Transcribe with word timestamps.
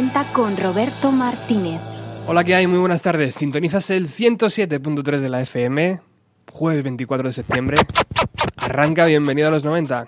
a 0.00 0.02
los 0.02 0.12
90 0.14 0.32
con 0.32 0.56
Roberto 0.56 1.12
Martínez. 1.12 1.80
Hola, 2.26 2.44
¿qué 2.44 2.54
hay? 2.54 2.66
Muy 2.66 2.78
buenas 2.78 3.02
tardes. 3.02 3.34
Sintonizas 3.34 3.90
el 3.90 4.08
107.3 4.08 5.18
de 5.18 5.28
la 5.28 5.42
FM, 5.42 6.00
jueves 6.50 6.82
24 6.82 7.28
de 7.28 7.32
septiembre. 7.32 7.76
Arranca 8.56 9.04
Bienvenido 9.04 9.48
a 9.48 9.50
los 9.50 9.64
90. 9.64 10.06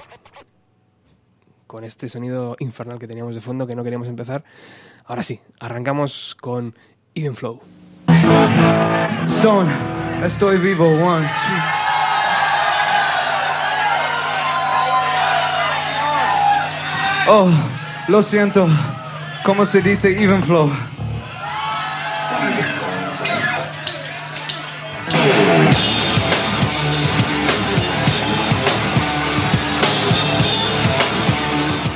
Con 1.67 1.85
este 1.85 2.09
sonido 2.09 2.57
infernal 2.59 2.99
que 2.99 3.07
teníamos 3.07 3.35
de 3.35 3.41
fondo 3.41 3.67
que 3.67 3.75
no 3.75 3.85
queríamos 3.85 4.09
empezar. 4.09 4.45
Ahora 5.05 5.23
sí, 5.23 5.41
arrancamos 5.61 6.37
con 6.41 6.75
Even 7.15 7.35
Flow. 7.35 7.61
Stone, 9.27 9.71
estoy 10.25 10.59
vivo, 10.59 10.87
one, 10.87 11.29
Oh, 17.29 17.51
lo 18.09 18.23
siento. 18.23 18.67
¿Cómo 19.45 19.67
se 19.67 19.83
dice 19.83 20.09
even 20.23 20.43
flow? 20.45 20.71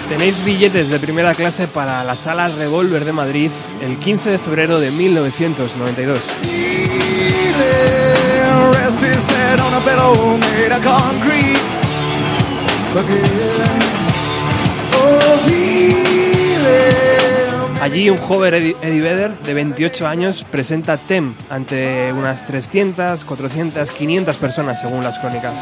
Tenéis 0.08 0.44
billetes 0.44 0.90
de 0.90 0.98
primera 0.98 1.34
clase 1.34 1.68
para 1.68 2.02
la 2.02 2.16
sala 2.16 2.48
Revolver 2.48 3.04
de 3.04 3.12
Madrid 3.12 3.52
el 3.80 3.98
15 3.98 4.30
de 4.30 4.38
febrero 4.38 4.80
de 4.80 4.90
1992. 4.90 6.20
Allí 17.80 18.08
un 18.10 18.18
joven 18.18 18.54
Eddie 18.54 19.00
Vedder 19.00 19.36
de 19.38 19.54
28 19.54 20.06
años 20.06 20.46
presenta 20.50 20.96
TEM 20.96 21.34
ante 21.50 22.12
unas 22.12 22.46
300, 22.46 23.24
400, 23.24 23.90
500 23.92 24.38
personas 24.38 24.80
según 24.80 25.04
las 25.04 25.18
crónicas. 25.18 25.52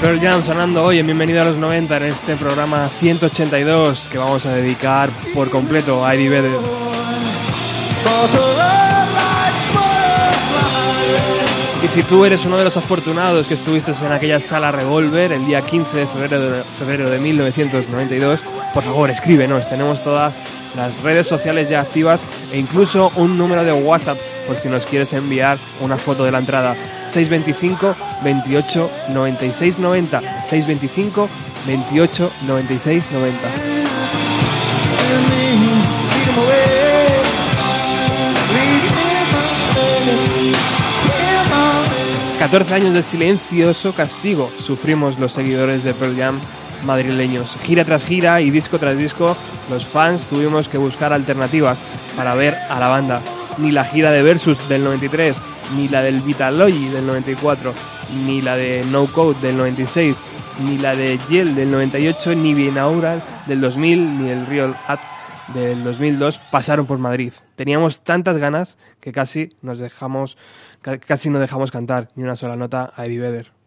Pearl 0.00 0.18
Jam 0.18 0.42
sonando 0.42 0.82
hoy 0.82 0.98
en 0.98 1.04
Bienvenido 1.04 1.42
a 1.42 1.44
los 1.44 1.58
90 1.58 1.98
en 1.98 2.04
este 2.04 2.34
programa 2.34 2.88
182 2.88 4.08
que 4.08 4.16
vamos 4.16 4.46
a 4.46 4.54
dedicar 4.54 5.10
por 5.34 5.50
completo 5.50 6.06
a 6.06 6.14
Eddie 6.14 6.30
Vedder. 6.30 6.58
Y 11.84 11.88
si 11.88 12.02
tú 12.02 12.24
eres 12.24 12.46
uno 12.46 12.56
de 12.56 12.64
los 12.64 12.78
afortunados 12.78 13.46
que 13.46 13.52
estuviste 13.52 13.92
en 13.92 14.12
aquella 14.12 14.40
sala 14.40 14.72
Revolver 14.72 15.32
el 15.32 15.44
día 15.44 15.60
15 15.60 15.96
de 15.98 16.06
febrero 16.06 16.50
de, 16.50 16.62
febrero 16.62 17.10
de 17.10 17.18
1992, 17.18 18.42
por 18.72 18.82
favor 18.82 19.10
escríbenos, 19.10 19.68
tenemos 19.68 20.02
todas 20.02 20.34
las 20.76 21.02
redes 21.02 21.26
sociales 21.26 21.68
ya 21.68 21.80
activas 21.80 22.24
e 22.52 22.58
incluso 22.58 23.12
un 23.16 23.36
número 23.36 23.64
de 23.64 23.72
WhatsApp 23.72 24.18
por 24.46 24.56
si 24.56 24.68
nos 24.68 24.86
quieres 24.86 25.12
enviar 25.12 25.58
una 25.80 25.96
foto 25.96 26.24
de 26.24 26.32
la 26.32 26.38
entrada. 26.38 26.74
625 27.06 27.94
28 28.22 28.90
96 29.10 29.78
90. 29.78 30.20
625 30.42 31.28
28 31.66 32.32
96 32.46 33.12
90. 33.12 33.80
14 42.40 42.74
años 42.74 42.94
de 42.94 43.02
silencioso 43.02 43.92
castigo 43.92 44.50
sufrimos 44.58 45.18
los 45.18 45.32
seguidores 45.32 45.84
de 45.84 45.92
Pearl 45.92 46.16
Jam 46.16 46.40
madrileños. 46.84 47.56
Gira 47.62 47.84
tras 47.84 48.04
gira 48.04 48.40
y 48.40 48.50
disco 48.50 48.78
tras 48.78 48.96
disco, 48.96 49.36
los 49.70 49.86
fans 49.86 50.26
tuvimos 50.26 50.68
que 50.68 50.78
buscar 50.78 51.12
alternativas 51.12 51.78
para 52.16 52.34
ver 52.34 52.54
a 52.68 52.80
la 52.80 52.88
banda. 52.88 53.20
Ni 53.58 53.72
la 53.72 53.84
gira 53.84 54.10
de 54.10 54.22
Versus 54.22 54.68
del 54.68 54.84
93, 54.84 55.36
ni 55.76 55.88
la 55.88 56.02
del 56.02 56.20
Vitalogy 56.20 56.88
del 56.88 57.06
94, 57.06 57.74
ni 58.24 58.40
la 58.40 58.56
de 58.56 58.84
No 58.90 59.06
Code 59.06 59.40
del 59.40 59.56
96, 59.56 60.16
ni 60.64 60.78
la 60.78 60.94
de 60.94 61.18
Yell 61.28 61.54
del 61.54 61.70
98, 61.70 62.34
ni 62.34 62.54
Binaural 62.54 63.22
del 63.46 63.60
2000, 63.60 64.18
ni 64.18 64.30
el 64.30 64.46
Real 64.46 64.76
At 64.86 65.00
del 65.54 65.82
2002 65.82 66.40
pasaron 66.50 66.86
por 66.86 66.98
Madrid. 66.98 67.32
Teníamos 67.56 68.02
tantas 68.02 68.38
ganas 68.38 68.78
que 69.00 69.12
casi 69.12 69.50
nos 69.62 69.78
dejamos, 69.78 70.36
casi 71.06 71.30
no 71.30 71.38
dejamos 71.38 71.70
cantar 71.70 72.08
ni 72.14 72.22
una 72.22 72.36
sola 72.36 72.56
nota 72.56 72.92
a 72.96 73.06
Eddie 73.06 73.20
Vedder. 73.20 73.59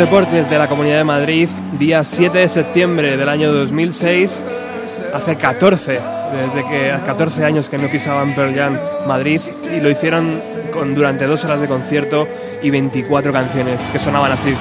Deportes 0.00 0.48
de 0.48 0.56
la 0.56 0.66
Comunidad 0.66 0.96
de 0.96 1.04
Madrid, 1.04 1.46
día 1.78 2.02
7 2.02 2.38
de 2.38 2.48
septiembre 2.48 3.18
del 3.18 3.28
año 3.28 3.52
2006, 3.52 4.42
hace 5.12 5.36
14, 5.36 6.00
desde 6.32 6.68
que 6.70 6.94
14 7.04 7.44
años 7.44 7.68
que 7.68 7.76
no 7.76 7.86
pisaban 7.86 8.34
Pearl 8.34 8.54
Jam 8.54 8.78
Madrid 9.06 9.38
y 9.76 9.78
lo 9.78 9.90
hicieron 9.90 10.40
con, 10.72 10.94
durante 10.94 11.26
dos 11.26 11.44
horas 11.44 11.60
de 11.60 11.68
concierto 11.68 12.26
y 12.62 12.70
24 12.70 13.30
canciones 13.30 13.78
que 13.92 13.98
sonaban 13.98 14.32
así. 14.32 14.54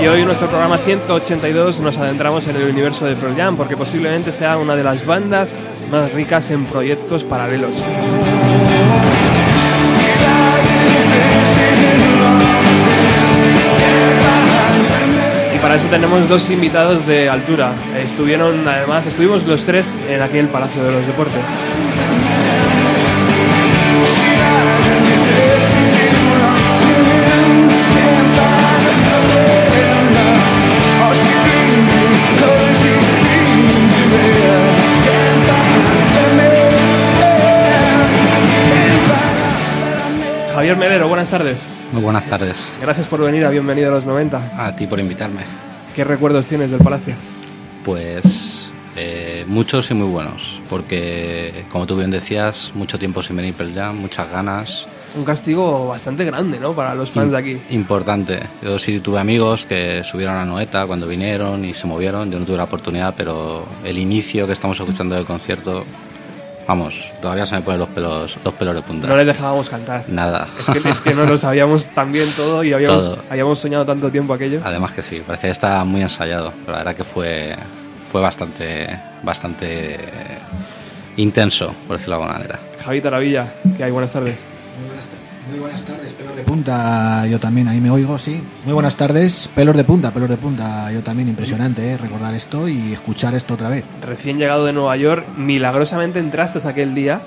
Y 0.00 0.06
hoy 0.06 0.20
en 0.20 0.26
nuestro 0.26 0.48
programa 0.48 0.78
182 0.78 1.80
nos 1.80 1.98
adentramos 1.98 2.46
en 2.46 2.56
el 2.56 2.70
universo 2.70 3.04
de 3.04 3.16
Pearl 3.16 3.36
Jam 3.36 3.56
porque 3.56 3.76
posiblemente 3.76 4.32
sea 4.32 4.56
una 4.56 4.76
de 4.76 4.82
las 4.82 5.04
bandas 5.04 5.54
más 5.90 6.12
ricas 6.12 6.50
en 6.50 6.64
proyectos 6.64 7.24
paralelos. 7.24 7.72
Y 15.54 15.58
para 15.58 15.74
eso 15.74 15.88
tenemos 15.88 16.28
dos 16.28 16.50
invitados 16.50 17.06
de 17.06 17.28
altura. 17.28 17.72
Estuvieron, 17.96 18.66
además, 18.66 19.06
estuvimos 19.06 19.46
los 19.46 19.64
tres 19.64 19.96
en 20.08 20.22
aquel 20.22 20.48
Palacio 20.48 20.82
de 20.84 20.92
los 20.92 21.06
Deportes. 21.06 21.42
Javier 40.58 40.76
Melero, 40.76 41.06
buenas 41.06 41.30
tardes. 41.30 41.68
Muy 41.92 42.02
buenas 42.02 42.28
tardes. 42.28 42.72
Gracias 42.80 43.06
por 43.06 43.20
venir 43.20 43.44
a 43.44 43.50
Bienvenido 43.50 43.90
a 43.90 43.94
los 43.94 44.04
90. 44.04 44.66
A 44.66 44.74
ti 44.74 44.88
por 44.88 44.98
invitarme. 44.98 45.42
¿Qué 45.94 46.02
recuerdos 46.02 46.48
tienes 46.48 46.72
del 46.72 46.80
Palacio? 46.80 47.14
Pues 47.84 48.68
eh, 48.96 49.44
muchos 49.46 49.88
y 49.92 49.94
muy 49.94 50.08
buenos, 50.08 50.60
porque 50.68 51.64
como 51.68 51.86
tú 51.86 51.96
bien 51.96 52.10
decías, 52.10 52.72
mucho 52.74 52.98
tiempo 52.98 53.22
sin 53.22 53.36
venir 53.36 53.54
per 53.54 53.72
Jam, 53.72 53.98
muchas 53.98 54.32
ganas. 54.32 54.88
Un 55.14 55.24
castigo 55.24 55.86
bastante 55.86 56.24
grande, 56.24 56.58
¿no? 56.58 56.72
Para 56.72 56.92
los 56.96 57.12
fans 57.12 57.30
de 57.30 57.38
aquí. 57.38 57.60
Importante. 57.70 58.40
Yo 58.60 58.80
sí 58.80 58.98
tuve 58.98 59.20
amigos 59.20 59.64
que 59.64 60.02
subieron 60.02 60.34
a 60.34 60.44
Noeta 60.44 60.88
cuando 60.88 61.06
vinieron 61.06 61.64
y 61.64 61.72
se 61.72 61.86
movieron. 61.86 62.32
Yo 62.32 62.40
no 62.40 62.44
tuve 62.44 62.56
la 62.56 62.64
oportunidad, 62.64 63.14
pero 63.16 63.64
el 63.84 63.96
inicio 63.96 64.44
que 64.48 64.54
estamos 64.54 64.80
escuchando 64.80 65.14
del 65.14 65.24
concierto 65.24 65.84
vamos, 66.68 67.12
todavía 67.20 67.46
se 67.46 67.56
me 67.56 67.62
ponen 67.62 67.80
los 67.80 67.88
pelos, 67.88 68.36
los 68.44 68.54
pelos 68.54 68.74
de 68.74 68.82
punta. 68.82 69.08
No 69.08 69.16
les 69.16 69.26
dejábamos 69.26 69.68
cantar. 69.70 70.04
Nada. 70.06 70.46
Es 70.60 70.66
que, 70.66 70.88
es 70.88 71.00
que 71.00 71.14
no 71.14 71.24
lo 71.24 71.36
sabíamos 71.38 71.86
tan 71.94 72.12
bien 72.12 72.30
todo 72.36 72.62
y 72.62 72.72
habíamos, 72.74 73.10
Todo. 73.10 73.24
habíamos 73.30 73.58
soñado 73.58 73.84
tanto 73.86 74.10
tiempo 74.12 74.34
aquello. 74.34 74.60
Además 74.62 74.92
que 74.92 75.02
sí, 75.02 75.22
parecía 75.26 75.48
que 75.48 75.52
estaba 75.52 75.82
muy 75.84 76.02
ensayado, 76.02 76.52
pero 76.60 76.72
la 76.72 76.78
verdad 76.84 76.94
que 76.94 77.04
fue, 77.04 77.56
fue 78.12 78.20
bastante, 78.20 78.86
bastante 79.22 79.98
intenso, 81.16 81.74
por 81.88 81.96
decirlo 81.96 82.16
de 82.16 82.22
alguna 82.22 82.38
manera. 82.38 82.60
Javi 82.84 83.00
Taravilla, 83.00 83.52
que 83.76 83.84
hay 83.84 83.90
buenas 83.90 84.12
tardes. 84.12 84.38
Muy 84.78 84.90
buenas 84.90 85.06
tardes, 85.06 85.26
pelos 85.46 85.58
de 85.58 85.97
yo 86.64 87.40
también, 87.40 87.68
ahí 87.68 87.80
me 87.80 87.90
oigo, 87.90 88.18
sí. 88.18 88.42
Muy 88.64 88.74
buenas 88.74 88.96
tardes, 88.96 89.48
pelos 89.54 89.76
de 89.76 89.84
punta, 89.84 90.12
pelos 90.12 90.28
de 90.28 90.36
punta, 90.36 90.90
yo 90.92 91.02
también, 91.02 91.28
impresionante, 91.28 91.92
¿eh? 91.92 91.96
recordar 91.96 92.34
esto 92.34 92.68
y 92.68 92.92
escuchar 92.92 93.34
esto 93.34 93.54
otra 93.54 93.68
vez. 93.68 93.84
Recién 94.04 94.38
llegado 94.38 94.64
de 94.66 94.72
Nueva 94.72 94.96
York, 94.96 95.26
milagrosamente 95.36 96.18
entraste 96.18 96.58
aquel 96.68 96.94
día. 96.94 97.20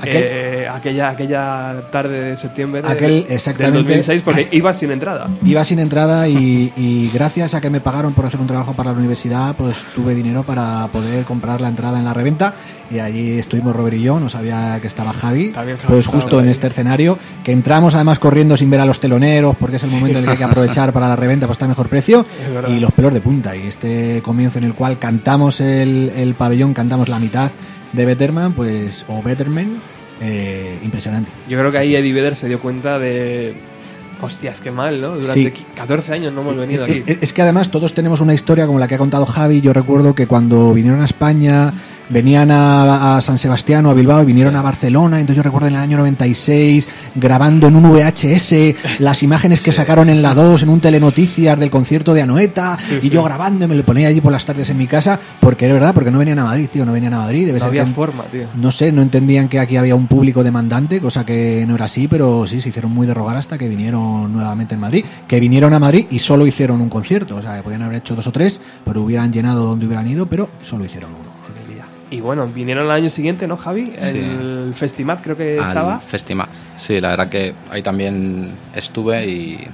Aquel- 0.00 0.12
eh, 0.16 0.68
aquella, 0.72 1.08
aquella 1.10 1.74
tarde 1.90 2.20
de 2.30 2.36
septiembre 2.36 2.82
de- 2.82 2.88
Aquel, 2.88 3.24
del 3.24 3.32
exactamente. 3.32 3.78
2006, 3.78 4.22
porque 4.22 4.48
ibas 4.52 4.76
sin 4.78 4.90
entrada. 4.90 5.28
Iba 5.44 5.64
sin 5.64 5.78
entrada 5.78 6.28
y, 6.28 6.72
y 6.76 7.10
gracias 7.12 7.54
a 7.54 7.60
que 7.60 7.70
me 7.70 7.80
pagaron 7.80 8.12
por 8.14 8.26
hacer 8.26 8.40
un 8.40 8.46
trabajo 8.46 8.72
para 8.74 8.92
la 8.92 8.98
universidad, 8.98 9.54
pues 9.56 9.84
tuve 9.94 10.14
dinero 10.14 10.42
para 10.42 10.88
poder 10.92 11.24
comprar 11.24 11.60
la 11.60 11.68
entrada 11.68 11.98
en 11.98 12.04
la 12.04 12.14
reventa 12.14 12.54
y 12.90 13.00
allí 13.00 13.38
estuvimos 13.38 13.76
Robert 13.76 13.96
y 13.96 14.02
yo, 14.02 14.18
no 14.18 14.28
sabía 14.30 14.78
que 14.80 14.86
estaba 14.86 15.12
Javi, 15.12 15.52
Javi 15.54 15.72
pues 15.86 16.06
justo 16.06 16.40
en 16.40 16.48
este 16.48 16.68
escenario, 16.68 17.18
que 17.44 17.52
entramos 17.52 17.94
además 17.94 18.18
corriendo 18.18 18.56
sin 18.56 18.70
ver 18.70 18.80
a 18.80 18.86
los 18.86 18.98
teloneros 19.00 19.56
porque 19.56 19.76
es 19.76 19.82
el 19.82 19.90
momento 19.90 20.18
en 20.18 20.24
el 20.24 20.24
que 20.24 20.30
hay 20.32 20.38
que 20.38 20.44
aprovechar 20.44 20.92
para 20.92 21.08
la 21.08 21.16
reventa, 21.16 21.46
pues 21.46 21.56
está 21.56 21.66
a 21.66 21.68
mejor 21.68 21.88
precio 21.88 22.24
y 22.68 22.80
los 22.80 22.92
pelos 22.92 23.12
de 23.12 23.20
punta 23.20 23.54
y 23.56 23.66
este 23.66 24.22
comienzo 24.22 24.58
en 24.58 24.64
el 24.64 24.74
cual 24.74 24.98
cantamos 24.98 25.60
el, 25.60 26.12
el 26.16 26.34
pabellón, 26.34 26.72
cantamos 26.72 27.08
la 27.08 27.18
mitad 27.18 27.50
de 27.92 28.04
Betterman, 28.04 28.52
pues 28.52 29.04
o 29.08 29.22
Betterman, 29.22 29.80
eh, 30.20 30.78
impresionante. 30.82 31.30
Yo 31.48 31.58
creo 31.58 31.70
que 31.70 31.78
ahí 31.78 31.96
Eddie 31.96 32.12
Vedder 32.12 32.34
se 32.34 32.48
dio 32.48 32.60
cuenta 32.60 32.98
de. 32.98 33.54
Hostias, 34.20 34.60
qué 34.60 34.70
mal, 34.70 35.00
¿no? 35.00 35.10
Durante 35.16 35.32
Sí. 35.34 35.64
14 35.76 36.12
años 36.12 36.32
no 36.32 36.40
hemos 36.40 36.56
venido 36.56 36.84
aquí. 36.84 36.94
Eh, 36.94 37.04
eh, 37.06 37.18
Es 37.20 37.32
que 37.32 37.42
además 37.42 37.70
todos 37.70 37.94
tenemos 37.94 38.20
una 38.20 38.34
historia 38.34 38.66
como 38.66 38.78
la 38.78 38.88
que 38.88 38.96
ha 38.96 38.98
contado 38.98 39.26
Javi. 39.26 39.60
Yo 39.60 39.72
recuerdo 39.72 40.14
que 40.14 40.26
cuando 40.26 40.72
vinieron 40.74 41.00
a 41.02 41.04
España, 41.04 41.72
venían 42.10 42.50
a, 42.50 43.18
a 43.18 43.20
San 43.20 43.36
Sebastián 43.36 43.84
o 43.84 43.90
a 43.90 43.94
Bilbao 43.94 44.22
y 44.22 44.26
vinieron 44.26 44.56
a 44.56 44.62
Barcelona. 44.62 45.20
Entonces 45.20 45.36
yo 45.36 45.42
recuerdo 45.42 45.68
en 45.68 45.74
el 45.74 45.80
año 45.80 45.98
96 45.98 46.88
grabando 47.14 47.68
en 47.68 47.76
un 47.76 47.82
VHS 47.92 48.74
las 48.98 49.22
imágenes 49.22 49.60
que 49.60 49.72
sacaron 49.72 50.08
en 50.08 50.22
la 50.22 50.34
2 50.34 50.62
en 50.62 50.70
un 50.70 50.80
telenoticias 50.80 51.58
del 51.58 51.70
concierto 51.70 52.14
de 52.14 52.22
Anoeta. 52.22 52.78
y 53.02 53.10
yo 53.10 53.22
grabando 53.22 53.66
y 53.66 53.68
me 53.68 53.74
lo 53.74 53.84
ponía 53.84 54.08
allí 54.08 54.20
por 54.22 54.32
las 54.32 54.44
tardes 54.46 54.70
en 54.70 54.78
mi 54.78 54.86
casa 54.86 55.20
porque 55.38 55.66
era 55.66 55.74
verdad, 55.74 55.92
porque 55.94 56.10
no 56.10 56.18
venían 56.18 56.38
a 56.38 56.44
Madrid, 56.44 56.68
tío, 56.72 56.84
no 56.86 56.92
venían 56.92 57.12
a 57.14 57.18
Madrid. 57.18 57.46
Debe 57.46 57.58
No 57.58 57.64
ser 57.66 57.68
había 57.68 57.84
que- 57.84 57.92
forma, 57.92 58.24
tío. 58.24 58.46
no 58.56 58.72
sé, 58.72 58.90
no 58.90 59.02
entendían 59.02 59.48
que 59.48 59.58
aquí 59.60 59.76
había 59.76 59.94
un 59.94 60.06
público 60.06 60.42
demandante, 60.42 61.00
cosa 61.00 61.24
que 61.26 61.64
no 61.68 61.74
era 61.74 61.84
así, 61.84 62.08
pero 62.08 62.46
sí, 62.48 62.60
se 62.62 62.70
hicieron 62.70 62.90
muy 62.92 63.06
de 63.06 63.12
rogar 63.14 63.36
hasta 63.36 63.58
que 63.58 63.68
vinieron 63.68 64.07
nuevamente 64.28 64.74
en 64.74 64.80
Madrid. 64.80 65.04
Que 65.26 65.40
vinieron 65.40 65.74
a 65.74 65.78
Madrid 65.78 66.06
y 66.10 66.18
solo 66.18 66.46
hicieron 66.46 66.80
un 66.80 66.88
concierto, 66.88 67.36
o 67.36 67.42
sea, 67.42 67.56
que 67.56 67.62
podían 67.62 67.82
haber 67.82 67.98
hecho 67.98 68.14
dos 68.14 68.26
o 68.26 68.32
tres, 68.32 68.60
pero 68.84 69.02
hubieran 69.02 69.32
llenado 69.32 69.64
donde 69.64 69.86
hubieran 69.86 70.08
ido, 70.08 70.26
pero 70.26 70.48
solo 70.62 70.84
hicieron 70.84 71.10
uno 71.12 71.30
aquel 71.50 71.74
día. 71.74 71.86
Y 72.10 72.20
bueno, 72.20 72.46
vinieron 72.46 72.86
el 72.86 72.90
año 72.90 73.10
siguiente, 73.10 73.46
¿no, 73.46 73.56
Javi? 73.56 73.92
Sí. 73.98 74.18
El 74.18 74.70
Festimat 74.72 75.22
creo 75.22 75.36
que 75.36 75.58
Al 75.58 75.64
estaba. 75.64 76.00
Festimaz. 76.00 76.48
Sí, 76.76 77.00
la 77.00 77.08
verdad 77.08 77.28
que 77.28 77.54
ahí 77.70 77.82
también 77.82 78.52
estuve 78.74 79.26
y 79.26 79.68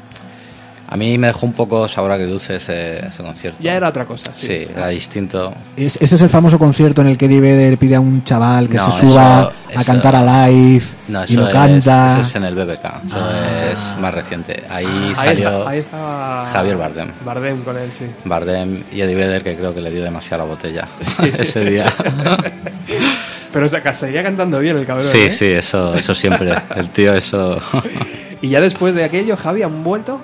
a 0.86 0.96
mí 0.96 1.16
me 1.18 1.28
dejó 1.28 1.46
un 1.46 1.52
poco 1.54 1.88
sabor 1.88 2.12
agridulce 2.12 2.56
ese, 2.56 3.06
ese 3.06 3.22
concierto. 3.22 3.58
Ya 3.60 3.74
era 3.74 3.88
otra 3.88 4.04
cosa, 4.04 4.32
sí. 4.34 4.46
Sí, 4.46 4.66
era 4.70 4.88
distinto. 4.88 5.54
Es- 5.76 5.96
ese 6.00 6.14
es 6.16 6.20
el 6.22 6.28
famoso 6.30 6.58
concierto 6.58 7.00
en 7.00 7.08
el 7.08 7.16
que 7.18 7.24
Eddie 7.26 7.40
Vedder 7.40 7.78
pide 7.78 7.96
a 7.96 8.00
un 8.00 8.22
chaval 8.24 8.68
que 8.68 8.76
No, 8.76 8.90
se 8.90 9.06
suba 9.06 9.50
eso- 9.50 9.78
a 9.78 9.80
eso- 9.82 9.84
cantar 9.84 10.16
a 10.16 10.48
live 10.48 10.84
No, 11.08 11.24
y 11.26 11.32
lo 11.34 11.46
es, 11.48 11.52
canta. 11.52 12.12
eso 12.12 12.20
es 12.20 12.34
en 12.36 12.44
el 12.44 12.54
BBK. 12.54 12.84
Eso 13.06 13.16
Ah. 13.16 13.48
es, 13.50 13.62
es 13.78 13.98
más 14.00 14.14
reciente. 14.14 14.62
Ahí 14.68 14.86
Ahí, 14.86 15.14
salió 15.14 15.50
está- 15.58 15.70
ahí 15.70 15.78
estaba 15.78 16.46
Javier 16.52 16.76
Bardem. 16.76 17.08
Bardem 17.24 17.62
con 17.62 17.76
él, 17.78 17.92
sí. 17.92 18.06
Bardem 18.24 18.82
y 18.92 19.00
Eddie 19.00 19.14
Vedder, 19.14 19.42
que 19.42 19.56
creo 19.56 19.74
que 19.74 19.80
le 19.80 19.90
dio 19.90 20.02
demasiada 20.02 20.44
botella 20.44 20.86
ese 21.38 21.60
día. 21.64 21.92
Pero 23.52 23.66
o 23.66 23.68
sea, 23.68 23.82
que 23.82 23.92
seguía 23.92 24.22
cantando 24.22 24.58
bien 24.58 24.76
el 24.76 24.84
cabrón. 24.86 25.06
sí, 25.06 25.18
¿eh? 25.26 25.30
sí, 25.30 25.46
eso, 25.46 25.94
eso 25.94 26.14
siempre. 26.14 26.52
El 26.76 26.90
tío, 26.90 27.14
eso. 27.14 27.60
Y 28.42 28.48
ya 28.50 28.60
después 28.60 28.94
de 28.94 29.04
aquello, 29.04 29.38
Javi, 29.38 29.62
han 29.62 29.82
vuelto 29.82 30.20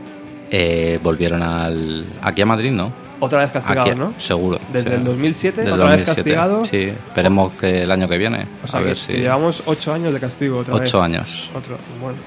Eh, 0.50 0.99
volvieron 1.02 1.42
al, 1.42 2.07
aquí 2.23 2.42
a 2.42 2.47
Madrid, 2.47 2.73
¿no? 2.73 2.92
otra 3.21 3.40
vez 3.40 3.52
castigados, 3.52 3.90
Aquí, 3.90 4.00
¿no? 4.00 4.14
Seguro. 4.16 4.59
Desde 4.73 4.90
sí. 4.90 4.97
el 4.97 5.04
2007, 5.04 5.61
Desde 5.61 5.73
otra 5.73 5.90
vez 5.90 6.07
2007, 6.07 6.14
castigado. 6.16 6.64
Sí, 6.64 6.85
esperemos 6.85 7.52
que 7.52 7.83
el 7.83 7.90
año 7.90 8.09
que 8.09 8.19
viene. 8.19 8.47
O 8.64 8.66
sea, 8.66 8.80
a 8.80 8.83
que, 8.83 8.88
ver 8.88 8.97
que 8.97 9.12
si. 9.12 9.12
llevamos 9.12 9.62
ocho 9.66 9.92
años 9.92 10.12
de 10.12 10.21
castigo 10.21 10.59
otra 10.59 10.78
vez. 10.78 10.88
Ocho 10.88 11.02
años. 11.02 11.50
Otro, 11.54 11.76
bueno. 12.00 12.19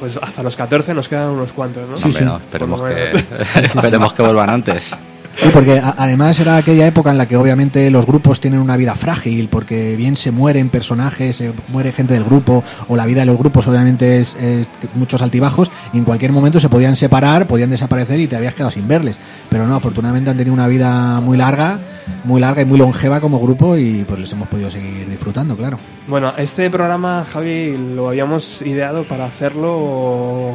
Pues 0.00 0.18
hasta 0.20 0.42
los 0.42 0.56
14 0.56 0.94
nos 0.94 1.08
quedan 1.08 1.28
unos 1.28 1.52
cuantos, 1.52 1.86
¿no? 1.88 1.94
Hombre, 1.94 2.24
no, 2.24 2.36
esperemos, 2.38 2.80
Por 2.80 2.88
lo 2.90 2.96
que, 2.96 3.04
menos. 3.04 3.56
esperemos 3.76 4.12
que 4.14 4.22
vuelvan 4.22 4.50
antes. 4.50 4.98
Sí, 5.34 5.48
porque 5.52 5.80
además 5.82 6.38
era 6.40 6.56
aquella 6.56 6.86
época 6.86 7.10
en 7.10 7.18
la 7.18 7.26
que 7.26 7.36
obviamente 7.36 7.90
los 7.90 8.06
grupos 8.06 8.40
tienen 8.40 8.60
una 8.60 8.76
vida 8.76 8.94
frágil, 8.94 9.48
porque 9.48 9.96
bien 9.96 10.16
se 10.16 10.30
mueren 10.30 10.68
personajes, 10.68 11.36
se 11.36 11.52
muere 11.68 11.92
gente 11.92 12.14
del 12.14 12.24
grupo, 12.24 12.62
o 12.88 12.96
la 12.96 13.06
vida 13.06 13.20
de 13.20 13.26
los 13.26 13.38
grupos 13.38 13.66
obviamente 13.66 14.20
es, 14.20 14.34
es 14.36 14.66
muchos 14.94 15.22
altibajos, 15.22 15.70
y 15.92 15.98
en 15.98 16.04
cualquier 16.04 16.32
momento 16.32 16.60
se 16.60 16.68
podían 16.68 16.96
separar, 16.96 17.46
podían 17.46 17.70
desaparecer 17.70 18.20
y 18.20 18.26
te 18.26 18.36
habías 18.36 18.54
quedado 18.54 18.70
sin 18.70 18.86
verles. 18.86 19.16
Pero 19.48 19.66
no, 19.66 19.74
afortunadamente 19.74 20.30
han 20.30 20.36
tenido 20.36 20.54
una 20.54 20.68
vida 20.68 21.20
muy 21.20 21.36
larga, 21.36 21.78
muy 22.24 22.40
larga 22.40 22.62
y 22.62 22.64
muy 22.64 22.78
longeva 22.78 23.20
como 23.20 23.40
grupo, 23.40 23.76
y 23.76 24.04
pues 24.06 24.20
les 24.20 24.32
hemos 24.32 24.48
podido 24.48 24.70
seguir 24.70 25.08
disfrutando, 25.08 25.56
claro. 25.56 25.78
Bueno, 26.06 26.34
este 26.36 26.68
programa, 26.70 27.24
Javi, 27.30 27.76
lo 27.76 28.08
habíamos 28.08 28.62
ideado 28.62 29.04
para 29.04 29.24
hacerlo, 29.24 30.54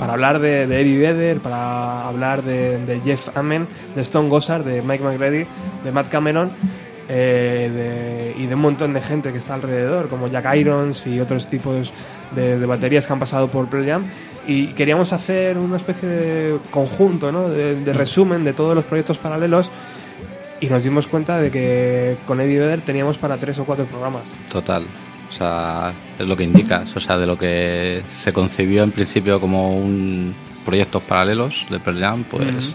para 0.00 0.14
hablar 0.14 0.38
de, 0.40 0.62
Eddie 0.62 0.96
Vedder, 0.96 1.40
para 1.40 2.08
hablar 2.08 2.42
de, 2.42 3.00
Jeff 3.04 3.36
Amen, 3.36 3.68
de 3.94 4.00
Stone 4.00 4.30
Gossard, 4.30 4.64
de 4.64 4.80
Mike 4.80 5.04
McReady, 5.04 5.44
de 5.84 5.92
Matt 5.92 6.08
Cameron 6.08 6.50
eh, 7.10 8.34
y 8.38 8.46
de 8.46 8.54
un 8.54 8.62
montón 8.62 8.94
de 8.94 9.02
gente 9.02 9.30
que 9.30 9.36
está 9.36 9.52
alrededor, 9.52 10.08
como 10.08 10.28
Jack 10.28 10.56
Irons 10.56 11.06
y 11.06 11.20
otros 11.20 11.48
tipos 11.48 11.92
de, 12.34 12.58
de 12.58 12.66
baterías 12.66 13.06
que 13.06 13.12
han 13.12 13.18
pasado 13.18 13.48
por 13.48 13.68
Pearl 13.68 13.86
Jam. 13.86 14.04
Y 14.46 14.68
queríamos 14.68 15.12
hacer 15.12 15.58
una 15.58 15.76
especie 15.76 16.08
de 16.08 16.58
conjunto, 16.70 17.30
¿no? 17.30 17.50
de 17.50 17.92
resumen 17.92 18.42
de 18.42 18.54
todos 18.54 18.74
los 18.74 18.84
proyectos 18.86 19.18
paralelos. 19.18 19.70
Y 20.60 20.68
nos 20.68 20.82
dimos 20.82 21.06
cuenta 21.08 21.38
de 21.38 21.50
que 21.50 22.16
con 22.26 22.40
Eddie 22.40 22.58
Vedder 22.58 22.80
teníamos 22.80 23.18
para 23.18 23.36
tres 23.36 23.58
o 23.58 23.66
cuatro 23.66 23.84
programas. 23.84 24.34
Total. 24.50 24.84
O 25.30 25.32
sea, 25.32 25.92
es 26.18 26.26
lo 26.26 26.36
que 26.36 26.44
indicas. 26.44 26.94
O 26.96 27.00
sea, 27.00 27.16
de 27.16 27.26
lo 27.26 27.38
que 27.38 28.02
se 28.10 28.32
concibió 28.32 28.82
en 28.82 28.90
principio 28.90 29.40
como 29.40 29.76
un 29.76 30.34
proyectos 30.64 31.02
paralelos 31.02 31.66
de 31.70 31.80
Pearl 31.80 32.00
Jam, 32.00 32.24
pues 32.24 32.74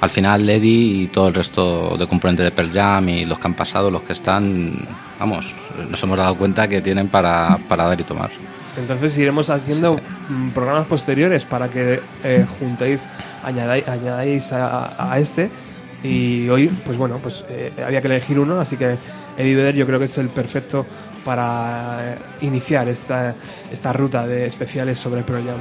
al 0.00 0.10
final 0.10 0.48
Eddie 0.48 1.02
y 1.02 1.06
todo 1.08 1.28
el 1.28 1.34
resto 1.34 1.96
de 1.98 2.06
componentes 2.06 2.44
de 2.44 2.50
Pearl 2.50 2.72
Jam 2.72 3.08
y 3.08 3.24
los 3.24 3.38
que 3.38 3.48
han 3.48 3.54
pasado, 3.54 3.90
los 3.90 4.02
que 4.02 4.12
están, 4.12 4.72
vamos, 5.18 5.54
nos 5.90 6.02
hemos 6.02 6.18
dado 6.18 6.34
cuenta 6.36 6.68
que 6.68 6.80
tienen 6.80 7.08
para, 7.08 7.58
para 7.68 7.84
dar 7.84 8.00
y 8.00 8.04
tomar. 8.04 8.30
Entonces 8.76 9.16
iremos 9.18 9.50
haciendo 9.50 9.98
mm, 10.28 10.50
programas 10.50 10.86
posteriores 10.86 11.44
para 11.44 11.68
que 11.68 12.00
eh, 12.24 12.46
juntéis, 12.58 13.08
añadáis, 13.42 13.86
añadáis 13.88 14.52
a, 14.52 15.12
a 15.12 15.18
este. 15.18 15.50
Y 16.02 16.48
hoy, 16.48 16.68
pues 16.84 16.96
bueno, 16.96 17.18
pues 17.22 17.44
eh, 17.48 17.72
había 17.84 18.00
que 18.00 18.08
elegir 18.08 18.38
uno, 18.38 18.60
así 18.60 18.76
que 18.76 18.96
Eddie 19.36 19.54
Vedder 19.54 19.74
yo 19.74 19.86
creo 19.86 19.98
que 19.98 20.06
es 20.06 20.18
el 20.18 20.28
perfecto 20.28 20.86
para 21.24 22.16
iniciar 22.40 22.88
esta, 22.88 23.34
esta 23.70 23.92
ruta 23.92 24.26
de 24.26 24.46
especiales 24.46 24.98
sobre 24.98 25.22
Pearl 25.22 25.44
Jam. 25.44 25.60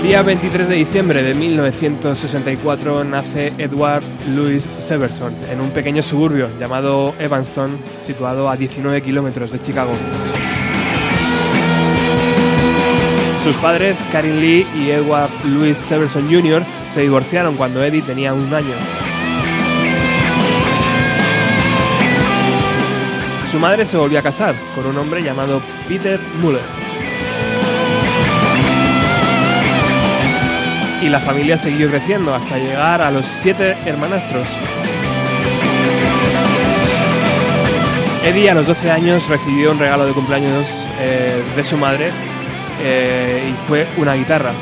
El 0.00 0.06
día 0.06 0.22
23 0.22 0.66
de 0.66 0.76
diciembre 0.76 1.22
de 1.22 1.34
1964 1.34 3.04
nace 3.04 3.52
Edward 3.58 4.02
Louis 4.34 4.66
Severson 4.78 5.34
en 5.52 5.60
un 5.60 5.68
pequeño 5.72 6.02
suburbio 6.02 6.48
llamado 6.58 7.14
Evanston, 7.18 7.76
situado 8.00 8.48
a 8.48 8.56
19 8.56 9.02
kilómetros 9.02 9.52
de 9.52 9.58
Chicago. 9.58 9.92
Sus 13.44 13.58
padres, 13.58 14.02
Karin 14.10 14.40
Lee 14.40 14.66
y 14.74 14.90
Edward 14.90 15.30
Louis 15.44 15.76
Severson 15.76 16.32
Jr., 16.32 16.64
se 16.88 17.02
divorciaron 17.02 17.58
cuando 17.58 17.84
Eddie 17.84 18.00
tenía 18.00 18.32
un 18.32 18.52
año. 18.54 18.74
Su 23.52 23.58
madre 23.58 23.84
se 23.84 23.98
volvió 23.98 24.18
a 24.18 24.22
casar 24.22 24.54
con 24.74 24.86
un 24.86 24.96
hombre 24.96 25.22
llamado 25.22 25.60
Peter 25.86 26.18
Muller. 26.40 26.79
Y 31.02 31.08
la 31.08 31.18
familia 31.18 31.56
siguió 31.56 31.88
creciendo 31.88 32.34
hasta 32.34 32.58
llegar 32.58 33.00
a 33.00 33.10
los 33.10 33.26
siete 33.26 33.76
hermanastros. 33.86 34.46
Eddie 38.22 38.50
a 38.50 38.54
los 38.54 38.66
12 38.66 38.90
años 38.90 39.26
recibió 39.28 39.72
un 39.72 39.78
regalo 39.78 40.04
de 40.04 40.12
cumpleaños 40.12 40.66
eh, 41.00 41.42
de 41.56 41.64
su 41.64 41.78
madre 41.78 42.10
eh, 42.82 43.50
y 43.50 43.66
fue 43.66 43.86
una 43.96 44.14
guitarra. 44.14 44.52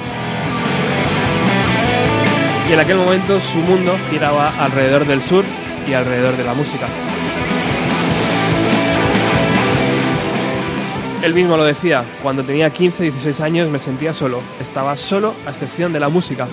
Y 2.69 2.73
en 2.73 2.81
aquel 2.81 2.99
momento 2.99 3.41
su 3.41 3.59
mundo 3.59 3.99
giraba 4.11 4.53
alrededor 4.63 5.07
del 5.07 5.21
surf 5.21 5.49
y 5.89 5.95
alrededor 5.95 6.37
de 6.37 6.45
la 6.45 6.55
música. 6.55 6.87
Él 11.23 11.35
mismo 11.35 11.57
lo 11.57 11.65
decía, 11.65 12.05
cuando 12.23 12.45
tenía 12.45 12.71
15, 12.71 13.03
16 13.03 13.41
años 13.41 13.69
me 13.69 13.81
sentía 13.81 14.13
solo, 14.13 14.41
estaba 14.61 14.97
solo 14.97 15.35
a 15.47 15.51
excepción 15.51 15.93
de 15.93 15.99
la 15.99 16.09
música. 16.09 16.47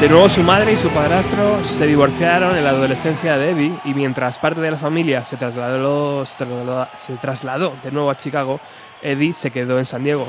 De 0.00 0.08
nuevo 0.08 0.28
su 0.28 0.42
madre 0.42 0.72
y 0.72 0.76
su 0.76 0.88
padrastro 0.88 1.62
se 1.62 1.86
divorciaron 1.86 2.56
en 2.56 2.64
la 2.64 2.70
adolescencia 2.70 3.38
de 3.38 3.50
Eddie 3.50 3.72
y 3.84 3.94
mientras 3.94 4.40
parte 4.40 4.60
de 4.60 4.72
la 4.72 4.76
familia 4.76 5.24
se 5.24 5.36
trasladó, 5.36 6.26
se 6.26 6.38
trasladó, 6.38 6.88
se 6.92 7.16
trasladó 7.18 7.76
de 7.84 7.92
nuevo 7.92 8.10
a 8.10 8.16
Chicago, 8.16 8.58
Eddie 9.00 9.32
se 9.32 9.52
quedó 9.52 9.78
en 9.78 9.84
San 9.84 10.02
Diego. 10.02 10.26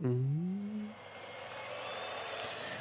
Mm. 0.00 0.88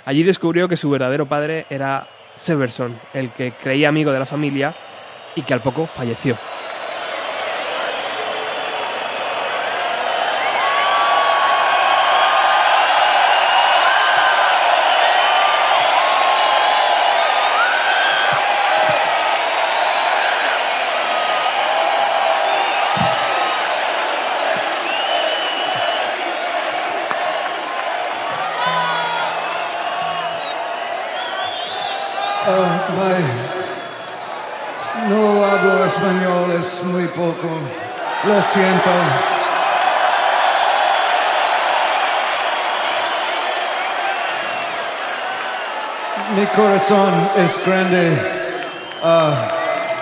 Allí 0.05 0.23
descubrió 0.23 0.67
que 0.67 0.75
su 0.75 0.89
verdadero 0.89 1.27
padre 1.27 1.67
era 1.69 2.07
Severson, 2.39 2.97
el 3.13 3.31
que 3.31 3.51
creía 3.51 3.89
amigo 3.89 4.11
de 4.11 4.19
la 4.19 4.25
familia 4.25 4.73
y 5.35 5.41
que 5.41 5.53
al 5.53 5.61
poco 5.61 5.85
falleció. 5.85 6.37
Lo 38.49 38.55
siento. 38.55 38.89
Mi 46.35 46.45
corazón 46.47 47.29
es 47.37 47.63
grande 47.63 48.17
ah, 49.03 49.51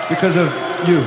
because 0.08 0.36
of 0.38 0.48
you. 0.86 1.02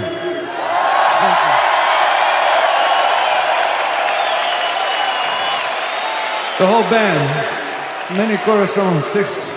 The 6.60 6.68
whole 6.68 6.84
band, 6.92 8.18
many 8.18 8.38
corazones, 8.38 9.02
six 9.02 9.48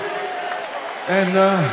and 1.08 1.36
uh, 1.36 1.68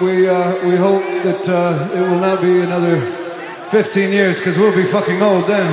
we 0.00 0.28
uh, 0.28 0.54
we 0.64 0.76
hope 0.76 1.02
that 1.24 1.48
uh, 1.48 1.88
it 1.92 2.00
will 2.08 2.20
not 2.20 2.40
be 2.40 2.60
another 2.60 3.23
15 3.70 4.12
years 4.12 4.38
because 4.38 4.58
we'll 4.58 4.74
be 4.74 4.84
fucking 4.84 5.22
old 5.22 5.46
then. 5.46 5.70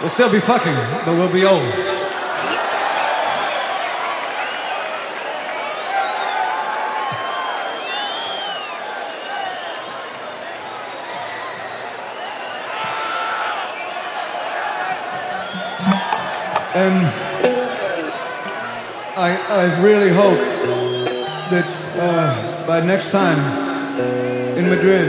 We'll 0.00 0.10
still 0.10 0.30
be 0.30 0.40
fucking, 0.40 0.74
but 1.06 1.14
we'll 1.16 1.32
be 1.32 1.44
old. 1.44 1.62
And 16.76 17.06
I, 19.16 19.38
I 19.48 19.80
really 19.80 20.10
hope 20.10 20.53
that 21.50 21.68
uh, 21.98 22.66
by 22.66 22.80
next 22.80 23.10
time 23.10 23.38
in 24.56 24.68
Madrid, 24.68 25.08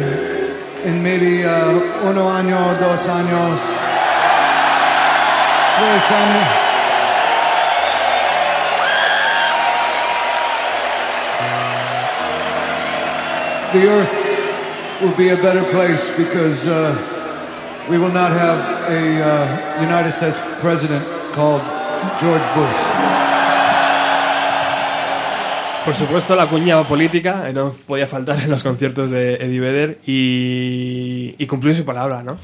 in 0.85 1.01
maybe 1.01 1.43
uh, 1.43 2.09
uno 2.09 2.29
año, 2.29 2.77
dos 2.79 3.07
años, 3.07 3.59
tres 5.77 6.11
años, 6.11 6.65
the 13.73 13.87
earth 13.87 15.01
will 15.01 15.15
be 15.15 15.29
a 15.29 15.37
better 15.37 15.63
place 15.71 16.15
because 16.17 16.67
uh, 16.67 16.93
we 17.89 17.97
will 17.97 18.11
not 18.11 18.31
have 18.31 18.89
a 18.89 19.21
uh, 19.21 19.81
United 19.81 20.11
States 20.11 20.39
president 20.59 21.03
called 21.33 21.61
George 22.19 22.43
Bush. 22.55 23.14
Por 25.85 25.93
supuesto, 25.93 26.35
la 26.35 26.47
cuña 26.47 26.81
política 26.83 27.47
eh, 27.47 27.53
no 27.53 27.71
podía 27.71 28.07
faltar 28.07 28.41
en 28.41 28.49
los 28.49 28.63
conciertos 28.63 29.11
de 29.11 29.35
Eddie 29.35 29.59
Vedder 29.59 29.99
y, 30.05 31.35
y 31.37 31.45
cumplió 31.47 31.73
su 31.75 31.85
palabra, 31.85 32.23
¿no? 32.23 32.37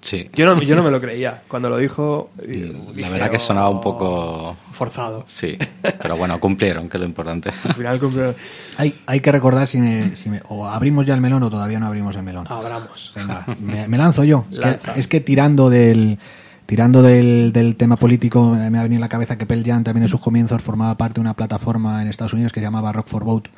Sí. 0.00 0.30
Yo 0.32 0.46
no, 0.46 0.62
yo 0.62 0.76
no 0.76 0.84
me 0.84 0.92
lo 0.92 1.00
creía. 1.00 1.42
Cuando 1.48 1.68
lo 1.68 1.76
dijo, 1.76 2.30
La 2.94 3.10
verdad 3.10 3.30
que 3.30 3.40
sonaba 3.40 3.68
un 3.68 3.78
"Oh, 3.78 3.80
poco... 3.80 4.56
forzado. 4.70 5.24
Sí, 5.26 5.58
pero 6.00 6.16
bueno, 6.16 6.38
cumplieron, 6.38 6.88
que 6.88 6.98
es 6.98 7.00
lo 7.00 7.06
importante. 7.06 7.50
Al 7.64 7.74
final 7.74 7.98
cumplió. 7.98 8.32
Hay, 8.76 8.94
hay 9.06 9.20
que 9.20 9.32
recordar 9.32 9.66
si 9.66 9.80
me, 9.80 10.14
si 10.14 10.30
me- 10.30 10.40
o 10.48 10.66
abrimos 10.68 11.04
ya 11.04 11.14
el 11.14 11.20
melón 11.20 11.42
o 11.42 11.50
todavía 11.50 11.80
no 11.80 11.86
abrimos 11.88 12.14
el 12.14 12.22
melón. 12.22 12.46
Abramos. 12.48 13.12
Venga, 13.16 13.44
me, 13.60 13.88
me 13.88 13.98
lanzo 13.98 14.22
yo. 14.22 14.44
Es 14.52 14.58
que, 14.60 14.66
Lanza. 14.66 14.92
es 14.94 15.08
que 15.08 15.20
tirando 15.20 15.68
del 15.68 16.18
tirando 16.68 17.00
del, 17.00 17.50
del 17.54 17.76
tema 17.76 17.96
político 17.96 18.54
eh, 18.54 18.68
me 18.68 18.78
ha 18.78 18.82
venido 18.82 18.98
a 19.00 19.06
la 19.06 19.08
cabeza 19.08 19.38
que 19.38 19.46
Pearl 19.46 19.64
Jam 19.64 19.84
también 19.84 20.02
en 20.02 20.10
sus 20.10 20.20
comienzos 20.20 20.60
formaba 20.60 20.98
parte 20.98 21.14
de 21.14 21.22
una 21.22 21.32
plataforma 21.32 22.02
en 22.02 22.08
Estados 22.08 22.34
Unidos 22.34 22.52
que 22.52 22.60
se 22.60 22.66
llamaba 22.66 22.92
Rock 22.92 23.06
for 23.08 23.24
Vote, 23.24 23.50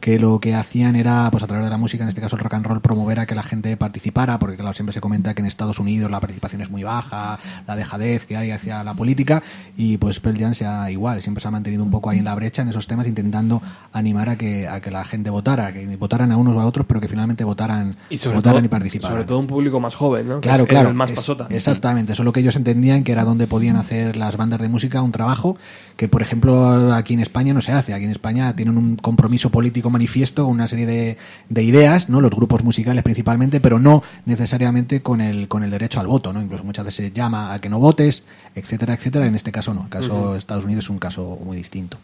que 0.00 0.18
lo 0.18 0.40
que 0.40 0.54
hacían 0.54 0.96
era, 0.96 1.28
pues 1.30 1.42
a 1.42 1.46
través 1.46 1.66
de 1.66 1.70
la 1.70 1.76
música, 1.76 2.04
en 2.04 2.08
este 2.08 2.22
caso 2.22 2.36
el 2.36 2.42
rock 2.42 2.54
and 2.54 2.64
roll, 2.66 2.80
promover 2.80 3.20
a 3.20 3.26
que 3.26 3.34
la 3.34 3.42
gente 3.42 3.76
participara, 3.76 4.38
porque 4.38 4.56
claro, 4.56 4.72
siempre 4.72 4.94
se 4.94 5.02
comenta 5.02 5.34
que 5.34 5.42
en 5.42 5.46
Estados 5.46 5.78
Unidos 5.78 6.10
la 6.10 6.20
participación 6.20 6.62
es 6.62 6.70
muy 6.70 6.82
baja, 6.84 7.38
la 7.66 7.76
dejadez 7.76 8.24
que 8.24 8.38
hay 8.38 8.50
hacia 8.50 8.82
la 8.82 8.94
política, 8.94 9.42
y 9.76 9.98
pues 9.98 10.20
Pearl 10.20 10.38
Jam 10.38 10.54
sea 10.54 10.90
igual, 10.90 11.20
siempre 11.20 11.42
se 11.42 11.48
ha 11.48 11.50
mantenido 11.50 11.84
un 11.84 11.90
poco 11.90 12.08
ahí 12.08 12.18
en 12.20 12.24
la 12.24 12.34
brecha 12.34 12.62
en 12.62 12.68
esos 12.68 12.86
temas, 12.86 13.06
intentando 13.06 13.60
animar 13.92 14.30
a 14.30 14.36
que, 14.36 14.68
a 14.68 14.80
que 14.80 14.90
la 14.90 15.04
gente 15.04 15.28
votara, 15.28 15.70
que 15.74 15.84
votaran 15.98 16.32
a 16.32 16.38
unos 16.38 16.56
o 16.56 16.60
a 16.62 16.64
otros, 16.64 16.86
pero 16.86 16.98
que 16.98 17.08
finalmente 17.08 17.44
votaran, 17.44 17.94
Y 18.08 18.16
sobre, 18.16 18.36
votaran 18.36 18.60
todo, 18.60 18.64
y 18.64 18.68
participaran. 18.68 19.16
sobre 19.16 19.24
todo 19.26 19.38
un 19.38 19.46
público 19.48 19.80
más 19.80 19.94
joven, 19.94 20.28
¿no? 20.28 20.34
Que 20.40 20.48
Claro, 20.48 20.62
es 20.62 20.68
claro. 20.70 20.88
El 20.88 20.94
más 20.94 21.10
es- 21.10 21.16
pasota. 21.16 21.46
Exactamente, 21.50 22.14
eso 22.14 22.22
es 22.22 22.24
lo 22.24 22.32
que 22.32 22.40
ellos 22.40 22.53
entendían 22.56 23.04
que 23.04 23.12
era 23.12 23.24
donde 23.24 23.46
podían 23.46 23.76
hacer 23.76 24.16
las 24.16 24.36
bandas 24.36 24.60
de 24.60 24.68
música 24.68 25.02
un 25.02 25.12
trabajo 25.12 25.56
que, 25.96 26.08
por 26.08 26.22
ejemplo, 26.22 26.92
aquí 26.94 27.14
en 27.14 27.20
España 27.20 27.54
no 27.54 27.60
se 27.60 27.72
hace. 27.72 27.94
Aquí 27.94 28.04
en 28.04 28.10
España 28.10 28.54
tienen 28.56 28.76
un 28.76 28.96
compromiso 28.96 29.50
político 29.50 29.90
manifiesto, 29.90 30.46
una 30.46 30.68
serie 30.68 30.86
de, 30.86 31.16
de 31.48 31.62
ideas, 31.62 32.08
¿no? 32.08 32.20
Los 32.20 32.32
grupos 32.32 32.64
musicales 32.64 33.04
principalmente, 33.04 33.60
pero 33.60 33.78
no 33.78 34.02
necesariamente 34.26 35.02
con 35.02 35.20
el, 35.20 35.48
con 35.48 35.62
el 35.62 35.70
derecho 35.70 36.00
al 36.00 36.06
voto, 36.06 36.32
¿no? 36.32 36.42
Incluso 36.42 36.64
muchas 36.64 36.84
veces 36.84 37.06
se 37.06 37.12
llama 37.12 37.52
a 37.52 37.60
que 37.60 37.68
no 37.68 37.78
votes, 37.78 38.24
etcétera, 38.54 38.94
etcétera. 38.94 39.26
En 39.26 39.34
este 39.34 39.52
caso 39.52 39.74
no. 39.74 39.84
El 39.84 39.90
caso 39.90 40.32
de 40.32 40.38
Estados 40.38 40.64
Unidos 40.64 40.84
es 40.84 40.90
un 40.90 40.98
caso 40.98 41.38
muy 41.44 41.56
distinto. 41.56 41.98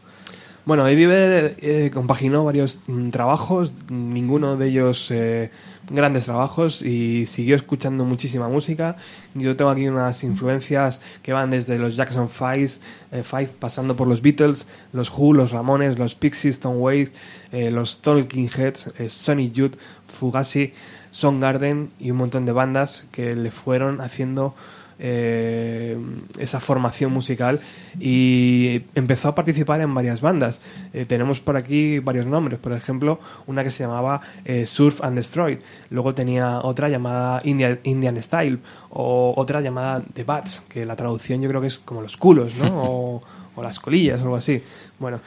Bueno, 0.67 0.85
Vedder 0.85 1.57
eh, 1.61 1.91
compaginó 1.93 2.45
varios 2.45 2.81
mm, 2.87 3.09
trabajos, 3.09 3.75
ninguno 3.89 4.57
de 4.57 4.69
ellos 4.69 5.11
eh, 5.11 5.51
grandes 5.91 6.25
trabajos 6.25 6.83
y 6.83 7.27
siguió 7.27 7.57
escuchando 7.57 8.05
muchísima 8.05 8.49
música. 8.49 8.97
Yo 9.35 9.57
tengo 9.57 9.71
aquí 9.71 9.89
unas 9.89 10.23
influencias 10.23 11.01
que 11.23 11.33
van 11.33 11.51
desde 11.51 11.79
los 11.79 11.97
Jackson 11.97 12.29
Five, 12.29 12.71
eh, 13.13 13.23
Five 13.23 13.51
pasando 13.59 13.97
por 13.97 14.07
los 14.07 14.23
Beatles, 14.23 14.67
los 14.93 15.11
Who, 15.11 15.35
los 15.35 15.51
Ramones, 15.51 15.99
los 15.99 16.15
Pixies, 16.15 16.55
Stone 16.55 16.79
Waits, 16.79 17.13
eh, 17.53 17.71
los 17.71 18.01
Talking 18.01 18.49
Heads, 18.49 18.93
eh, 18.99 19.09
Sonny 19.09 19.51
Youth, 19.51 19.77
Fugazi, 20.07 20.73
Soundgarden 21.11 21.91
y 21.99 22.13
un 22.13 22.19
montón 22.19 22.47
de 22.47 22.53
bandas 22.53 23.07
que 23.11 23.35
le 23.35 23.51
fueron 23.51 24.01
haciendo 24.01 24.55
eh, 25.01 25.99
esa 26.39 26.61
formación 26.61 27.13
musical 27.13 27.61
y 27.99 28.83
empezó 28.95 29.29
a 29.29 29.35
participar 29.35 29.81
en 29.81 29.95
varias 29.95 30.21
bandas. 30.21 30.61
Eh, 30.93 31.07
tenemos 31.07 31.41
por 31.41 31.57
aquí 31.57 31.99
varios 31.99 32.27
nombres, 32.27 32.61
por 32.61 32.73
ejemplo, 32.73 33.19
una 33.47 33.65
que 33.65 33.71
se 33.71 33.83
llamaba 33.83 34.21
eh, 34.45 34.67
Surf 34.67 35.03
and 35.03 35.17
Destroy, 35.17 35.59
luego 35.89 36.13
tenía 36.13 36.61
otra 36.61 36.89
llamada 36.89 37.41
Indian, 37.45 37.81
Indian 37.85 38.21
Style 38.23 38.59
o 38.91 39.33
otra 39.37 39.61
llamada 39.61 40.03
The 40.13 40.25
Bats, 40.25 40.67
que 40.69 40.85
la 40.85 40.97
traducción 40.97 41.41
yo 41.41 41.49
creo 41.49 41.61
que 41.61 41.69
es 41.69 41.79
como 41.79 42.03
los 42.03 42.17
culos, 42.17 42.55
¿no? 42.57 42.69
o, 42.85 43.23
o 43.57 43.63
las 43.63 43.81
colillas 43.81 44.21
o 44.21 44.25
algo 44.25 44.37
así. 44.37 44.63
Bueno, 44.99 45.21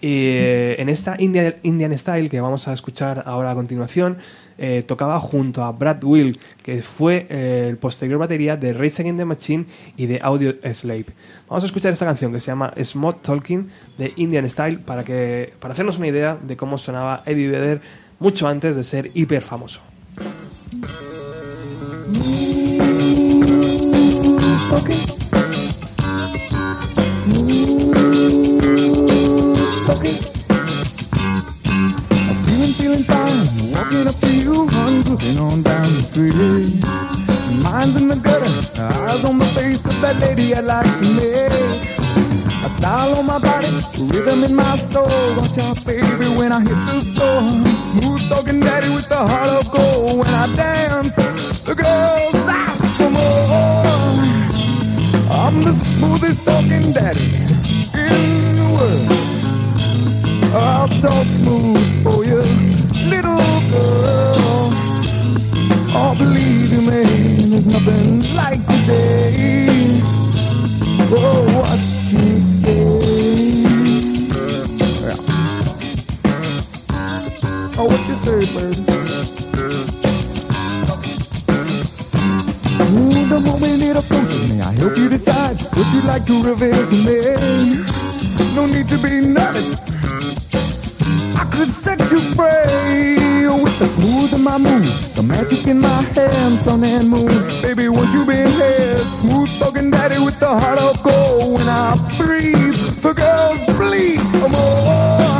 y 0.00 0.28
eh, 0.28 0.76
en 0.80 0.88
esta 0.88 1.16
Indian, 1.18 1.56
Indian 1.62 1.96
Style 1.96 2.28
que 2.28 2.40
vamos 2.40 2.68
a 2.68 2.72
escuchar 2.72 3.22
ahora 3.26 3.52
a 3.52 3.54
continuación, 3.54 4.18
eh, 4.58 4.82
tocaba 4.86 5.20
junto 5.20 5.64
a 5.64 5.72
Brad 5.72 6.02
Will, 6.04 6.38
que 6.62 6.82
fue 6.82 7.26
eh, 7.28 7.66
el 7.68 7.76
posterior 7.76 8.18
batería 8.18 8.56
de 8.56 8.72
Race 8.72 9.02
Against 9.02 9.18
the 9.18 9.24
Machine 9.24 9.66
y 9.96 10.06
de 10.06 10.20
Audio 10.22 10.54
Slave. 10.72 11.06
Vamos 11.48 11.64
a 11.64 11.66
escuchar 11.66 11.92
esta 11.92 12.06
canción 12.06 12.32
que 12.32 12.40
se 12.40 12.46
llama 12.46 12.72
Smooth 12.82 13.22
Talking 13.22 13.68
de 13.98 14.12
Indian 14.16 14.48
Style 14.48 14.78
para, 14.78 15.04
que, 15.04 15.52
para 15.60 15.72
hacernos 15.72 15.98
una 15.98 16.08
idea 16.08 16.38
de 16.40 16.56
cómo 16.56 16.78
sonaba 16.78 17.22
Eddie 17.26 17.48
Vedder 17.48 17.80
mucho 18.18 18.48
antes 18.48 18.76
de 18.76 18.82
ser 18.82 19.10
hiper 19.14 19.42
famoso. 19.42 19.80
Okay. 24.68 25.06
I'm 29.88 30.35
feeling, 32.76 33.02
fine. 33.02 33.72
Walking 33.72 34.06
up 34.06 34.18
to 34.20 34.32
you, 34.32 34.68
honey, 34.68 35.38
on 35.38 35.62
down 35.62 35.94
the 35.94 36.02
street. 36.02 36.34
Mind's 37.62 37.96
in 37.96 38.08
the 38.08 38.16
gutter, 38.16 38.52
eyes 38.80 39.24
on 39.24 39.38
the 39.38 39.46
face 39.46 39.84
of 39.86 40.00
that 40.00 40.16
lady 40.20 40.54
I'd 40.54 40.64
like 40.64 40.86
to 40.98 41.04
meet. 41.04 41.96
A 42.64 42.68
style 42.68 43.14
on 43.16 43.26
my 43.26 43.38
body, 43.38 43.70
rhythm 44.12 44.44
in 44.44 44.54
my 44.54 44.76
soul. 44.76 45.36
Watch 45.36 45.58
out, 45.58 45.84
baby, 45.84 46.28
when 46.36 46.52
I 46.52 46.60
hit 46.60 46.80
the 46.90 47.00
floor. 47.14 47.64
Smooth 47.90 48.28
talking 48.28 48.60
daddy 48.60 48.90
with 48.94 49.08
the 49.08 49.16
heart 49.16 49.66
of 49.66 49.70
gold. 49.72 50.18
When 50.20 50.28
I 50.28 50.54
dance, 50.54 51.16
the 51.64 51.74
girls 51.74 52.48
ask 52.48 52.82
for 52.98 53.10
more. 53.10 54.06
I'm 55.30 55.62
the 55.62 55.72
smoothest 55.72 56.44
talking 56.44 56.92
daddy 56.92 57.34
in 57.94 58.56
the 58.60 58.68
world. 58.74 59.26
I'll 60.54 60.88
talk 61.00 61.26
smooth 61.26 62.02
for 62.02 62.24
you, 62.24 62.65
little 63.26 63.70
girl. 63.70 64.70
Oh, 65.94 66.14
believe 66.18 66.72
you 66.72 66.82
me, 66.82 67.50
there's 67.50 67.66
nothing 67.66 68.34
like 68.34 68.64
today. 68.66 70.00
Oh, 70.98 71.44
what 71.58 71.80
you 72.12 72.38
say? 72.60 73.00
Yeah. 75.00 75.16
Oh, 77.78 77.86
what 77.86 78.02
you 78.08 78.16
say, 78.24 78.40
baby? 78.54 78.84
Ooh, 82.82 83.28
the 83.28 83.40
moment 83.40 83.82
it 83.82 83.96
approaches 83.96 84.50
me, 84.50 84.60
I 84.60 84.72
help 84.72 84.96
you 84.98 85.08
decide 85.08 85.56
what 85.76 85.92
you'd 85.94 86.04
like 86.04 86.26
to 86.26 86.44
reveal 86.44 86.86
to 86.88 86.96
me. 87.06 87.84
No 88.54 88.66
need 88.66 88.88
to 88.90 88.98
be 88.98 89.20
nervous. 89.20 89.78
I 91.24 91.44
could 91.52 91.70
set 91.70 92.00
you 92.12 92.20
free 92.36 93.15
with 93.62 93.78
the 93.78 93.86
smooth 93.86 94.32
in 94.34 94.42
my 94.42 94.58
move, 94.58 95.14
the 95.14 95.22
magic 95.22 95.66
in 95.66 95.80
my 95.80 96.02
hand, 96.14 96.56
sun 96.56 96.84
and 96.84 97.08
moon. 97.08 97.28
Baby, 97.62 97.88
once 97.88 98.12
you 98.14 98.24
been 98.24 98.50
here, 98.52 98.98
smooth 99.10 99.50
talking 99.58 99.90
daddy 99.90 100.18
with 100.22 100.38
the 100.40 100.48
heart 100.48 100.78
of 100.78 101.02
gold. 101.02 101.54
When 101.54 101.68
I 101.68 101.94
breathe, 102.18 103.02
the 103.02 103.12
girls 103.12 103.60
bleed. 103.76 104.20
Oh, 104.42 104.48
more. 104.48 105.36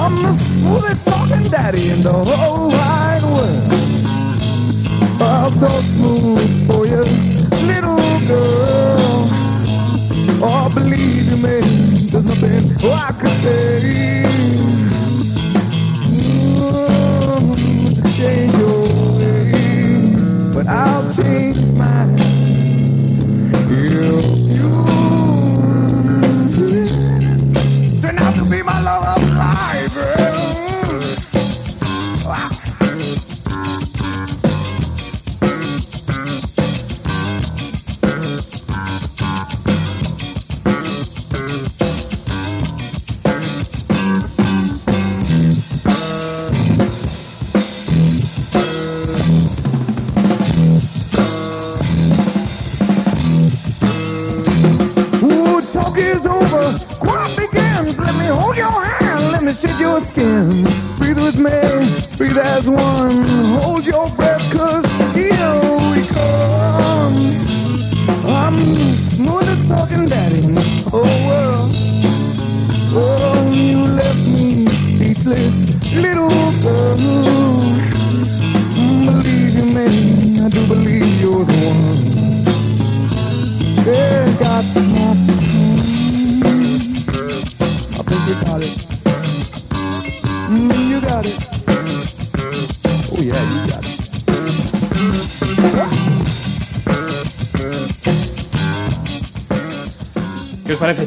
I'm 0.00 0.22
the 0.22 0.32
smoothest 0.32 1.06
talking 1.06 1.50
daddy 1.50 1.90
in 1.90 2.02
the 2.02 2.12
whole 2.12 2.68
wide 2.70 3.22
world. 3.24 3.78
I'll 5.20 5.50
talk 5.50 5.82
smooth 5.82 6.66
for 6.66 6.86
you, 6.86 7.04
little 7.66 7.98
girl. 8.26 9.28
Oh, 10.40 10.70
believe 10.72 11.42
me, 11.42 11.60
there's 12.10 12.26
nothing 12.26 12.90
I 12.90 13.12
could 13.18 13.36
say 13.42 14.07
I'll 20.68 21.10
change. 21.14 21.67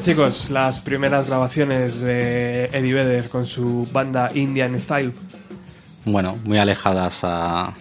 Chicos, 0.01 0.49
las 0.49 0.79
primeras 0.79 1.27
grabaciones 1.27 2.01
de 2.01 2.65
Eddie 2.65 2.93
Vedder 2.93 3.29
con 3.29 3.45
su 3.45 3.87
banda 3.93 4.31
Indian 4.33 4.79
Style? 4.81 5.13
Bueno, 6.05 6.39
muy 6.43 6.57
alejadas 6.57 7.23
a, 7.23 7.75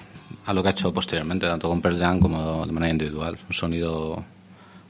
a 0.45 0.53
lo 0.53 0.63
que 0.63 0.69
ha 0.69 0.73
hecho 0.73 0.93
posteriormente, 0.93 1.47
tanto 1.47 1.69
con 1.69 1.81
Pearl 1.81 1.99
Jam 1.99 2.21
como 2.21 2.67
de 2.67 2.73
manera 2.73 2.93
individual. 2.93 3.39
Un 3.49 3.55
sonido 3.55 4.25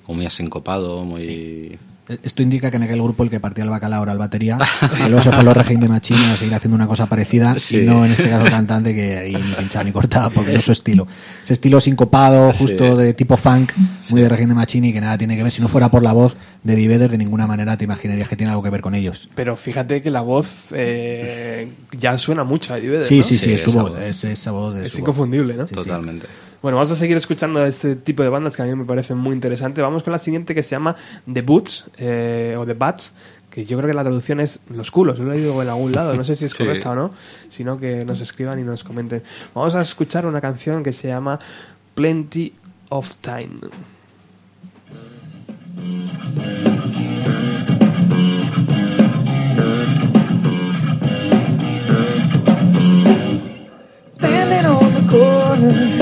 muy 0.08 0.26
asincopado, 0.26 1.04
muy... 1.04 1.78
Esto 2.22 2.42
indica 2.42 2.70
que 2.70 2.76
en 2.76 2.82
aquel 2.84 3.00
grupo 3.02 3.22
el 3.22 3.30
que 3.30 3.40
partía 3.40 3.64
el 3.64 3.70
bacalao 3.70 4.02
era 4.02 4.12
el 4.12 4.18
batería, 4.18 4.58
y 4.98 5.08
luego 5.08 5.22
se 5.22 5.30
fue 5.30 5.40
a 5.40 5.42
los 5.42 5.56
Reggae 5.56 5.76
de 5.76 5.88
Machine 5.88 6.24
a 6.32 6.36
seguir 6.36 6.54
haciendo 6.54 6.74
una 6.76 6.86
cosa 6.86 7.06
parecida, 7.06 7.58
Sí. 7.58 7.78
y 7.78 7.82
no 7.86 8.04
en 8.04 8.12
este 8.12 8.28
caso 8.28 8.50
cantante 8.50 8.94
que 8.94 9.16
ahí 9.18 9.34
ni 9.34 9.52
pinchaba 9.52 9.84
ni 9.84 9.92
cortaba, 9.92 10.30
porque 10.30 10.50
no 10.52 10.56
es 10.56 10.64
su 10.64 10.72
estilo. 10.72 11.06
Ese 11.44 11.52
estilo 11.54 11.80
sincopado, 11.80 12.52
justo 12.52 12.96
Sí. 12.96 13.02
de 13.02 13.14
tipo 13.14 13.36
funk, 13.36 13.72
muy 14.10 14.22
de 14.22 14.28
Reggae 14.28 14.46
de 14.46 14.54
Machine 14.54 14.88
y 14.88 14.92
que 14.92 15.00
nada 15.00 15.16
tiene 15.18 15.36
que 15.36 15.42
ver. 15.42 15.52
Si 15.52 15.60
no 15.60 15.68
fuera 15.68 15.90
por 15.90 16.02
la 16.02 16.12
voz 16.12 16.36
de 16.64 16.72
Eddie 16.74 16.88
Vedder, 16.88 17.10
de 17.10 17.18
ninguna 17.18 17.46
manera 17.46 17.76
te 17.76 17.84
imaginarías 17.84 18.28
que 18.28 18.36
tiene 18.36 18.50
algo 18.50 18.62
que 18.62 18.70
ver 18.70 18.80
con 18.80 18.94
ellos. 18.94 19.28
Pero 19.34 19.56
fíjate 19.56 20.02
que 20.02 20.10
la 20.10 20.20
voz 20.20 20.68
eh, 20.72 21.68
ya 21.98 22.18
suena 22.18 22.44
mucho 22.44 22.74
a 22.74 22.78
Eddie 22.78 22.90
Vedder, 22.90 23.04
Sí, 23.04 23.18
¿no? 23.18 23.22
sí, 23.24 23.36
sí, 23.36 23.44
Sí, 23.44 23.52
es 23.52 23.62
su 23.62 23.72
voz, 23.72 23.90
voz. 23.90 24.00
es 24.00 24.24
esa 24.24 24.50
voz 24.50 24.74
de 24.74 24.82
Es 24.82 24.88
su 24.90 24.96
voz. 24.96 25.00
inconfundible, 25.00 25.54
¿no? 25.54 25.66
Sí, 25.66 25.74
sí. 25.76 25.82
Totalmente. 25.84 26.26
Bueno, 26.62 26.76
vamos 26.76 26.90
a 26.90 26.96
seguir 26.96 27.16
escuchando 27.16 27.64
este 27.64 27.96
tipo 27.96 28.22
de 28.22 28.28
bandas 28.28 28.54
que 28.54 28.60
a 28.62 28.66
mí 28.66 28.74
me 28.74 28.84
parecen 28.84 29.16
muy 29.16 29.32
interesantes. 29.32 29.82
Vamos 29.82 30.02
con 30.02 30.12
la 30.12 30.18
siguiente 30.18 30.54
que 30.54 30.62
se 30.62 30.70
llama 30.70 30.94
The 31.32 31.40
Boots 31.40 31.86
eh, 31.96 32.54
o 32.58 32.66
The 32.66 32.74
Bats, 32.74 33.14
que 33.50 33.64
yo 33.64 33.78
creo 33.78 33.88
que 33.88 33.96
la 33.96 34.02
traducción 34.02 34.40
es 34.40 34.60
los 34.68 34.90
culos. 34.90 35.18
Lo 35.18 35.32
he 35.32 35.36
leído 35.36 35.62
en 35.62 35.68
algún 35.70 35.92
lado, 35.92 36.14
no 36.14 36.22
sé 36.22 36.34
si 36.34 36.44
es 36.44 36.52
Sí. 36.56 36.64
correcta 36.64 36.90
o 36.90 36.94
no, 36.94 37.10
sino 37.48 37.78
que 37.78 38.04
nos 38.04 38.20
escriban 38.20 38.58
y 38.58 38.62
nos 38.62 38.84
comenten. 38.84 39.22
Vamos 39.54 39.74
a 39.74 39.80
escuchar 39.80 40.26
una 40.26 40.40
canción 40.42 40.82
que 40.82 40.92
se 40.92 41.08
llama 41.08 41.38
Plenty 41.94 42.52
of 42.90 43.14
Time. 43.22 43.60
Standing 54.06 54.66
on 54.66 54.92
the 54.94 55.06
corner, 55.10 55.99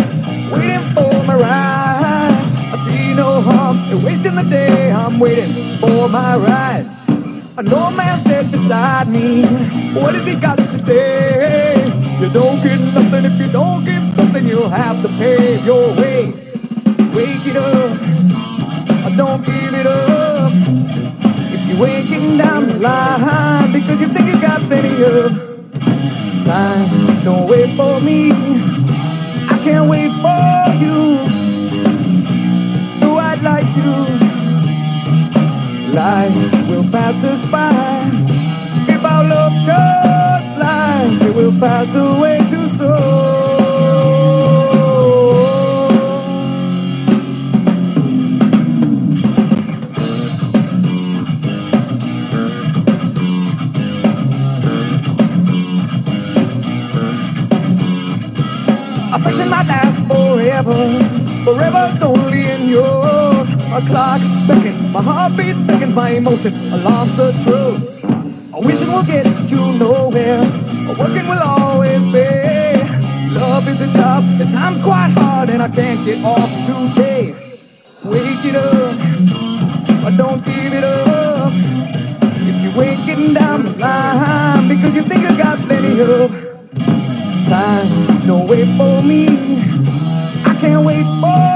waiting 0.50 0.94
for 0.94 1.12
my 1.24 1.34
ride. 1.34 2.44
I 2.72 2.76
see 2.87 3.14
no 3.14 3.40
harm 3.40 3.78
in 3.90 4.02
wasting 4.04 4.34
the 4.34 4.44
day. 4.44 4.92
I'm 4.92 5.18
waiting 5.18 5.78
for 5.80 6.08
my 6.08 6.37
ride. 6.37 6.87
An 7.58 7.72
old 7.72 7.96
man 7.96 8.18
sat 8.20 8.50
beside 8.50 9.08
me. 9.08 9.42
What 9.94 10.14
has 10.14 10.26
he 10.26 10.37
got 10.37 10.58
to 10.58 10.78
say? 10.78 11.74
You 12.20 12.30
don't 12.30 12.62
get 12.62 12.78
nothing 12.94 13.24
if 13.24 13.40
you 13.40 13.50
don't 13.50 13.84
give 13.84 14.04
something. 14.14 14.46
You'll 14.46 14.68
have 14.68 15.02
to 15.02 15.08
pave 15.18 15.64
your 15.64 15.88
way. 15.96 16.32
Wake 17.14 17.46
it 17.50 17.56
up. 17.56 17.98
I 19.06 19.14
don't 19.16 19.44
give 19.44 19.74
it 19.74 19.87
up. 19.87 20.52
If 21.54 21.68
you're 21.68 21.80
waking 21.80 22.38
down 22.38 22.68
the 22.68 22.78
line 22.78 23.72
because 23.72 24.00
you 24.00 24.08
think 24.08 24.26
you 24.34 24.40
got 24.40 24.61
plenty 24.62 25.02
of 25.02 25.32
time, 26.44 27.24
don't 27.24 27.48
wait 27.48 27.70
for 27.76 28.00
me. 28.00 28.30
I 29.50 29.58
can't 29.64 29.88
wait 29.90 30.12
Life 35.98 36.68
will 36.68 36.84
pass 36.92 37.24
us 37.24 37.50
by. 37.50 37.72
If 38.94 39.04
our 39.04 39.24
love 39.24 39.52
just 39.66 40.56
lies, 40.56 41.22
it 41.22 41.34
will 41.34 41.50
pass 41.58 41.92
away 41.92 42.38
too 42.48 42.68
soon. 42.78 43.98
I'm 59.12 59.20
pressing 59.20 59.50
my 59.50 59.62
last 59.64 59.98
forever. 60.06 60.78
Forever's 61.44 62.02
only 62.04 62.42
in 62.54 62.68
your 62.68 63.44
clock 63.88 64.20
beckons. 64.46 64.77
My 64.92 65.03
heartbeat 65.03 65.57
seconds, 65.66 65.94
my 65.94 66.11
emotion. 66.11 66.53
I 66.72 66.77
lost 66.83 67.16
the 67.16 67.31
truth. 67.44 68.55
A 68.55 68.61
wishing 68.61 68.88
will 68.88 69.05
get 69.05 69.27
you 69.51 69.79
nowhere. 69.79 70.40
A 70.40 70.94
working 70.98 71.29
will 71.29 71.42
always 71.44 72.01
be. 72.07 72.24
Love 73.37 73.68
is 73.68 73.79
the 73.79 73.90
top. 73.92 74.24
The 74.38 74.44
time's 74.51 74.83
quite 74.83 75.11
hard 75.11 75.51
and 75.51 75.62
I 75.62 75.68
can't 75.68 76.03
get 76.07 76.24
off 76.24 76.51
today. 76.66 77.35
Wake 78.07 78.44
it 78.44 78.57
up, 78.57 78.96
but 80.03 80.16
don't 80.16 80.42
give 80.44 80.72
it 80.72 80.85
up. 80.85 81.53
If 82.48 82.57
you're 82.62 82.77
waking 82.79 83.35
down 83.35 83.64
the 83.64 83.79
line 83.79 84.68
because 84.68 84.94
you 84.94 85.03
think 85.03 85.20
you 85.20 85.37
got 85.37 85.59
plenty 85.59 86.01
of 86.01 86.31
time. 87.46 88.27
Don't 88.27 88.48
wait 88.48 88.68
for 88.79 89.03
me. 89.03 89.27
I 90.46 90.57
can't 90.61 90.85
wait 90.85 91.05
for 91.20 91.47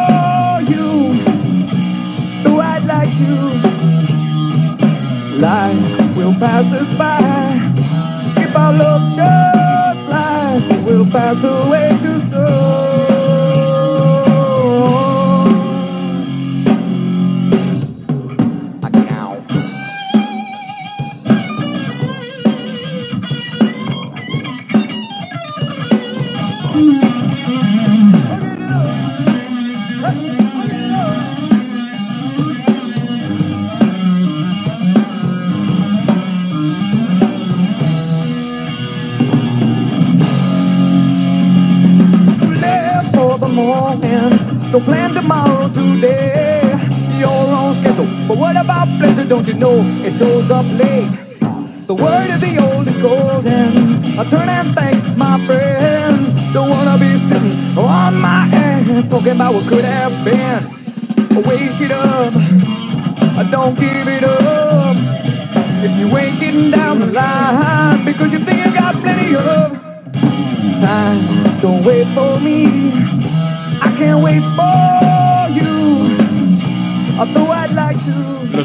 Life 5.43 6.17
will 6.17 6.35
pass 6.35 6.73
us 6.73 6.97
by. 6.97 7.19
If 8.41 8.55
our 8.55 8.73
love 8.73 9.17
just 9.17 10.09
lies, 10.09 10.71
it 10.71 10.85
will 10.85 11.05
pass 11.05 11.43
away 11.43 11.89
too 12.01 12.21
soon. 12.31 13.12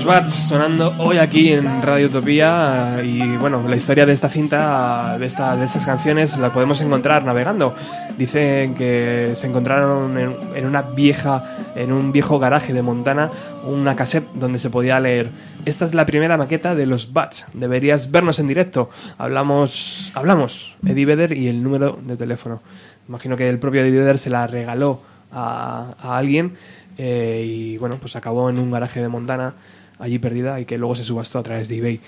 Bats 0.08 0.48
sonando 0.48 0.94
hoy 1.00 1.18
aquí 1.18 1.52
en 1.52 1.82
Radio 1.82 2.08
Utopía 2.08 3.02
y 3.04 3.36
bueno, 3.36 3.68
la 3.68 3.76
historia 3.76 4.06
de 4.06 4.14
esta 4.14 4.30
cinta, 4.30 5.18
de, 5.20 5.26
esta, 5.26 5.58
de 5.58 5.66
estas 5.66 5.86
canciones, 5.86 6.38
la 6.38 6.54
podemos 6.54 6.80
encontrar 6.80 7.26
navegando. 7.26 7.76
Dicen 8.18 8.74
que 8.74 9.34
se 9.36 9.48
encontraron 9.48 10.18
en, 10.56 10.66
una 10.66 10.82
vieja, 10.82 11.44
en 11.76 11.92
un 11.92 12.14
viejo 12.14 12.40
garaje 12.40 12.72
de 12.72 12.82
Montana, 12.82 13.32
una 13.66 13.98
cassette 13.98 14.32
donde 14.36 14.60
se 14.60 14.70
podía 14.70 14.98
leer. 15.02 15.30
Esta 15.66 15.84
es 15.84 15.94
la 15.94 16.06
primera 16.06 16.38
maqueta 16.38 16.74
de 16.74 16.86
los 16.86 17.12
Bats. 17.12 17.48
Deberías 17.54 18.10
vernos 18.10 18.40
en 18.40 18.48
directo. 18.48 18.90
Hablamos, 19.18 20.14
hablamos, 20.16 20.78
Eddie 20.86 21.06
Vedder 21.06 21.34
y 21.34 21.50
el 21.50 21.62
número 21.62 22.00
de 22.02 22.16
teléfono. 22.16 22.62
Imagino 23.10 23.36
que 23.36 23.50
el 23.50 23.60
propio 23.60 23.82
Eddie 23.82 24.00
Vedder 24.00 24.18
se 24.18 24.30
la 24.30 24.48
regaló 24.48 25.02
a, 25.34 25.90
a 26.00 26.18
alguien 26.18 26.54
eh, 26.98 27.46
y 27.46 27.78
bueno, 27.78 27.98
pues 28.00 28.16
acabó 28.16 28.50
en 28.50 28.58
un 28.58 28.72
garaje 28.72 29.02
de 29.02 29.08
Montana, 29.08 29.54
allí 30.00 30.20
perdida, 30.20 30.60
y 30.60 30.66
que 30.66 30.78
luego 30.78 30.96
se 30.96 31.04
subastó 31.04 31.40
a 31.40 31.44
través 31.44 31.70
de 31.70 31.78
eBay. 31.78 32.02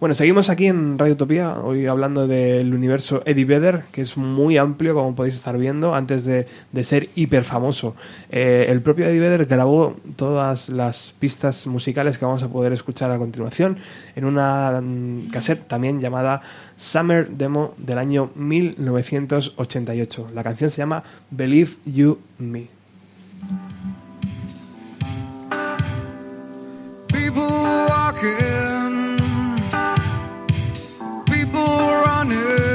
Bueno, 0.00 0.14
seguimos 0.14 0.48
aquí 0.48 0.68
en 0.68 0.96
Radio 0.96 1.14
Utopía, 1.14 1.58
hoy 1.58 1.86
hablando 1.86 2.28
del 2.28 2.72
universo 2.72 3.20
Eddie 3.26 3.44
Vedder, 3.44 3.82
que 3.90 4.02
es 4.02 4.16
muy 4.16 4.56
amplio, 4.56 4.94
como 4.94 5.16
podéis 5.16 5.34
estar 5.34 5.58
viendo, 5.58 5.92
antes 5.92 6.24
de, 6.24 6.46
de 6.70 6.84
ser 6.84 7.08
hiper 7.16 7.42
famoso. 7.42 7.96
Eh, 8.30 8.66
el 8.68 8.80
propio 8.80 9.06
Eddie 9.06 9.18
Vedder 9.18 9.46
grabó 9.46 9.96
todas 10.14 10.68
las 10.68 11.12
pistas 11.18 11.66
musicales 11.66 12.16
que 12.16 12.24
vamos 12.24 12.44
a 12.44 12.48
poder 12.48 12.72
escuchar 12.72 13.10
a 13.10 13.18
continuación 13.18 13.78
en 14.14 14.24
una 14.24 14.80
mm, 14.80 15.30
cassette 15.32 15.66
también 15.66 16.00
llamada 16.00 16.42
Summer 16.76 17.28
Demo 17.30 17.72
del 17.76 17.98
año 17.98 18.30
1988. 18.36 20.28
La 20.32 20.44
canción 20.44 20.70
se 20.70 20.76
llama 20.76 21.02
Believe 21.32 21.72
You 21.86 22.20
Me. 22.38 22.77
People 27.28 27.44
walking, 27.90 29.18
people 31.26 31.60
running, 32.06 32.67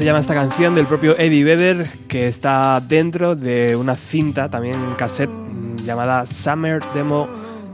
se 0.00 0.06
llama 0.06 0.20
esta 0.20 0.32
canción 0.32 0.72
del 0.72 0.86
propio 0.86 1.14
Eddie 1.18 1.44
Vedder, 1.44 1.86
que 2.08 2.26
está 2.26 2.80
dentro 2.80 3.36
de 3.36 3.76
una 3.76 3.96
cinta, 3.98 4.48
también 4.48 4.76
en 4.76 4.94
cassette, 4.94 5.28
mm, 5.28 5.84
llamada 5.84 6.24
Summer 6.24 6.80
Demo, 6.94 7.28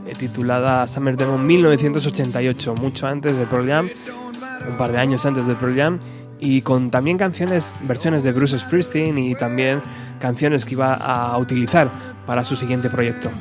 eh, 0.05 0.11
titulada 0.13 0.85
Summer 0.87 1.15
Demo 1.15 1.37
1988, 1.37 2.75
mucho 2.75 3.07
antes 3.07 3.37
de 3.37 3.45
Pearl 3.45 3.69
Jam, 3.69 3.89
un 4.69 4.75
par 4.75 4.91
de 4.91 4.97
años 4.97 5.25
antes 5.25 5.47
de 5.47 5.55
Pearl 5.55 5.73
Jam, 5.77 5.99
y 6.37 6.63
con 6.63 6.91
también 6.91 7.17
canciones, 7.17 7.75
versiones 7.83 8.25
de 8.25 8.33
Bruce 8.33 8.59
Springsteen 8.59 9.17
y 9.17 9.33
también 9.35 9.81
canciones 10.19 10.65
que 10.65 10.73
iba 10.73 10.95
a 10.95 11.37
utilizar 11.37 11.89
para 12.25 12.43
su 12.43 12.57
siguiente 12.57 12.89
proyecto. 12.89 13.31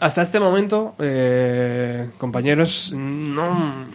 Hasta 0.00 0.22
este 0.22 0.38
momento, 0.38 0.94
eh, 1.00 2.08
compañeros, 2.18 2.92
no, 2.96 3.86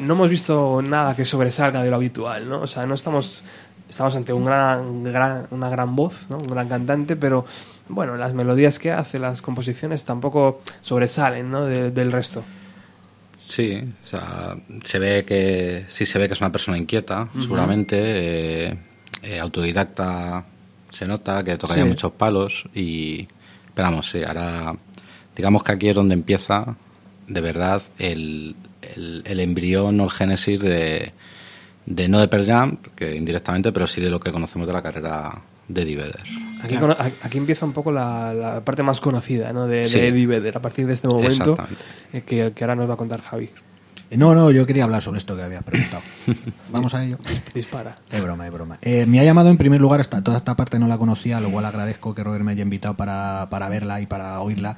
no 0.00 0.14
hemos 0.14 0.30
visto 0.30 0.80
nada 0.80 1.16
que 1.16 1.24
sobresalga 1.24 1.82
de 1.82 1.90
lo 1.90 1.96
habitual, 1.96 2.48
¿no? 2.48 2.60
O 2.62 2.66
sea, 2.68 2.86
no 2.86 2.94
estamos, 2.94 3.42
estamos 3.88 4.14
ante 4.14 4.32
un 4.32 4.44
gran, 4.44 5.02
gran- 5.02 5.48
una 5.50 5.68
gran 5.68 5.96
voz, 5.96 6.26
¿no? 6.30 6.36
Un 6.38 6.46
gran 6.46 6.68
cantante, 6.68 7.16
pero 7.16 7.44
bueno, 7.88 8.16
las 8.16 8.32
melodías 8.32 8.78
que 8.78 8.92
hace, 8.92 9.18
las 9.18 9.42
composiciones 9.42 10.04
tampoco 10.04 10.60
sobresalen, 10.82 11.50
¿no? 11.50 11.64
de- 11.64 11.90
del 11.90 12.12
resto. 12.12 12.44
Sí, 13.36 13.82
o 14.04 14.06
sea, 14.06 14.54
se 14.84 14.98
ve 15.00 15.24
que 15.26 15.84
sí 15.88 16.06
se 16.06 16.20
ve 16.20 16.28
que 16.28 16.34
es 16.34 16.40
una 16.40 16.52
persona 16.52 16.78
inquieta, 16.78 17.28
seguramente, 17.40 17.96
eh, 18.68 18.78
eh, 19.22 19.40
autodidacta, 19.40 20.44
se 20.92 21.08
nota 21.08 21.42
que 21.42 21.56
tocaría 21.56 21.82
Sí. 21.82 21.88
muchos 21.88 22.12
palos 22.12 22.66
y, 22.72 23.26
esperamos, 23.66 24.08
sí, 24.10 24.22
ahora, 24.22 24.76
digamos 25.40 25.62
que 25.64 25.72
aquí 25.72 25.88
es 25.88 25.94
donde 25.94 26.12
empieza 26.14 26.76
de 27.26 27.40
verdad 27.40 27.80
el, 27.98 28.54
el, 28.94 29.22
el 29.24 29.40
embrión 29.40 29.98
o 30.00 30.04
el 30.04 30.10
génesis 30.10 30.60
de, 30.60 31.12
de 31.86 32.08
no 32.08 32.20
de 32.20 32.28
Pearl 32.28 32.44
Jam, 32.46 32.76
que 32.94 33.16
indirectamente, 33.16 33.72
pero 33.72 33.86
sí 33.86 34.00
de 34.02 34.10
lo 34.10 34.20
que 34.20 34.32
conocemos 34.32 34.66
de 34.66 34.72
la 34.74 34.82
carrera 34.82 35.40
de 35.66 35.82
Eddie 35.82 35.96
Vedder. 35.96 36.22
Aquí, 36.62 36.76
cono- 36.76 36.96
a- 36.98 37.10
aquí 37.26 37.38
empieza 37.38 37.64
un 37.64 37.72
poco 37.72 37.90
la, 37.90 38.34
la 38.34 38.60
parte 38.64 38.82
más 38.82 39.00
conocida 39.00 39.52
¿no? 39.52 39.66
de, 39.66 39.78
de 39.78 39.84
Sí. 39.84 39.98
Eddie 40.00 40.26
Vedder 40.26 40.56
a 40.58 40.60
partir 40.60 40.86
de 40.86 40.92
este 40.92 41.08
momento 41.08 41.56
eh, 42.12 42.20
que, 42.22 42.52
que 42.54 42.64
ahora 42.64 42.74
nos 42.76 42.88
va 42.90 42.94
a 42.94 42.96
contar 42.98 43.20
Javi. 43.22 43.48
Eh, 44.10 44.16
No, 44.16 44.34
no, 44.34 44.50
yo 44.50 44.66
quería 44.66 44.82
hablar 44.84 45.00
sobre 45.02 45.18
esto 45.18 45.36
que 45.36 45.42
había 45.42 45.62
preguntado. 45.62 46.02
Vamos 46.72 46.92
a 46.94 47.04
ello. 47.04 47.16
Dispara. 47.54 47.94
Es 48.10 48.20
broma, 48.20 48.44
es 48.46 48.52
broma. 48.52 48.78
Eh, 48.82 49.06
me 49.06 49.20
ha 49.20 49.24
llamado 49.24 49.48
en 49.50 49.56
primer 49.56 49.80
lugar, 49.80 50.00
hasta 50.00 50.20
toda 50.24 50.36
esta 50.36 50.56
parte 50.56 50.80
no 50.80 50.88
la 50.88 50.98
conocía, 50.98 51.40
lo 51.40 51.50
cual 51.52 51.64
agradezco 51.64 52.12
que 52.14 52.24
Robert 52.24 52.42
me 52.44 52.50
haya 52.52 52.62
invitado 52.62 52.94
para, 52.96 53.46
para 53.48 53.68
verla 53.68 54.00
y 54.00 54.06
para 54.06 54.40
oírla. 54.40 54.76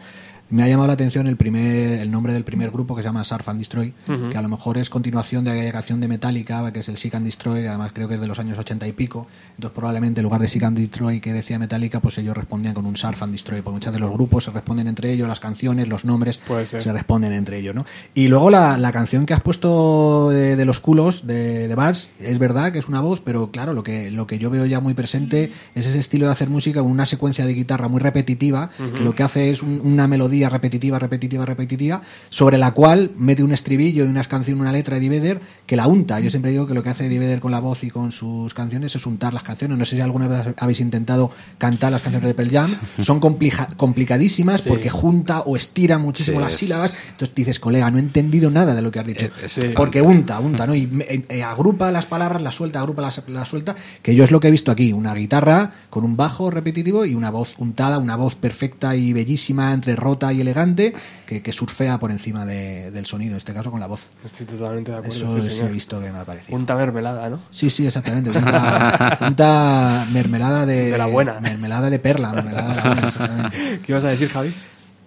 Me 0.52 0.62
ha 0.62 0.68
llamado 0.68 0.86
la 0.86 0.92
atención 0.92 1.26
el 1.26 1.36
primer 1.36 1.98
el 2.00 2.10
nombre 2.10 2.32
del 2.34 2.44
primer 2.44 2.70
grupo 2.70 2.94
que 2.94 3.02
se 3.02 3.08
llama 3.08 3.24
Surf 3.24 3.48
and 3.48 3.58
Destroy, 3.58 3.92
que 4.30 4.36
a 4.38 4.42
lo 4.42 4.48
mejor 4.48 4.76
es 4.78 4.88
continuación 4.90 5.44
de 5.44 5.50
aquella 5.50 5.72
canción 5.72 5.98
de 6.00 6.06
Metallica, 6.08 6.70
que 6.72 6.80
es 6.80 6.88
el 6.88 6.98
Seek 6.98 7.14
and 7.14 7.24
Destroy, 7.24 7.66
además 7.66 7.92
creo 7.94 8.06
que 8.06 8.14
es 8.14 8.20
de 8.20 8.26
los 8.26 8.38
años 8.38 8.58
80 8.58 8.86
y 8.86 8.92
pico. 8.92 9.26
Entonces 9.56 9.74
probablemente 9.74 10.20
en 10.20 10.24
lugar 10.24 10.40
de 10.40 10.48
Seek 10.48 10.62
and 10.64 10.78
Destroy 10.78 11.20
que 11.20 11.32
decía 11.32 11.58
Metallica, 11.58 12.00
pues 12.00 12.18
ellos 12.18 12.36
respondían 12.36 12.74
con 12.74 12.84
un 12.86 12.96
Surf 12.96 13.22
and 13.22 13.32
Destroy, 13.32 13.62
porque 13.62 13.74
muchos 13.76 13.92
de 13.92 13.98
los 13.98 14.10
grupos 14.12 14.44
se 14.44 14.50
responden 14.50 14.86
entre 14.88 15.10
ellos, 15.12 15.26
las 15.26 15.40
canciones, 15.40 15.88
los 15.88 16.04
nombres 16.04 16.38
se 16.82 16.92
responden 16.92 17.32
entre 17.32 17.58
ellos, 17.58 17.74
¿no? 17.74 17.86
Y 18.14 18.28
luego 18.28 18.50
la, 18.50 18.76
la 18.76 18.92
canción 18.92 19.24
que 19.26 19.32
has 19.34 19.40
puesto 19.40 20.28
de, 20.30 20.54
de 20.56 20.64
los 20.66 20.80
culos 20.80 21.26
de, 21.26 21.66
de 21.66 21.74
Bats, 21.74 22.10
es 22.20 22.38
verdad 22.38 22.72
que 22.72 22.78
es 22.78 22.88
una 22.88 23.00
voz, 23.00 23.20
pero 23.20 23.50
claro, 23.50 23.72
lo 23.72 23.82
que, 23.82 24.10
lo 24.10 24.26
que 24.26 24.38
yo 24.38 24.50
veo 24.50 24.66
ya 24.66 24.80
muy 24.80 24.92
presente 24.94 25.50
es 25.74 25.86
ese 25.86 25.98
estilo 25.98 26.26
de 26.26 26.32
hacer 26.32 26.50
música 26.50 26.82
con 26.82 26.90
una 26.90 27.06
secuencia 27.06 27.46
de 27.46 27.54
guitarra 27.54 27.88
muy 27.88 28.00
repetitiva, 28.00 28.70
que 28.94 29.00
lo 29.00 29.14
que 29.14 29.22
hace 29.22 29.50
es 29.50 29.62
un- 29.62 29.80
una 29.82 30.06
melodía 30.06 30.41
repetitiva, 30.48 30.98
repetitiva, 30.98 31.44
repetitiva, 31.46 32.02
sobre 32.30 32.58
la 32.58 32.72
cual 32.72 33.10
mete 33.16 33.42
un 33.42 33.52
estribillo 33.52 34.04
y 34.04 34.08
unas 34.08 34.28
canciones, 34.28 34.60
una 34.60 34.72
letra 34.72 34.98
de 34.98 35.06
Eddie 35.06 35.20
Vedder 35.20 35.40
que 35.66 35.76
la 35.76 35.86
unta. 35.86 36.20
Yo 36.20 36.30
siempre 36.30 36.50
digo 36.50 36.66
que 36.66 36.74
lo 36.74 36.82
que 36.82 36.90
hace 36.90 37.06
Eddie 37.06 37.18
Vedder 37.18 37.40
con 37.40 37.50
la 37.52 37.60
voz 37.60 37.84
y 37.84 37.90
con 37.90 38.12
sus 38.12 38.54
canciones 38.54 38.94
es 38.96 39.06
untar 39.06 39.32
las 39.34 39.42
canciones. 39.42 39.78
No 39.78 39.84
sé 39.84 39.96
si 39.96 40.02
alguna 40.02 40.28
vez 40.28 40.54
habéis 40.58 40.80
intentado 40.80 41.30
cantar 41.58 41.92
las 41.92 42.02
canciones 42.02 42.28
de 42.28 42.34
Pearl 42.34 42.50
Jam. 42.50 42.70
Son 43.00 43.20
complica- 43.20 43.68
complicadísimas 43.76 44.62
Sí. 44.62 44.68
porque 44.68 44.90
junta 44.90 45.40
o 45.40 45.56
estira 45.56 45.98
muchísimo 45.98 46.38
Sí, 46.38 46.44
las 46.44 46.52
es- 46.54 46.58
sílabas. 46.58 46.94
Entonces 47.10 47.34
dices, 47.34 47.60
colega, 47.60 47.90
no 47.90 47.98
he 47.98 48.00
entendido 48.00 48.50
nada 48.50 48.74
de 48.74 48.82
lo 48.82 48.90
que 48.90 49.00
has 49.00 49.06
dicho. 49.06 49.26
Eh, 49.26 49.30
sí. 49.48 49.60
Porque 49.76 50.02
unta, 50.02 50.40
unta, 50.40 50.66
¿no? 50.66 50.74
Y 50.74 50.88
eh, 51.08 51.24
eh, 51.28 51.42
agrupa 51.42 51.90
las 51.92 52.06
palabras, 52.06 52.42
las 52.42 52.54
suelta, 52.54 52.80
agrupa 52.80 53.02
las, 53.02 53.22
las 53.28 53.48
suelta. 53.48 53.74
Que 54.02 54.14
yo 54.14 54.24
es 54.24 54.30
lo 54.30 54.40
que 54.40 54.48
he 54.48 54.50
visto 54.50 54.70
aquí: 54.70 54.92
una 54.92 55.14
guitarra 55.14 55.72
con 55.90 56.04
un 56.04 56.16
bajo 56.16 56.50
repetitivo 56.50 57.04
y 57.04 57.14
una 57.14 57.30
voz 57.30 57.54
untada, 57.58 57.98
una 57.98 58.16
voz 58.16 58.34
perfecta 58.34 58.94
y 58.96 59.12
bellísima, 59.12 59.72
entre 59.72 59.96
rota 59.96 60.31
y 60.32 60.40
elegante, 60.40 60.92
que, 61.26 61.42
que 61.42 61.52
surfea 61.52 61.98
por 61.98 62.10
encima 62.10 62.44
de- 62.46 62.90
del 62.90 63.06
sonido, 63.06 63.32
en 63.32 63.38
este 63.38 63.52
caso 63.54 63.70
con 63.70 63.80
la 63.80 63.86
voz. 63.86 64.10
Estoy 64.24 64.46
totalmente 64.46 64.90
de 64.92 64.98
acuerdo. 64.98 65.16
Eso 65.16 65.36
sí, 65.36 65.42
sí 65.42 65.48
señor. 65.56 65.68
he 65.70 65.72
visto 65.72 66.00
que 66.00 66.10
me 66.10 66.18
ha 66.18 66.24
parecido. 66.24 66.50
Punta 66.50 66.74
mermelada, 66.76 67.28
¿no? 67.30 67.40
Sí, 67.50 67.70
sí, 67.70 67.86
exactamente. 67.86 68.30
Unta, 68.38 69.18
unta 69.20 70.06
mermelada 70.12 70.66
de, 70.66 70.90
De 70.92 70.98
la 70.98 71.06
buena. 71.06 71.40
Mermelada 71.40 71.90
de 71.90 71.98
perla, 71.98 72.32
mermelada 72.32 72.68
de 72.68 72.76
la 72.76 72.82
buena, 72.82 73.08
exactamente. 73.08 73.56
¿Qué 73.84 73.92
ibas 73.92 74.04
a 74.04 74.08
decir, 74.08 74.28
Javi? 74.28 74.54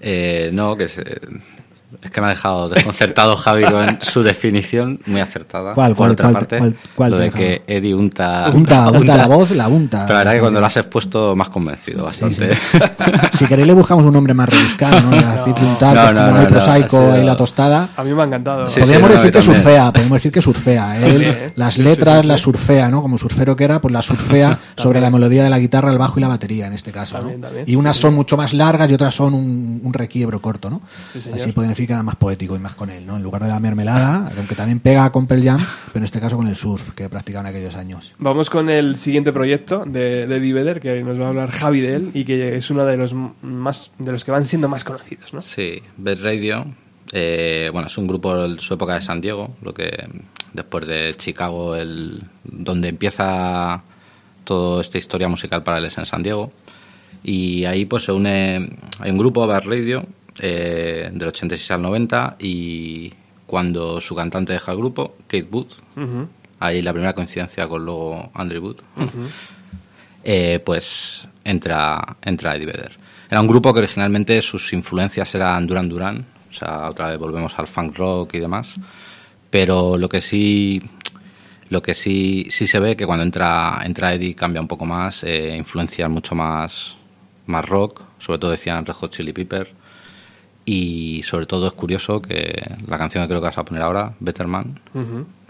Eh, 0.02 0.50
no, 0.54 0.76
que 0.76 0.88
se- 0.88 1.04
es 2.04 2.12
que 2.12 2.22
me 2.22 2.28
ha 2.28 2.30
dejado 2.32 2.70
desconcertado 2.70 3.36
Javi 3.38 3.64
con 3.66 4.00
su 4.02 4.24
definición, 4.24 5.00
muy 5.06 5.22
acertada. 5.22 5.74
¿Cuál, 5.74 5.92
por 5.92 5.98
cuál, 5.98 6.12
otra 6.12 6.26
cuál- 6.26 6.34
parte, 6.34 6.58
cuál- 6.58 6.76
cuál 6.96 7.12
lo 7.12 7.18
de 7.20 7.32
que 7.32 7.62
Eddie 7.68 7.94
unta, 7.96 8.50
Unta, 8.54 8.90
unta 8.92 9.16
la 9.18 9.28
voz, 9.28 9.52
la 9.52 9.68
unta. 9.68 10.02
Pero 10.06 10.14
la 10.14 10.20
verdad 10.20 10.34
que 10.34 10.40
cuando 10.40 10.60
lo 10.60 10.66
has 10.66 10.78
expuesto 10.78 11.36
más 11.36 11.50
convencido 11.50 12.04
bastante. 12.06 12.52
Si 13.34 13.46
queréis 13.46 13.68
le 13.68 13.74
buscamos 13.74 14.06
un 14.06 14.14
nombre 14.14 14.34
más 14.34 14.48
rebuscado, 14.50 15.02
¿no? 15.02 15.12
La 15.16 15.36
decir 15.38 15.54
untar, 15.64 15.96
No, 15.96 16.02
es 16.08 16.14
no, 16.14 16.20
como 16.20 16.28
no, 16.32 16.36
muy 16.38 16.44
no, 16.44 16.50
prosaico 16.50 16.90
sido- 16.98 17.14
ahí 17.14 17.24
la 17.24 17.36
tostada. 17.36 17.90
A 17.96 18.04
mí 18.04 18.14
me 18.14 18.22
ha 18.22 18.26
encantado. 18.26 18.70
Sí, 18.70 18.80
podríamos 18.80 19.10
decir 19.10 19.32
que 19.32 19.40
también. 19.40 19.56
surfea, 19.56 19.86
podríamos 19.92 20.18
decir 20.18 20.32
que 20.32 20.42
surfea. 20.42 21.06
Él 21.06 21.52
las 21.56 21.74
sí, 21.74 21.82
sí, 21.82 21.88
letras 21.88 22.22
sí, 22.22 22.28
las 22.28 22.40
sí. 22.40 22.44
surfea, 22.46 22.90
¿no? 22.90 23.02
Como 23.02 23.18
surfero 23.18 23.56
que 23.56 23.64
era, 23.64 23.82
pues 23.82 23.94
las 23.94 24.06
surfea 24.06 24.60
sobre 24.78 25.02
la 25.02 25.10
melodía 25.10 25.44
de 25.44 25.50
la 25.50 25.60
guitarra, 25.60 25.92
el 25.92 25.98
bajo 25.98 26.20
y 26.20 26.22
la 26.22 26.28
batería 26.28 26.68
en 26.68 26.74
este 26.74 26.92
caso, 26.92 27.16
¿no? 27.16 27.22
También, 27.22 27.42
también. 27.42 27.66
Y 27.68 27.76
unas 27.76 27.96
Sí, 27.96 28.02
son 28.04 28.14
mucho 28.14 28.38
más 28.38 28.54
largas 28.54 28.90
y 28.90 28.94
otras 28.94 29.14
son 29.16 29.34
un, 29.34 29.82
un 29.84 29.94
requiebro 29.94 30.42
corto, 30.42 30.70
¿no? 30.70 30.82
Sí. 31.12 31.20
Así 31.34 31.52
pueden 31.52 31.70
decir 31.72 31.85
que 31.88 31.94
era 31.94 32.04
más 32.04 32.16
poético 32.16 32.56
y 32.56 32.60
más 32.60 32.76
con 32.76 32.90
él, 32.90 33.06
¿no? 33.06 33.18
En 33.18 33.24
lugar 33.24 33.42
de 33.44 33.50
la 33.50 33.60
mermelada, 33.60 34.32
aunque 34.38 34.56
también 34.56 34.80
pega 34.80 35.12
con 35.12 35.28
Pearl 35.28 35.44
Jam, 35.44 35.66
pero 35.88 36.00
en 36.00 36.04
este 36.04 36.20
caso 36.20 36.38
con 36.38 36.48
el 36.48 36.56
surf 36.56 36.92
que 36.92 37.10
practicaban 37.10 37.48
en 37.48 37.56
aquellos 37.56 37.76
años. 37.76 38.14
Vamos 38.18 38.50
con 38.50 38.70
el 38.70 38.96
siguiente 38.96 39.32
proyecto 39.34 39.84
de, 39.86 40.28
de 40.28 40.36
Eddie 40.38 40.54
Vedder, 40.54 40.80
que 40.80 41.02
nos 41.04 41.20
va 41.20 41.26
a 41.26 41.30
hablar 41.30 41.52
Javi 41.52 41.82
de 41.82 41.96
él 41.96 42.12
y 42.14 42.26
que 42.26 42.56
es 42.56 42.70
uno 42.70 42.86
de 42.86 42.98
los 42.98 43.14
más 43.42 43.92
de 43.98 44.12
los 44.12 44.24
que 44.24 44.32
van 44.32 44.44
siendo 44.46 44.68
más 44.68 44.84
conocidos, 44.84 45.34
¿no? 45.34 45.42
Sí, 45.42 45.82
Bad 45.98 46.20
Radio. 46.22 46.66
eh, 47.12 47.70
bueno, 47.72 47.88
es 47.88 47.98
un 47.98 48.08
grupo 48.08 48.36
de 48.48 48.60
su 48.60 48.74
época 48.74 48.96
de 48.96 49.02
San 49.02 49.22
Diego, 49.22 49.56
lo 49.62 49.74
que 49.74 49.92
después 50.54 50.88
de 50.88 51.14
Chicago, 51.18 51.76
el, 51.76 52.24
donde 52.44 52.90
empieza 52.90 53.84
toda 54.44 54.82
esta 54.82 54.98
historia 54.98 55.28
musical 55.28 55.64
para 55.64 55.78
él 55.80 55.86
es 55.86 55.98
en 55.98 56.06
San 56.06 56.24
Diego. 56.24 56.52
Y 57.24 57.66
ahí 57.66 57.86
pues 57.86 58.04
se 58.04 58.12
une, 58.12 58.70
hay 59.00 59.12
un 59.12 59.18
grupo, 59.18 59.48
Bad 59.48 59.64
Radio, 59.66 60.06
eh, 60.40 61.10
del 61.14 61.28
86 61.30 61.72
al 61.72 61.82
90, 61.82 62.36
y 62.40 63.14
cuando 63.46 64.02
su 64.02 64.16
cantante 64.16 64.54
deja 64.54 64.72
el 64.72 64.78
grupo, 64.78 65.16
Kate 65.28 65.48
Booth, 65.50 65.74
Ujú. 65.96 66.28
ahí 66.60 66.82
la 66.82 66.94
primera 66.94 67.14
coincidencia 67.14 67.68
con 67.68 67.86
luego 67.86 68.32
Andrew 68.34 68.64
Wood, 68.64 68.78
eh, 70.24 70.60
pues 70.66 71.28
entra, 71.44 72.18
entra 72.22 72.56
Eddie 72.56 72.66
Vedder. 72.66 72.98
Era 73.30 73.42
un 73.42 73.48
grupo 73.48 73.74
que 73.74 73.80
originalmente 73.80 74.42
sus 74.42 74.72
influencias 74.74 75.34
eran 75.36 75.66
Duran 75.68 75.90
Duran, 75.90 76.26
o 76.50 76.54
sea, 76.54 76.90
otra 76.90 77.10
vez 77.10 77.20
volvemos 77.20 77.58
al 77.60 77.68
funk 77.68 77.98
rock 77.98 78.36
y 78.36 78.40
demás, 78.40 78.76
pero 79.50 79.98
lo 79.98 80.10
que 80.10 80.22
sí 80.22 80.82
lo 81.70 81.82
que 81.82 81.96
sí, 81.96 82.46
sí 82.52 82.68
se 82.68 82.80
ve 82.80 82.96
que 82.96 83.08
cuando 83.08 83.24
entra, 83.24 83.82
entra 83.84 84.14
Eddie 84.14 84.36
cambia 84.36 84.62
un 84.62 84.68
poco 84.68 84.86
más, 84.86 85.24
eh, 85.24 85.56
influencias 85.58 86.08
mucho 86.10 86.36
más, 86.36 86.96
más 87.48 87.66
rock, 87.66 88.04
sobre 88.20 88.38
todo 88.38 88.52
decían 88.52 88.86
Red 88.86 88.94
Hot 88.94 89.12
Chili 89.12 89.34
Pepper, 89.34 89.74
y 90.66 91.22
sobre 91.24 91.46
todo 91.46 91.68
es 91.68 91.74
curioso 91.74 92.22
que 92.22 92.76
la 92.88 92.98
canción 92.98 93.24
que 93.24 93.28
creo 93.28 93.40
que 93.42 93.48
vas 93.48 93.58
a 93.58 93.66
poner 93.66 93.84
ahora, 93.84 94.14
Better 94.20 94.48
Man, 94.48 94.80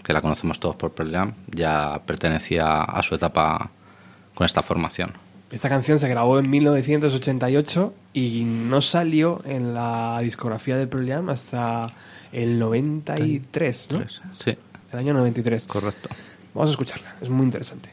que 0.02 0.12
la 0.12 0.20
conocemos 0.20 0.60
todos 0.60 0.76
por 0.76 0.92
Pearl 0.92 1.10
Jam, 1.10 1.34
ya 1.50 2.02
pertenecía 2.06 2.82
a 2.82 3.02
su 3.02 3.14
etapa 3.14 3.70
con 4.34 4.44
esta 4.44 4.62
formación. 4.62 5.12
Esta 5.50 5.68
canción 5.68 5.98
se 5.98 6.08
grabó 6.08 6.38
en 6.38 6.50
1988 6.50 7.94
y 8.12 8.44
no 8.44 8.80
salió 8.80 9.42
en 9.44 9.74
la 9.74 10.18
discografía 10.20 10.76
de 10.76 10.86
Pearl 10.86 11.08
Jam 11.08 11.28
hasta 11.30 11.86
el 12.32 12.58
93, 12.58 13.88
¿no? 13.92 14.04
Sí, 14.36 14.56
El 14.92 14.98
año 14.98 15.14
93. 15.14 15.66
correcto. 15.66 16.08
Vamos 16.52 16.70
a 16.70 16.72
escucharla, 16.72 17.14
es 17.20 17.28
muy 17.28 17.44
interesante. 17.44 17.90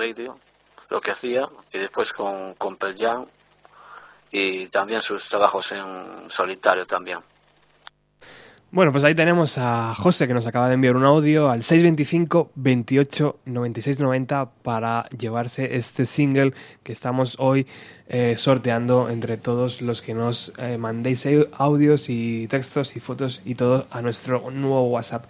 Radio, 0.00 0.38
lo 0.88 1.00
que 1.00 1.10
hacía, 1.10 1.48
y 1.72 1.78
después 1.78 2.12
con, 2.12 2.54
con 2.54 2.76
Pearl 2.76 2.96
Jam, 2.96 3.26
y 4.32 4.66
también 4.68 5.00
sus 5.00 5.28
trabajos 5.28 5.72
en 5.72 6.28
solitario 6.28 6.86
también. 6.86 7.18
Bueno, 8.72 8.92
pues 8.92 9.02
ahí 9.02 9.16
tenemos 9.16 9.58
a 9.58 9.96
José 9.96 10.28
que 10.28 10.34
nos 10.34 10.46
acaba 10.46 10.68
de 10.68 10.74
enviar 10.74 10.94
un 10.94 11.04
audio 11.04 11.50
al 11.50 11.64
625 11.64 12.52
28 12.54 13.40
96 13.44 13.98
90 13.98 14.48
para 14.62 15.08
llevarse 15.08 15.74
este 15.74 16.04
single 16.04 16.52
que 16.84 16.92
estamos 16.92 17.34
hoy 17.40 17.66
eh, 18.06 18.36
sorteando 18.36 19.10
entre 19.10 19.38
todos 19.38 19.82
los 19.82 20.02
que 20.02 20.14
nos 20.14 20.52
eh, 20.56 20.78
mandéis 20.78 21.26
audios 21.58 22.08
y 22.08 22.46
textos 22.46 22.94
y 22.94 23.00
fotos 23.00 23.42
y 23.44 23.56
todo 23.56 23.88
a 23.90 24.02
nuestro 24.02 24.52
nuevo 24.52 24.88
WhatsApp. 24.88 25.24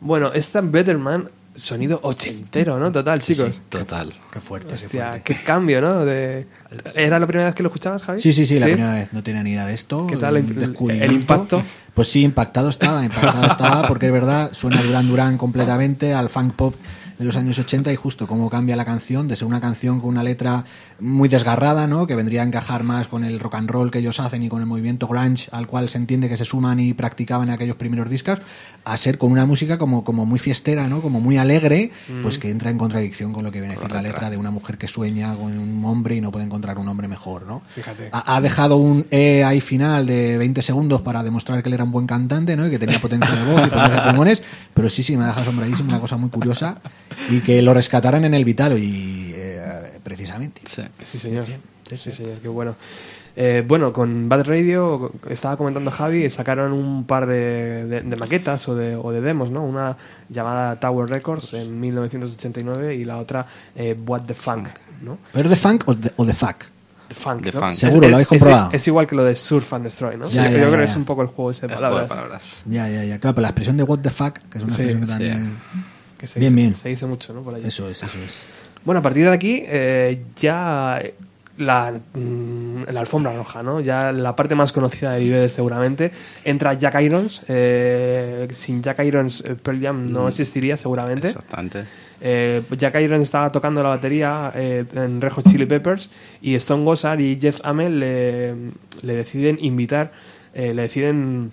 Bueno, 0.00 0.32
esta 0.34 0.60
Betterman 0.60 1.30
sonido 1.56 1.98
ochentero, 2.02 2.78
¿no? 2.78 2.92
Total, 2.92 3.20
chicos. 3.20 3.60
Total. 3.68 4.12
Qué 4.32 4.40
fuerte. 4.40 4.74
Hostia, 4.74 5.22
qué 5.24 5.34
cambio, 5.42 5.80
¿no? 5.80 6.04
De... 6.04 6.46
¿Era 6.94 7.18
la 7.18 7.26
primera 7.26 7.46
vez 7.46 7.54
que 7.54 7.62
lo 7.62 7.68
escuchabas, 7.68 8.02
Javi? 8.02 8.20
Sí, 8.20 8.32
sí, 8.32 8.46
sí, 8.46 8.58
la 8.58 8.66
primera 8.66 8.94
vez. 8.94 9.12
No 9.12 9.22
tenía 9.22 9.42
ni 9.42 9.50
idea 9.52 9.66
de 9.66 9.74
esto. 9.74 10.06
¿Qué 10.06 10.16
tal 10.16 10.36
el- 10.36 10.74
el 11.02 11.12
impacto? 11.12 11.62
Pues 11.94 12.08
sí, 12.08 12.22
impactado 12.22 12.68
estaba, 12.68 13.02
impactado 13.04 13.46
estaba, 13.46 13.88
porque 13.88 14.06
es 14.06 14.12
verdad, 14.12 14.50
suena 14.52 14.82
Duran 14.82 15.08
Duran 15.08 15.38
completamente 15.38 16.12
al 16.12 16.28
funk 16.28 16.54
pop 16.54 16.74
de 17.18 17.24
los 17.24 17.36
años 17.36 17.58
80 17.58 17.92
y 17.92 17.96
justo 17.96 18.26
cómo 18.26 18.50
cambia 18.50 18.76
la 18.76 18.84
canción, 18.84 19.28
de 19.28 19.36
ser 19.36 19.46
una 19.46 19.60
canción 19.60 20.00
con 20.00 20.10
una 20.10 20.22
letra 20.22 20.64
muy 21.00 21.28
desgarrada, 21.28 21.86
¿no? 21.86 22.06
que 22.06 22.14
vendría 22.14 22.42
a 22.42 22.44
encajar 22.44 22.82
más 22.82 23.08
con 23.08 23.24
el 23.24 23.40
rock 23.40 23.56
and 23.56 23.70
roll 23.70 23.90
que 23.90 23.98
ellos 23.98 24.20
hacen 24.20 24.42
y 24.42 24.48
con 24.48 24.60
el 24.60 24.66
movimiento 24.66 25.06
grunge 25.06 25.48
al 25.52 25.66
cual 25.66 25.88
se 25.88 25.98
entiende 25.98 26.28
que 26.28 26.36
se 26.36 26.44
suman 26.44 26.80
y 26.80 26.94
practicaban 26.94 27.48
en 27.48 27.54
aquellos 27.54 27.76
primeros 27.76 28.10
discos, 28.10 28.40
a 28.84 28.96
ser 28.96 29.18
con 29.18 29.32
una 29.32 29.46
música 29.46 29.78
como, 29.78 30.04
como 30.04 30.26
muy 30.26 30.38
fiestera, 30.38 30.88
¿no? 30.88 31.00
como 31.00 31.20
muy 31.20 31.38
alegre, 31.38 31.90
pues 32.22 32.38
que 32.38 32.50
entra 32.50 32.70
en 32.70 32.78
contradicción 32.78 33.32
con 33.32 33.44
lo 33.44 33.52
que 33.52 33.60
viene 33.60 33.74
a 33.74 33.78
decir 33.78 33.92
la 33.92 34.02
letra 34.02 34.30
de 34.30 34.36
una 34.36 34.50
mujer 34.50 34.78
que 34.78 34.88
sueña 34.88 35.34
con 35.34 35.58
un 35.58 35.84
hombre 35.84 36.16
y 36.16 36.20
no 36.20 36.30
puede 36.30 36.44
encontrar 36.44 36.78
un 36.78 36.88
hombre 36.88 37.08
mejor. 37.08 37.46
¿no? 37.46 37.62
Fíjate. 37.74 38.10
Ha, 38.12 38.36
ha 38.36 38.40
dejado 38.40 38.76
un 38.76 39.06
E 39.10 39.44
ahí 39.44 39.60
final 39.60 40.06
de 40.06 40.38
20 40.38 40.62
segundos 40.62 41.02
para 41.02 41.22
demostrar 41.22 41.62
que 41.62 41.68
él 41.68 41.74
era 41.74 41.84
un 41.84 41.90
buen 41.90 42.06
cantante, 42.06 42.56
¿no? 42.56 42.66
Y 42.66 42.70
que 42.70 42.78
tenía 42.78 42.98
potencia 43.00 43.34
de 43.34 43.44
voz 43.44 43.66
y 43.66 43.70
potencia 43.70 43.96
de 43.96 44.08
pulmones, 44.08 44.42
pero 44.74 44.90
sí, 44.90 45.02
sí, 45.02 45.16
me 45.16 45.24
deja 45.24 45.40
asombradísimo, 45.40 45.88
una 45.88 46.00
cosa 46.00 46.16
muy 46.16 46.30
curiosa, 46.30 46.78
y 47.30 47.40
que 47.40 47.62
lo 47.62 47.72
rescataran 47.74 48.24
en 48.24 48.34
el 48.34 48.44
Vitalo, 48.44 48.76
y 48.76 49.32
eh, 49.34 49.98
precisamente. 50.02 50.62
Sí. 50.64 50.82
Sí, 51.02 51.18
señor. 51.18 51.46
Sí, 51.88 51.96
señor, 51.98 52.38
qué 52.40 52.48
bueno. 52.48 52.74
Eh, 53.38 53.62
bueno, 53.66 53.92
con 53.92 54.28
Bad 54.30 54.46
Radio, 54.46 55.12
estaba 55.28 55.58
comentando 55.58 55.90
Javi, 55.90 56.28
sacaron 56.30 56.72
un 56.72 57.04
par 57.04 57.26
de, 57.26 57.84
de- 57.84 58.00
de 58.00 58.16
maquetas 58.16 58.66
o 58.68 58.74
de, 58.74 58.96
o 58.96 59.12
de 59.12 59.20
demos, 59.20 59.50
¿no? 59.50 59.62
Una 59.62 59.94
llamada 60.30 60.80
Tower 60.80 61.08
Records 61.08 61.52
en 61.52 61.78
1989 61.78 62.94
y 62.96 63.04
la 63.04 63.18
otra 63.18 63.46
eh, 63.76 63.94
What 64.06 64.22
the 64.22 64.32
Funk, 64.34 64.68
¿no? 65.02 65.18
¿Es 65.34 65.50
de 65.50 65.56
funk 65.56 65.84
o 65.86 65.94
de, 65.94 66.10
o 66.16 66.24
de 66.24 66.32
fuck? 66.32 66.56
The 67.08 67.14
Funk, 67.14 67.42
The 67.42 67.52
¿no? 67.52 67.60
Funk. 67.60 67.74
Seguro, 67.74 68.06
Es- 68.06 68.10
lo 68.10 68.16
habéis 68.16 68.22
es- 68.22 68.28
comprobado. 68.28 68.70
Es, 68.72 68.86
igual 68.88 69.06
que 69.06 69.14
lo 69.14 69.24
de 69.24 69.34
Surf 69.34 69.72
and 69.74 69.84
Destroy, 69.84 70.16
¿no? 70.16 70.26
Ya, 70.28 70.44
Yo 70.46 70.50
ya, 70.50 70.56
creo 70.56 70.70
ya, 70.72 70.78
que 70.78 70.84
es 70.84 70.96
un 70.96 71.04
poco 71.04 71.20
el 71.22 71.28
juego 71.28 71.50
ese 71.50 71.68
de 71.68 71.74
juego 71.76 71.82
de 72.00 72.06
palabras. 72.06 72.08
palabras. 72.08 72.62
Ya, 72.64 72.88
ya, 72.88 73.04
ya. 73.04 73.18
Claro, 73.20 73.34
pero 73.34 73.42
la 73.42 73.48
expresión 73.50 73.76
de 73.76 73.82
what 73.84 73.98
the 74.00 74.10
fuck, 74.10 74.38
que 74.50 74.58
es 74.58 74.64
una 74.64 74.72
Sí, 74.72 74.82
expresión 74.82 75.18
que 75.18 75.28
sí. 75.34 75.40
Que 76.18 76.26
se 76.26 76.40
Bien, 76.40 76.54
dice, 76.54 76.62
bien. 76.66 76.74
Se 76.74 76.88
dice 76.88 77.06
mucho, 77.06 77.32
¿no? 77.34 77.42
Por 77.42 77.54
allí. 77.54 77.66
Eso 77.66 77.88
es, 77.88 78.02
eso 78.02 78.18
es. 78.24 78.38
Bueno, 78.84 79.00
a 79.00 79.02
partir 79.02 79.24
de 79.24 79.32
aquí 79.32 79.62
eh, 79.66 80.22
ya 80.36 81.02
la, 81.58 81.92
mm, 82.14 82.82
la 82.92 83.00
alfombra 83.00 83.32
roja, 83.34 83.62
¿no? 83.62 83.80
Ya 83.80 84.12
la 84.12 84.36
parte 84.36 84.54
más 84.54 84.72
conocida 84.72 85.12
de 85.12 85.20
Vive 85.20 85.48
seguramente. 85.48 86.12
Entra 86.44 86.74
Jack 86.74 87.00
Irons. 87.00 87.42
eh, 87.48 88.46
sin 88.52 88.82
Jack 88.82 89.00
Irons, 89.04 89.42
eh, 89.44 89.56
Pearl 89.60 89.80
Jam 89.80 90.12
no 90.12 90.24
Mm. 90.24 90.28
existiría 90.28 90.76
seguramente. 90.76 91.28
Exactamente. 91.28 91.84
Eh, 92.20 92.62
Jack 92.78 92.94
Irons 93.00 93.22
estaba 93.24 93.50
tocando 93.50 93.82
la 93.82 93.90
batería 93.90 94.50
eh, 94.54 94.84
en 94.94 95.20
Red 95.20 95.32
Hot 95.32 95.44
Chili 95.50 95.66
Peppers 95.66 96.10
y 96.40 96.54
Stone 96.54 96.84
Gossard 96.84 97.20
y 97.20 97.38
Jeff 97.40 97.60
Amell 97.64 97.98
le, 98.00 98.54
le 99.02 99.14
deciden 99.14 99.58
invitar, 99.60 100.12
eh, 100.54 100.72
le 100.72 100.82
deciden 100.82 101.52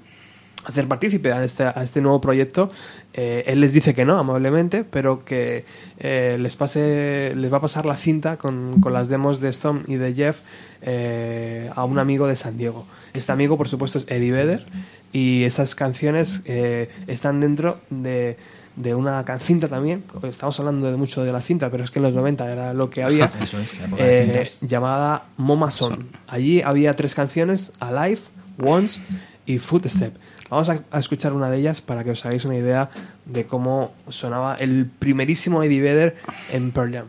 hacer 0.66 0.88
partícipe 0.88 1.32
a 1.32 1.44
este, 1.44 1.64
a 1.64 1.84
este 1.84 2.02
nuevo 2.02 2.22
proyecto. 2.22 2.70
Eh, 3.14 3.44
él 3.48 3.60
les 3.60 3.74
dice 3.74 3.94
que 3.94 4.06
no, 4.06 4.18
amablemente, 4.18 4.84
pero 4.84 5.24
que 5.26 5.66
eh, 6.00 6.38
les 6.40 6.56
pase, 6.56 7.34
les 7.36 7.52
va 7.52 7.58
a 7.58 7.62
pasar 7.62 7.86
la 7.86 7.98
cinta 7.98 8.38
con, 8.38 8.80
con 8.82 8.94
las 8.94 9.10
demos 9.10 9.40
de 9.40 9.50
Stone 9.50 9.84
y 9.88 9.96
de 9.96 10.14
Jeff 10.14 10.42
eh, 10.82 11.70
a 11.76 11.86
un 11.86 12.00
amigo 12.00 12.28
de 12.28 12.36
San 12.36 12.58
Diego. 12.58 12.86
Este 13.14 13.32
amigo, 13.32 13.58
por 13.58 13.68
supuesto, 13.68 13.98
es 13.98 14.06
Eddie 14.10 14.32
Vedder 14.32 14.66
y 15.14 15.44
esas 15.44 15.76
canciones 15.76 16.42
eh, 16.46 16.90
están 17.08 17.40
dentro 17.40 17.80
de, 17.90 18.38
de 18.76 18.96
una 18.96 19.24
cinta 19.40 19.68
también. 19.68 20.04
Estamos 20.24 20.60
hablando 20.60 20.90
de 20.92 20.98
mucho 20.98 21.24
de 21.24 21.32
la 21.32 21.42
cinta, 21.42 21.70
pero 21.70 21.84
es 21.84 21.92
que 21.92 22.00
en 22.00 22.04
los 22.04 22.14
90 22.16 22.52
era 22.52 22.74
lo 22.74 22.90
que 22.90 23.04
había. 23.04 23.26
Eso 23.42 23.60
es, 23.60 23.74
eh, 23.98 24.50
llamada 24.62 25.26
Moma 25.38 25.72
Son. 25.72 26.10
Allí 26.28 26.62
había 26.62 26.96
tres 26.96 27.16
canciones, 27.16 27.72
Alive, 27.80 28.22
Once 28.62 29.02
y 29.46 29.60
Footstep. 29.60 30.16
Vamos 30.54 30.70
a, 30.70 31.00
escuchar 31.00 31.34
una 31.34 31.50
de 31.50 31.58
ellas 31.58 31.82
para 31.82 32.04
que 32.04 32.12
os 32.12 32.24
hagáis 32.28 32.46
una 32.46 32.56
idea 32.56 32.92
de 33.26 33.46
cómo 33.46 33.92
sonaba 34.10 34.54
el 34.54 34.86
primerísimo 34.86 35.64
Eddie 35.64 35.82
Vedder 35.82 36.18
en 36.52 36.72
Pearl 36.72 36.94
Jam. 36.94 37.08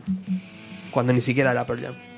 Cuando 0.91 1.13
ni 1.13 1.21
siquiera 1.21 1.51
era 1.51 1.67
Pearl 1.67 1.83
Jam. 1.83 2.14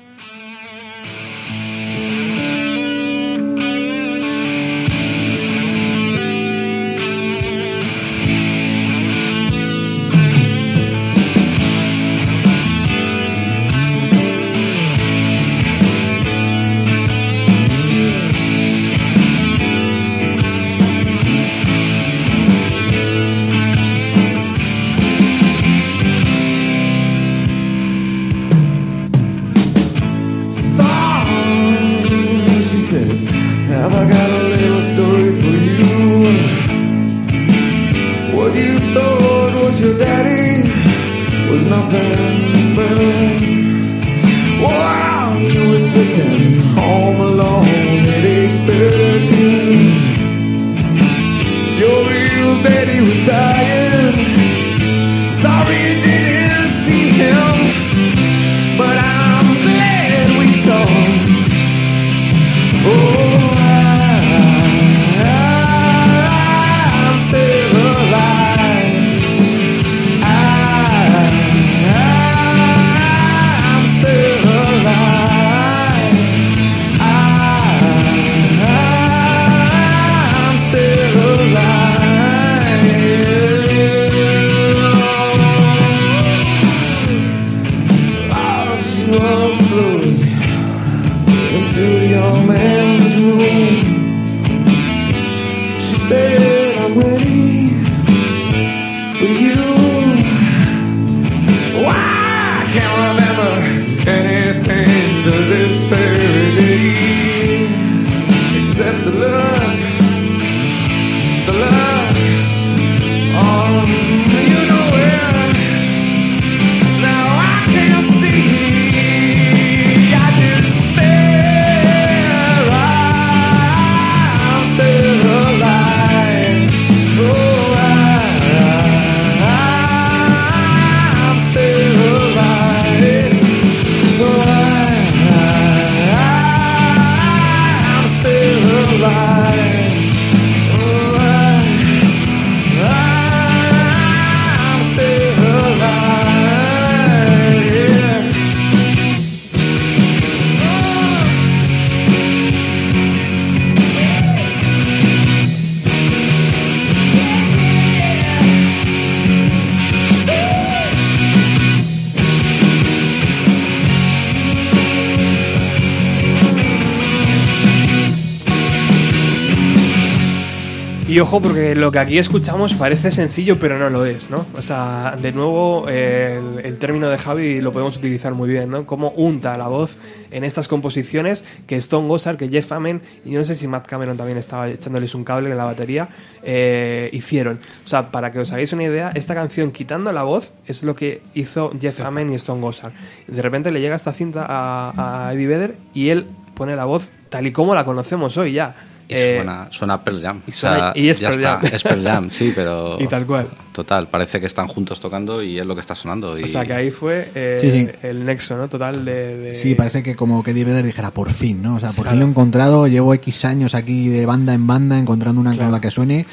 Y 171.17 171.19
ojo, 171.19 171.41
porque 171.41 171.73
lo 171.73 171.91
que 171.91 171.97
aquí 171.97 172.19
escuchamos 172.19 172.75
parece 172.75 173.09
sencillo, 173.09 173.57
pero 173.57 173.79
no 173.79 173.89
lo 173.89 174.05
es, 174.05 174.29
¿no? 174.29 174.45
O 174.55 174.61
sea, 174.61 175.17
de 175.19 175.31
nuevo, 175.31 175.89
el, 175.89 176.63
el 176.63 176.77
término 176.77 177.09
de 177.09 177.17
Javi 177.17 177.59
lo 177.59 177.71
podemos 177.71 177.97
utilizar 177.97 178.35
muy 178.35 178.47
bien, 178.47 178.69
¿no? 178.69 178.85
Cómo 178.85 179.09
unta 179.15 179.57
la 179.57 179.67
voz 179.67 179.97
en 180.29 180.43
estas 180.43 180.67
composiciones 180.67 181.43
que 181.65 181.75
Stone 181.77 182.07
Gossard, 182.07 182.37
que 182.37 182.49
Jeff 182.49 182.71
Amen, 182.71 183.01
y 183.25 183.31
yo 183.31 183.39
no 183.39 183.45
sé 183.45 183.55
si 183.55 183.67
Matt 183.67 183.87
Cameron 183.87 184.15
también 184.15 184.37
estaba 184.37 184.69
echándoles 184.69 185.15
un 185.15 185.23
cable 185.23 185.49
en 185.49 185.57
la 185.57 185.63
batería, 185.63 186.07
eh, 186.43 187.09
hicieron. 187.13 187.61
O 187.83 187.87
sea, 187.87 188.11
para 188.11 188.31
que 188.31 188.37
os 188.37 188.51
hagáis 188.51 188.71
una 188.73 188.83
idea, 188.83 189.11
esta 189.15 189.33
canción, 189.33 189.71
quitando 189.71 190.11
la 190.11 190.21
voz, 190.21 190.51
es 190.67 190.83
lo 190.83 190.95
que 190.95 191.23
hizo 191.33 191.71
Jeff 191.81 191.99
Amen 192.01 192.29
y 192.29 192.35
Stone 192.35 192.61
Gossard. 192.61 192.93
De 193.25 193.41
repente 193.41 193.71
le 193.71 193.81
llega 193.81 193.95
esta 193.95 194.13
cinta 194.13 194.45
a, 194.47 195.29
a 195.29 195.33
Eddie 195.33 195.47
Vedder 195.47 195.77
y 195.95 196.09
él 196.09 196.27
pone 196.53 196.75
la 196.75 196.85
voz 196.85 197.11
tal 197.29 197.47
y 197.47 197.51
como 197.51 197.73
la 197.73 197.85
conocemos 197.85 198.37
hoy 198.37 198.51
ya. 198.51 198.75
Y 199.09 199.13
Eh, 199.13 199.35
suena, 199.37 199.67
suena 199.71 200.03
Pearl 200.03 200.21
Jam. 200.21 200.41
y 200.45 200.51
suena- 200.51 200.91
y 200.93 201.07
es 201.07 201.19
ya 201.19 201.29
Pearl 201.29 201.39
está, 201.39 201.55
Jam. 201.59 201.69
es 201.73 201.83
Pearl 201.83 202.03
Jam, 202.03 202.29
sí, 202.31 202.51
pero... 202.55 202.97
Y 202.99 203.07
tal 203.07 203.25
cual. 203.25 203.47
Total, 203.71 204.07
parece 204.09 204.39
que 204.41 204.47
están 204.47 204.67
juntos 204.67 204.99
tocando 204.99 205.41
y 205.41 205.57
es 205.59 205.65
lo 205.65 205.75
que 205.75 205.81
está 205.81 205.95
sonando. 205.95 206.37
Y... 206.37 206.43
O 206.43 206.47
sea, 206.47 206.65
que 206.65 206.73
ahí 206.73 206.91
fue 206.91 207.31
eh, 207.33 207.57
Sí, 207.61 207.71
sí. 207.71 207.89
el 208.03 208.25
nexo, 208.25 208.57
¿no? 208.57 208.67
Total 208.67 209.05
de... 209.05 209.37
de- 209.37 209.55
Sí, 209.55 209.75
parece 209.75 210.03
que 210.03 210.15
como 210.15 210.43
que 210.43 210.51
Eddie 210.51 210.65
Vedder 210.65 210.85
dijera 210.85 211.11
por 211.11 211.29
fin, 211.31 211.61
¿no? 211.61 211.75
O 211.75 211.79
sea, 211.79 211.89
por 211.89 212.03
Claro. 212.03 212.11
fin 212.11 212.19
lo 212.19 212.25
he 212.25 212.29
encontrado, 212.29 212.87
llevo 212.87 213.13
X 213.13 213.45
años 213.45 213.75
aquí 213.75 214.09
de 214.09 214.25
banda 214.25 214.53
en 214.53 214.67
banda 214.67 214.99
encontrando 214.99 215.39
una 215.39 215.51
Claro. 215.51 215.65
con 215.67 215.71
la 215.71 215.79
que 215.81 215.89
suene. 215.91 216.25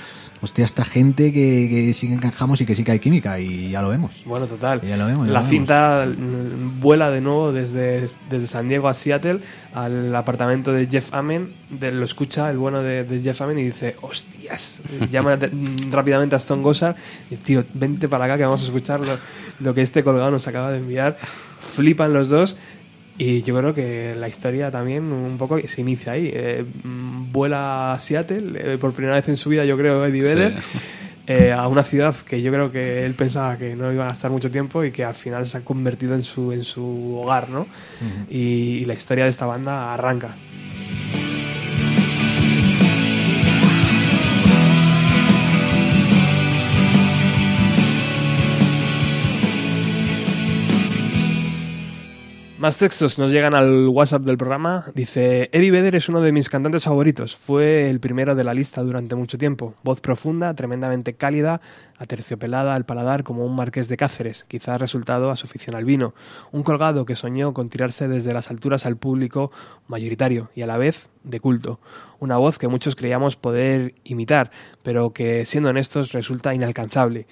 Hostia, 0.45 0.67
esta 0.67 0.85
gente 0.85 1.33
que, 1.33 1.71
que 1.71 1.95
sí 1.95 2.07
que 2.07 2.13
encajamos 2.13 2.61
y 2.61 2.67
que 2.67 2.75
sí 2.75 2.85
que 2.85 2.93
hay 2.93 2.99
química 2.99 3.41
y 3.41 3.71
ya 3.71 3.81
lo 3.81 3.89
vemos. 3.89 4.25
Bueno, 4.27 4.47
total. 4.47 4.83
Ya 4.83 4.99
lo 4.99 5.07
vemos, 5.07 5.27
ya 5.27 5.33
la 5.33 5.41
lo 5.41 5.47
cinta 5.47 6.07
mm, 6.07 6.81
vuela 6.81 7.11
de 7.11 7.23
nuevo 7.23 7.51
desde, 7.51 8.03
desde 8.29 8.47
San 8.47 8.69
Diego 8.69 8.89
a 8.89 8.93
Seattle 8.93 9.39
al 9.73 10.15
apartamento 10.15 10.71
de 10.71 10.87
Jeff 10.87 11.15
Amen. 11.15 11.55
De, 11.71 11.93
lo 11.93 12.05
escucha 12.05 12.51
el 12.51 12.59
bueno 12.59 12.83
de, 12.83 13.05
de 13.05 13.21
Jeff 13.21 13.41
Amen 13.41 13.59
y 13.59 13.65
dice: 13.65 13.97
¡Hostias! 14.03 14.83
Llama 15.11 15.39
rápidamente 15.91 16.35
a 16.35 16.39
Stone 16.39 16.63
Gossard 16.63 16.95
y, 17.31 17.37
tío, 17.37 17.65
vente 17.73 18.07
para 18.07 18.27
acá 18.27 18.37
que 18.37 18.45
vamos 18.45 18.61
a 18.61 18.65
escuchar 18.67 19.01
lo, 19.01 19.17
lo 19.61 19.73
que 19.73 19.81
este 19.81 20.05
colgado 20.05 20.31
nos 20.31 20.47
acaba 20.47 20.71
de 20.73 20.77
enviar. 20.77 21.17
Flipan 21.59 22.13
los 22.13 22.29
dos. 22.29 22.59
Y 23.17 23.43
yo 23.43 23.57
creo 23.57 23.75
que 23.75 24.15
la 24.19 24.29
historia 24.29 24.71
también 24.71 25.13
un 25.13 25.39
poco 25.39 25.59
se 25.67 25.81
inicia 25.81 26.13
ahí. 26.13 26.31
Eh, 26.33 26.65
vuela 26.85 27.93
a 27.93 27.99
Seattle, 27.99 28.75
eh, 28.75 28.79
por 28.79 28.93
primera 28.93 29.15
vez 29.17 29.29
en 29.29 29.37
su 29.37 29.51
vida, 29.51 29.65
yo 29.65 29.77
creo, 29.77 30.05
Eddie 30.05 30.23
Sí. 30.23 30.35
Vedder 30.35 30.63
eh, 31.27 31.53
a 31.53 31.69
una 31.69 31.85
ciudad 31.85 32.15
que 32.17 32.43
yo 32.43 32.53
creo 32.53 32.71
que 32.71 33.07
él 33.07 33.15
pensaba 33.15 33.57
que 33.57 33.77
no 33.77 33.93
iba 33.93 34.09
a 34.09 34.13
estar 34.13 34.31
mucho 34.31 34.51
tiempo 34.51 34.85
y 34.85 34.91
que 34.91 35.05
al 35.05 35.15
final 35.15 35.47
se 35.47 35.59
ha 35.59 35.61
convertido 35.63 36.15
en 36.15 36.23
su, 36.23 36.53
en 36.53 36.65
su 36.65 37.17
hogar, 37.23 37.49
¿no? 37.49 37.67
y, 38.29 38.39
y 38.79 38.85
la 38.85 38.95
historia 38.95 39.25
de 39.25 39.31
esta 39.31 39.47
banda 39.47 39.95
arranca. 39.95 40.31
Más 52.57 52.77
textos 52.77 53.19
nos 53.19 53.33
llegan 53.33 53.53
al 53.57 53.89
WhatsApp 53.89 54.23
del 54.23 54.39
programa. 54.39 54.85
Dice, 54.95 55.51
Eddie 55.51 55.73
Vedder 55.73 55.97
es 55.97 56.09
uno 56.09 56.21
de 56.21 56.31
mis 56.31 56.49
cantantes 56.49 56.85
favoritos. 56.85 57.35
Fue 57.35 57.91
el 57.91 57.99
primero 57.99 58.37
de 58.37 58.45
la 58.45 58.55
lista 58.55 58.81
durante 58.83 59.17
mucho 59.17 59.37
tiempo. 59.39 59.75
Voz 59.83 60.01
profunda, 60.01 60.55
tremendamente 60.55 61.15
cálida, 61.15 61.61
aterciopelada 61.99 62.77
al 62.77 62.85
paladar 62.85 63.25
como 63.25 63.45
un 63.45 63.57
marqués 63.57 63.89
de 63.89 63.97
Cáceres, 63.97 64.45
quizás 64.47 64.81
resultado 64.81 65.33
a 65.33 65.37
su 65.37 65.47
afición 65.47 65.75
al 65.75 65.85
vino. 65.85 66.15
Un 66.53 66.63
colgado 66.63 67.05
que 67.05 67.17
soñó 67.17 67.53
con 67.55 67.71
tirarse 67.71 68.07
desde 68.07 68.33
las 68.33 68.53
alturas 68.53 68.87
al 68.87 68.97
público 68.97 69.51
mayoritario 69.89 70.51
y 70.55 70.63
a 70.63 70.69
la 70.69 70.79
vez 70.79 71.09
de 71.25 71.41
culto. 71.41 71.81
Una 72.21 72.37
voz 72.37 72.61
que 72.61 72.69
muchos 72.69 72.95
creíamos 72.95 73.35
poder 73.35 73.97
imitar, 74.05 74.53
pero 74.85 75.13
que, 75.13 75.45
siendo 75.45 75.71
honestos, 75.71 76.13
resulta 76.13 76.55
inalcanzable. 76.55 77.27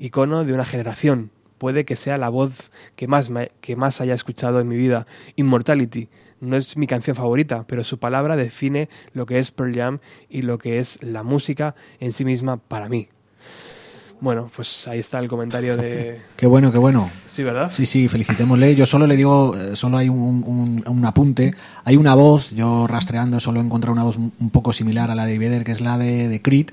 Icono 0.00 0.44
de 0.44 0.52
una 0.52 0.64
generación, 0.64 1.30
puede 1.58 1.84
que 1.84 1.96
sea 1.96 2.16
la 2.16 2.28
voz 2.28 2.70
que 2.96 3.06
más, 3.08 3.28
me- 3.30 3.50
que 3.60 3.76
más 3.76 4.00
haya 4.00 4.14
escuchado 4.14 4.60
en 4.60 4.68
mi 4.68 4.76
vida. 4.76 5.06
Immortality 5.36 6.08
no 6.40 6.56
es 6.56 6.76
mi 6.76 6.86
canción 6.86 7.16
favorita, 7.16 7.64
pero 7.66 7.82
su 7.84 7.98
palabra 7.98 8.36
define 8.36 8.88
lo 9.12 9.26
que 9.26 9.38
es 9.38 9.50
Pearl 9.50 9.74
Jam 9.74 9.98
y 10.30 10.42
lo 10.42 10.58
que 10.58 10.78
es 10.78 10.98
la 11.02 11.22
música 11.22 11.74
en 12.00 12.12
sí 12.12 12.24
misma 12.24 12.56
para 12.56 12.88
mí. 12.88 13.08
Bueno, 14.20 14.50
pues 14.54 14.88
ahí 14.88 14.98
está 14.98 15.20
el 15.20 15.28
comentario 15.28 15.76
de... 15.76 16.20
Qué 16.36 16.46
bueno, 16.48 16.72
qué 16.72 16.78
bueno. 16.78 17.08
Sí, 17.26 17.44
¿verdad? 17.44 17.70
Sí, 17.72 17.86
sí, 17.86 18.08
felicitémosle. 18.08 18.74
Yo 18.74 18.84
solo 18.84 19.06
le 19.06 19.16
digo, 19.16 19.56
eh, 19.56 19.76
solo 19.76 19.96
hay 19.96 20.08
un, 20.08 20.42
un- 20.44 20.82
un 20.88 21.04
apunte. 21.04 21.54
Hay 21.84 21.96
una 21.96 22.16
voz, 22.16 22.50
yo 22.50 22.88
rastreando 22.88 23.38
solo 23.38 23.60
he 23.60 23.62
encontrado 23.64 23.92
una 23.92 24.02
voz 24.02 24.16
un 24.16 24.50
poco 24.50 24.72
similar 24.72 25.12
a 25.12 25.14
la 25.14 25.24
de 25.24 25.38
Vedder, 25.38 25.62
que 25.62 25.70
es 25.70 25.80
la 25.80 25.98
de, 25.98 26.26
de 26.26 26.42
Creed. 26.42 26.70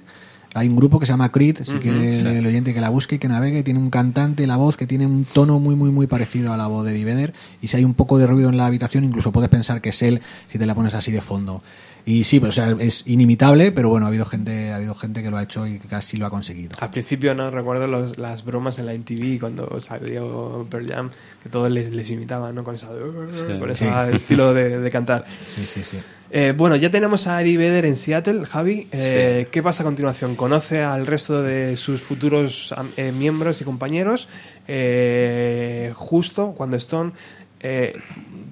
Hay 0.56 0.68
un 0.70 0.76
grupo 0.76 0.99
que 0.99 1.06
se 1.06 1.12
llama 1.12 1.32
Creed, 1.32 1.58
si 1.64 1.72
Ujú, 1.74 1.80
quiere 1.82 2.12
sí. 2.14 2.26
el 2.26 2.45
oyente 2.47 2.74
que 2.74 2.80
la 2.82 2.89
busque 2.89 3.16
y 3.16 3.20
que 3.20 3.28
navegue, 3.28 3.62
tiene 3.62 3.80
un 3.80 3.89
cantante, 3.89 4.47
la 4.47 4.56
voz 4.58 4.78
que 4.78 4.88
tiene 4.88 5.06
un 5.06 5.26
tono 5.26 5.60
muy, 5.60 5.76
muy, 5.76 5.91
muy 5.91 6.08
parecido 6.08 6.53
a 6.53 6.58
la 6.58 6.68
voz 6.68 6.86
de 6.86 6.91
Eddie 6.93 7.06
Vedder. 7.06 7.34
Y 7.62 7.68
si 7.68 7.78
hay 7.78 7.84
un 7.84 7.93
poco 7.93 8.18
de 8.18 8.26
ruido 8.26 8.49
en 8.49 8.58
la 8.58 8.66
habitación, 8.66 9.03
incluso 9.03 9.32
puedes 9.32 9.49
pensar 9.49 9.82
que 9.82 9.89
es 9.89 10.01
él 10.01 10.22
si 10.49 10.58
te 10.58 10.66
la 10.66 10.74
pones 10.74 10.93
así 10.93 11.12
de 11.12 11.22
fondo. 11.22 11.62
Y 12.08 12.24
sí, 12.24 12.38
o 12.38 12.51
sea, 12.51 12.70
es 12.80 13.03
inimitable, 13.08 13.72
pero 13.72 13.89
bueno, 13.89 14.06
ha 14.06 14.10
habido 14.10 14.26
gente, 14.26 14.72
ha 14.72 14.76
habido 14.76 14.93
gente 14.93 15.24
que 15.24 15.32
lo 15.32 15.38
ha 15.38 15.43
hecho 15.43 15.66
y 15.66 15.80
que 15.80 15.88
casi 15.88 16.18
lo 16.18 16.28
ha 16.28 16.30
conseguido. 16.30 16.78
Al 16.80 16.91
principio 16.91 17.34
no 17.34 17.49
recuerdo 17.49 17.88
los- 17.88 18.20
las 18.20 18.45
bromas 18.45 18.78
en 18.78 18.86
la 18.86 18.93
MTV 18.93 19.39
cuando 19.39 19.80
salió 19.80 20.68
Pearl 20.70 20.88
Jam, 20.88 21.10
que 21.41 21.49
todos 21.49 21.72
les, 21.72 21.91
les 21.95 22.10
imitaban, 22.12 22.53
¿no? 22.53 22.64
Con 22.64 22.76
esa, 22.76 22.89
con 22.89 23.70
ese 23.72 23.86
Sí. 23.89 24.16
estilo 24.16 24.53
de, 24.53 24.78
de 24.80 24.91
cantar. 24.91 25.26
Sí, 25.36 25.66
sí, 25.66 25.82
sí. 25.82 25.97
Eh, 26.38 26.53
bueno, 26.55 26.75
ya 26.75 26.91
tenemos 26.91 27.27
a 27.27 27.41
Eddie 27.41 27.55
Vedder 27.57 27.86
en 27.86 27.95
Seattle, 27.95 28.45
Javi. 28.45 28.88
Eh, 28.91 29.47
¿Qué 29.51 29.63
pasa 29.63 29.83
a 29.83 29.86
continuación? 29.86 30.36
¿Conoce 30.36 30.81
al 30.83 31.07
resto 31.07 31.41
de 31.41 31.77
sus 31.77 32.01
futuros 32.01 32.75
eh, 32.97 33.13
miembros 33.13 33.61
y 33.61 33.63
compañeros? 33.63 34.27
Eh, 34.67 35.93
justo 35.95 36.53
cuando 36.57 36.75
Stone... 36.75 37.13
eh, 37.61 37.93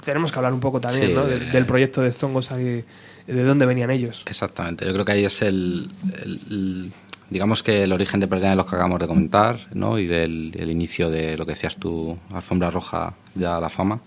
tenemos 0.05 0.31
que 0.31 0.39
hablar 0.39 0.53
un 0.53 0.61
poco 0.61 0.79
también 0.79 1.07
Sí, 1.09 1.13
¿no? 1.13 1.25
de- 1.25 1.39
del, 1.39 1.65
proyecto 1.65 2.01
de 2.01 2.07
Stone 2.07 2.34
de 3.27 3.43
dónde 3.43 3.65
venían 3.65 3.91
ellos. 3.91 4.23
Exactamente, 4.27 4.86
yo 4.86 4.93
creo 4.93 5.03
que 5.03 5.11
ahí 5.11 5.25
es 5.25 5.41
el, 5.41 5.89
el- 6.23 6.39
el- 6.49 6.91
digamos 7.29 7.63
que 7.63 7.84
el 7.84 7.91
origen 7.91 8.21
de 8.21 8.27
Pearl 8.29 8.41
Jam 8.43 8.51
de 8.51 8.55
los 8.55 8.65
que 8.65 8.75
acabamos 8.75 8.99
de 8.99 9.07
comentar, 9.07 9.59
¿no? 9.73 9.99
Y 9.99 10.07
del 10.07 10.51
el 10.57 10.71
inicio 10.71 11.09
de 11.09 11.36
lo 11.36 11.45
que 11.45 11.51
decías 11.51 11.75
tú, 11.75 12.17
alfombra 12.31 12.69
roja 12.69 13.13
ya 13.36 13.59
la 13.59 13.67
fama. 13.69 13.99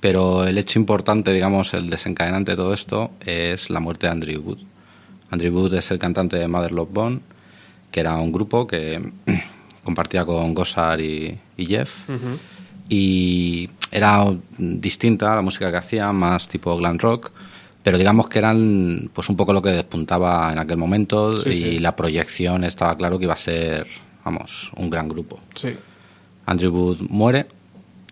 Pero 0.00 0.46
el 0.46 0.58
hecho 0.58 0.78
importante, 0.78 1.32
digamos, 1.32 1.74
el 1.74 1.90
desencadenante 1.90 2.52
de 2.52 2.56
todo 2.56 2.72
esto 2.72 3.10
es 3.24 3.68
la 3.70 3.80
muerte 3.80 4.06
de 4.06 4.12
Andrew 4.12 4.40
Wood. 4.40 4.58
Andrew 5.30 5.52
Wood 5.52 5.74
es 5.74 5.90
el 5.90 5.98
cantante 5.98 6.36
de 6.36 6.46
Mother 6.48 6.72
Love 6.72 6.92
Bone, 6.92 7.20
que 7.90 8.00
era 8.00 8.16
un 8.16 8.32
grupo 8.32 8.66
que 8.66 9.00
compartía 9.84 10.24
con 10.24 10.54
Gossard 10.54 11.00
y, 11.00 11.38
y 11.56 11.66
Jeff. 11.66 12.08
Y 12.88 13.68
era 13.90 14.24
distinta 14.56 15.34
la 15.34 15.42
música 15.42 15.70
que 15.70 15.78
hacían, 15.78 16.14
más 16.16 16.48
tipo 16.48 16.76
glam 16.76 16.98
rock, 16.98 17.32
pero 17.82 17.98
digamos 17.98 18.28
que 18.28 18.38
eran 18.38 19.10
pues 19.12 19.28
un 19.28 19.36
poco 19.36 19.52
lo 19.52 19.62
que 19.62 19.70
despuntaba 19.70 20.52
en 20.52 20.58
aquel 20.58 20.76
momento 20.76 21.38
Sí, 21.38 21.50
y 21.50 21.62
sí. 21.72 21.78
la 21.80 21.96
proyección 21.96 22.64
estaba 22.64 22.96
claro 22.96 23.18
que 23.18 23.24
iba 23.24 23.34
a 23.34 23.36
ser, 23.36 23.86
vamos, 24.24 24.70
un 24.76 24.90
gran 24.90 25.08
grupo. 25.08 25.40
Sí. 25.54 25.74
Andrew 26.46 26.72
Wood 26.72 26.98
muere 27.08 27.46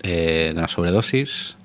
eh, 0.03 0.53
de 0.53 0.59
una 0.59 0.69
sobredosis 0.69 1.56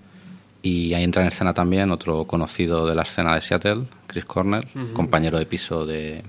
y 0.63 0.93
ahí 0.93 1.03
entra 1.03 1.21
en 1.23 1.29
escena 1.29 1.53
también 1.53 1.91
otro 1.91 2.25
conocido 2.25 2.85
de 2.87 2.95
la 2.95 3.01
escena 3.03 3.33
de 3.35 3.41
Seattle, 3.41 3.83
Chris 4.07 4.25
Cornell, 4.25 4.67
compañero 4.93 5.39
de 5.39 5.45
piso 5.45 5.85
de, 5.85 6.23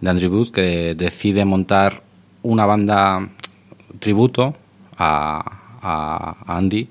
de 0.00 0.10
Andrew 0.10 0.30
Wood, 0.32 0.50
que 0.50 0.94
decide 0.96 1.44
montar 1.44 2.02
una 2.42 2.66
banda 2.66 3.28
tributo 3.98 4.54
a, 4.96 5.58
a- 5.82 6.56
Andy 6.56 6.88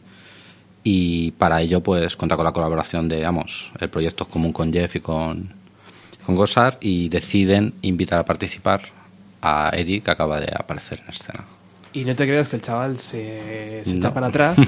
y 0.83 1.31
para 1.31 1.61
ello 1.61 1.81
pues 1.81 2.15
cuenta 2.15 2.35
con 2.35 2.45
la 2.45 2.51
colaboración 2.53 3.09
de 3.09 3.25
Amos. 3.25 3.71
El 3.79 3.89
proyecto 3.89 4.23
es 4.23 4.29
común 4.29 4.53
con 4.53 4.71
Jeff 4.71 4.95
y 4.95 4.99
con, 5.01 5.53
con 6.25 6.35
Gossard 6.35 6.75
y 6.81 7.09
deciden 7.09 7.73
invitar 7.81 8.19
a 8.19 8.25
participar 8.25 8.81
a 9.41 9.71
Eddie 9.73 10.01
que 10.01 10.11
acaba 10.11 10.39
de 10.39 10.51
aparecer 10.55 11.01
en 11.03 11.09
escena. 11.13 11.45
Y 11.91 12.05
no 12.05 12.15
te 12.15 12.25
creas 12.27 12.47
que 12.47 12.55
el 12.57 12.61
chaval 12.61 12.97
se, 12.99 13.81
se 13.83 13.97
echa 13.97 14.07
No. 14.09 14.13
para 14.13 14.27
atrás. 14.27 14.57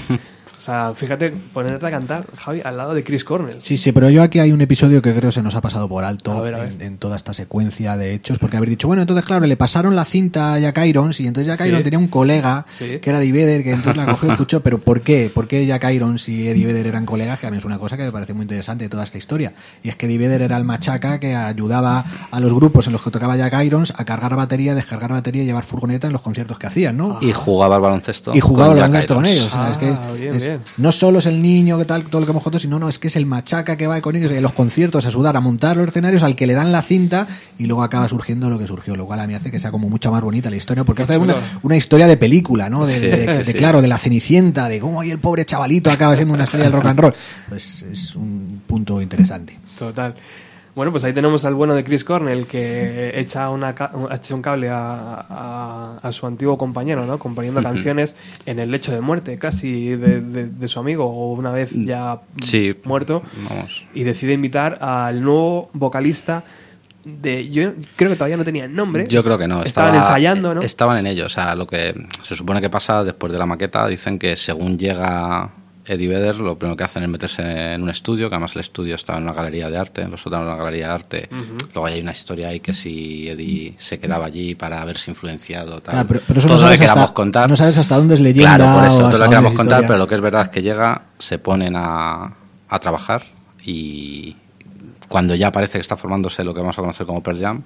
O 0.62 0.64
sea, 0.64 0.92
fíjate, 0.94 1.34
ponerte 1.54 1.84
a 1.88 1.90
cantar, 1.90 2.24
Javi, 2.38 2.62
al 2.64 2.78
lado 2.78 2.94
de 2.94 3.04
Chris 3.04 3.24
Cornell. 3.24 3.58
Sí, 3.64 3.78
sí, 3.78 3.92
pero 3.92 4.12
yo 4.12 4.22
aquí 4.22 4.38
hay 4.38 4.52
un 4.52 4.62
episodio 4.62 5.02
que 5.02 5.12
creo 5.16 5.32
se 5.32 5.42
nos 5.42 5.56
ha 5.56 5.62
pasado 5.62 5.90
por 5.90 6.04
alto 6.04 6.34
A 6.34 6.42
ver, 6.42 6.54
a 6.54 6.60
ver. 6.60 6.74
En, 6.74 6.82
en 6.84 6.98
toda 7.00 7.16
esta 7.18 7.34
secuencia 7.34 7.98
de 7.98 8.14
hechos, 8.14 8.38
porque 8.38 8.58
haber 8.58 8.70
dicho, 8.70 8.88
bueno, 8.88 9.02
entonces 9.02 9.26
claro, 9.26 9.48
le 9.48 9.58
pasaron 9.58 9.96
la 9.96 10.06
cinta 10.06 10.54
a 10.54 10.60
Jack 10.60 10.86
Irons 10.86 11.20
y 11.20 11.26
entonces 11.26 11.48
Jack 11.48 11.62
Sí. 11.64 11.70
Irons 11.70 11.84
tenía 11.84 11.98
un 11.98 12.10
colega 12.10 12.68
Sí. 12.70 13.00
que 13.02 13.10
era 13.10 13.18
Eddie 13.20 13.32
Vedder, 13.32 13.64
que 13.64 13.72
entonces 13.72 13.98
la 13.98 14.06
cogió 14.12 14.30
y 14.30 14.32
escuchó, 14.34 14.62
pero 14.62 14.78
¿por 14.78 15.02
qué? 15.02 15.32
¿Por 15.34 15.48
qué 15.48 15.66
Jack 15.66 15.84
Irons 15.92 16.30
y 16.30 16.48
Eddie 16.48 16.68
Vedder 16.68 16.86
eran 16.86 17.08
colegas? 17.08 17.40
Que 17.40 17.48
a 17.48 17.50
mí 17.50 17.58
es 17.58 17.66
una 17.66 17.80
cosa 17.80 17.98
que 17.98 18.04
me 18.04 18.12
parece 18.12 18.36
muy 18.36 18.44
interesante 18.44 18.84
de 18.84 18.90
toda 18.90 19.04
esta 19.04 19.18
historia. 19.18 19.54
Y 19.82 19.90
es 19.90 19.96
que 19.96 20.06
Eddie 20.06 20.20
Vedder 20.20 20.44
era 20.44 20.58
el 20.58 20.64
machaca 20.64 21.20
que 21.20 21.36
ayudaba 21.36 22.06
a 22.30 22.40
los 22.40 22.54
grupos 22.54 22.86
en 22.86 22.94
los 22.94 23.02
que 23.02 23.10
tocaba 23.10 23.36
Jack 23.36 23.64
Irons 23.64 23.94
a 23.98 24.06
cargar 24.06 24.36
batería, 24.36 24.76
descargar 24.76 25.12
batería 25.12 25.42
y 25.42 25.48
llevar 25.48 25.64
furgoneta 25.64 26.06
en 26.06 26.14
los 26.14 26.22
conciertos 26.22 26.60
que 26.60 26.68
hacían, 26.68 26.98
¿no? 26.98 27.18
Y 27.20 27.32
jugaba 27.34 27.78
al 27.78 27.82
baloncesto. 27.82 28.32
y 28.36 28.40
jugaba 28.42 28.74
con 28.74 28.84
al 28.84 28.90
baloncesto 28.92 29.16
con 29.16 29.26
Irons. 29.26 29.40
ellos. 29.40 29.54
o 29.54 29.58
sea, 29.58 29.72
es 29.72 29.78
que 29.78 29.88
Ah, 29.90 30.12
bien, 30.16 30.36
es, 30.36 30.48
es, 30.48 30.51
bien. 30.58 30.62
no 30.78 30.92
solo 30.92 31.20
es 31.20 31.26
el 31.26 31.42
niño 31.42 31.78
que 31.78 31.86
tal, 31.86 32.04
todo 32.06 32.22
lo 32.22 32.26
que 32.28 32.32
hemos 32.32 32.44
contado, 32.44 32.60
sino 32.60 32.80
no, 32.80 32.88
es 32.90 33.00
que 33.00 33.08
es 33.08 33.16
el 33.16 33.26
machaca 33.26 33.76
que 33.78 33.88
va 33.88 34.00
con 34.02 34.16
ellos 34.16 34.32
en 34.32 34.42
los 34.42 34.54
conciertos 34.54 35.06
a 35.06 35.12
sudar, 35.12 35.36
a 35.36 35.40
montar 35.42 35.78
los 35.78 35.88
escenarios, 35.88 36.24
al 36.24 36.36
que 36.36 36.48
le 36.48 36.54
dan 36.54 36.72
la 36.72 36.82
cinta 36.82 37.28
y 37.58 37.66
luego 37.66 37.84
acaba 37.84 38.08
surgiendo 38.10 38.50
lo 38.50 38.58
que 38.60 38.68
surgió, 38.68 38.96
lo 38.96 39.06
cual 39.06 39.20
a 39.20 39.28
mí 39.28 39.34
hace 39.34 39.52
que 39.52 39.60
sea 39.60 39.72
como 39.72 39.90
mucho 39.90 40.12
más 40.12 40.22
bonita 40.22 40.50
la 40.50 40.56
historia, 40.56 40.84
porque 40.84 41.04
hace 41.04 41.18
una, 41.18 41.36
una 41.64 41.76
historia 41.78 42.08
de 42.08 42.18
película, 42.18 42.70
¿no? 42.70 42.86
De, 42.86 42.94
Sí, 42.96 43.00
de- 43.00 43.18
de- 43.18 43.38
de, 43.40 43.46
sí. 43.46 43.54
claro, 43.54 43.82
de 43.82 43.88
la 43.88 43.98
cenicienta, 43.98 44.68
de 44.70 44.80
cómo 44.80 45.02
ahí 45.02 45.12
el 45.12 45.20
pobre 45.20 45.46
chavalito 45.46 45.90
acaba 45.92 46.16
siendo 46.16 46.34
una 46.34 46.44
estrella 46.46 46.66
del 46.66 46.74
rock 46.74 46.86
and 46.86 47.00
roll. 47.00 47.14
Pues 47.50 47.84
es 47.92 48.16
un 48.16 48.62
punto 48.68 49.02
interesante. 49.02 49.58
Total. 49.78 50.14
Bueno, 50.74 50.92
pues 50.92 51.04
ahí 51.04 51.12
tenemos 51.14 51.44
al 51.44 51.54
bueno 51.54 51.76
de 51.76 51.84
Chris 51.84 52.04
Cornell 52.06 52.48
que 52.48 53.12
echa, 53.20 53.50
una, 53.50 53.76
echa 54.12 54.36
un 54.36 54.42
cable 54.42 54.70
a, 54.70 55.26
a- 55.30 56.00
a 56.02 56.12
su 56.14 56.26
antiguo 56.28 56.58
compañero, 56.58 57.06
¿no? 57.06 57.20
Componiendo 57.20 57.62
canciones 57.62 58.16
en 58.46 58.58
el 58.60 58.72
lecho 58.72 58.94
de 58.94 59.02
muerte, 59.02 59.38
casi 59.38 59.90
de, 59.90 60.22
de- 60.22 60.48
de 60.48 60.68
su 60.70 60.80
amigo, 60.80 61.06
o 61.06 61.34
una 61.34 61.52
vez 61.52 61.72
ya 61.74 62.22
Sí. 62.42 62.74
muerto, 62.86 63.22
Vamos. 63.50 63.86
y 63.94 64.04
decide 64.04 64.32
invitar 64.34 64.78
al 64.82 65.22
nuevo 65.22 65.70
vocalista 65.74 66.44
de. 67.04 67.50
Yo 67.50 67.74
creo 67.98 68.10
que 68.12 68.16
todavía 68.16 68.38
no 68.38 68.44
tenía 68.46 68.68
nombre. 68.68 69.08
Yo 69.10 69.24
creo 69.24 69.38
que 69.38 69.48
no. 69.48 69.64
Estaban 69.64 69.96
estaba- 69.96 70.08
ensayando, 70.08 70.56
¿no? 70.56 70.62
Estaban 70.62 70.98
en 71.00 71.08
ello. 71.08 71.26
O 71.26 71.30
sea, 71.30 71.54
lo 71.56 71.68
que 71.68 71.94
se 72.24 72.36
supone 72.36 72.62
que 72.62 72.70
pasa 72.70 73.04
después 73.04 73.34
de 73.34 73.40
la 73.40 73.46
maqueta, 73.46 73.88
dicen 73.88 74.18
que 74.18 74.36
según 74.38 74.78
llega 74.78 75.50
Eddie 75.86 76.08
Vedder, 76.08 76.38
lo 76.38 76.58
primero 76.58 76.78
que 76.78 76.84
hacen 76.84 77.04
es 77.04 77.10
meterse 77.10 77.74
en 77.74 77.82
un 77.84 77.90
estudio, 77.90 78.30
que 78.30 78.36
además 78.36 78.56
el 78.56 78.62
estudio 78.62 78.96
estaba 78.96 79.18
en 79.18 79.26
una 79.26 79.34
galería 79.34 79.70
de 79.70 79.78
arte, 79.78 80.02
en 80.02 80.12
los 80.12 80.22
sótanos 80.22 80.46
de 80.46 80.54
una 80.54 80.64
galería 80.64 80.88
de 80.88 80.94
arte. 80.94 81.30
Luego 81.74 81.86
hay 81.86 82.02
una 82.02 82.12
historia 82.12 82.50
ahí 82.50 82.60
que 82.60 82.74
si 82.74 83.28
Eddie 83.28 83.76
se 83.78 84.00
quedaba 84.00 84.26
allí 84.26 84.56
para 84.56 84.82
haberse 84.82 85.12
influenciado, 85.12 85.82
tal. 85.82 85.94
Claro, 85.94 86.08
pero, 86.08 86.22
pero 86.28 86.40
eso 86.40 86.48
todo 86.48 86.58
no 86.58 86.64
lo 86.64 86.72
que 86.72 86.78
sabes, 86.78 86.82
queramos 86.82 87.04
hasta, 87.06 87.14
contar. 87.14 87.50
no 87.50 87.56
sabes 87.56 87.78
hasta 87.78 87.98
dónde 87.98 88.14
es 88.14 88.20
leyenda. 88.20 88.56
Claro, 88.58 88.74
por 88.74 88.84
o 88.84 88.86
eso, 88.86 88.96
todo 88.98 89.06
lo 89.06 89.12
dónde 89.12 89.30
queramos 89.30 89.54
contar, 89.54 89.80
historia. 89.80 89.88
pero 89.88 90.00
lo 90.00 90.08
que 90.08 90.16
es 90.16 90.22
verdad 90.22 90.42
es 90.44 90.50
que 90.50 90.62
llega, 90.62 91.02
se 91.18 91.40
ponen 91.40 91.74
a, 91.76 92.34
a 92.70 92.80
trabajar 92.80 93.24
y 93.64 94.36
cuando 95.08 95.36
ya 95.36 95.52
parece 95.52 95.74
que 95.74 95.82
está 95.82 95.98
formándose 95.98 96.44
lo 96.44 96.54
que 96.54 96.62
vamos 96.62 96.78
a 96.78 96.82
conocer 96.82 97.06
como 97.06 97.22
Pearl 97.22 97.40
Jam, 97.40 97.64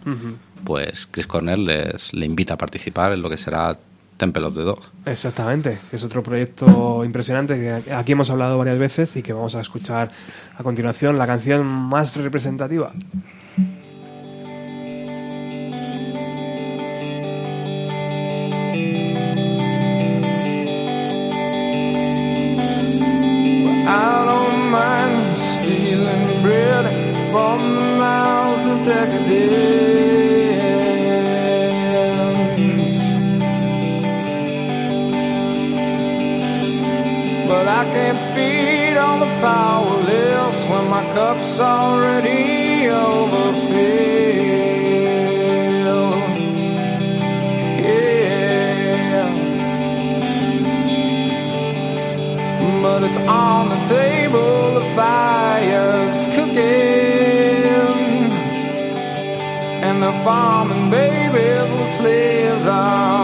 pues 0.63 1.07
Chris 1.11 1.27
Cornell 1.27 1.63
les, 1.65 2.11
le 2.13 2.25
invita 2.25 2.55
a 2.55 2.57
participar 2.57 3.13
en 3.13 3.21
lo 3.21 3.29
que 3.29 3.37
será 3.37 3.77
Temple 4.17 4.45
of 4.45 4.55
the 4.55 4.61
Dog. 4.61 4.79
Exactamente, 5.05 5.79
que 5.89 5.95
es 5.95 6.03
otro 6.03 6.23
proyecto 6.23 7.03
impresionante 7.03 7.55
que 7.55 7.93
aquí 7.93 8.13
hemos 8.13 8.29
hablado 8.29 8.57
varias 8.57 8.77
veces 8.77 9.15
y 9.15 9.23
que 9.23 9.33
vamos 9.33 9.55
a 9.55 9.61
escuchar 9.61 10.11
a 10.57 10.63
continuación, 10.63 11.17
la 11.17 11.27
canción 11.27 11.65
más 11.65 12.15
representativa. 12.17 12.93
Can't 37.93 38.21
feed 38.35 38.97
on 38.97 39.19
the 39.19 39.31
powerless 39.41 40.57
when 40.69 40.89
my 40.89 41.03
cup's 41.13 41.59
already 41.59 42.87
overfilled. 42.89 43.65
Yeah. 47.85 49.29
But 52.81 53.03
it's 53.03 53.17
on 53.17 53.69
the 53.69 53.79
table, 53.95 54.73
the 54.79 54.85
fire's 54.95 56.25
cooking. 56.35 56.65
And 59.87 59.97
the 60.01 60.13
farming 60.23 60.89
babies 60.89 61.69
with 61.71 61.91
slaves 61.97 62.65
are 62.65 63.14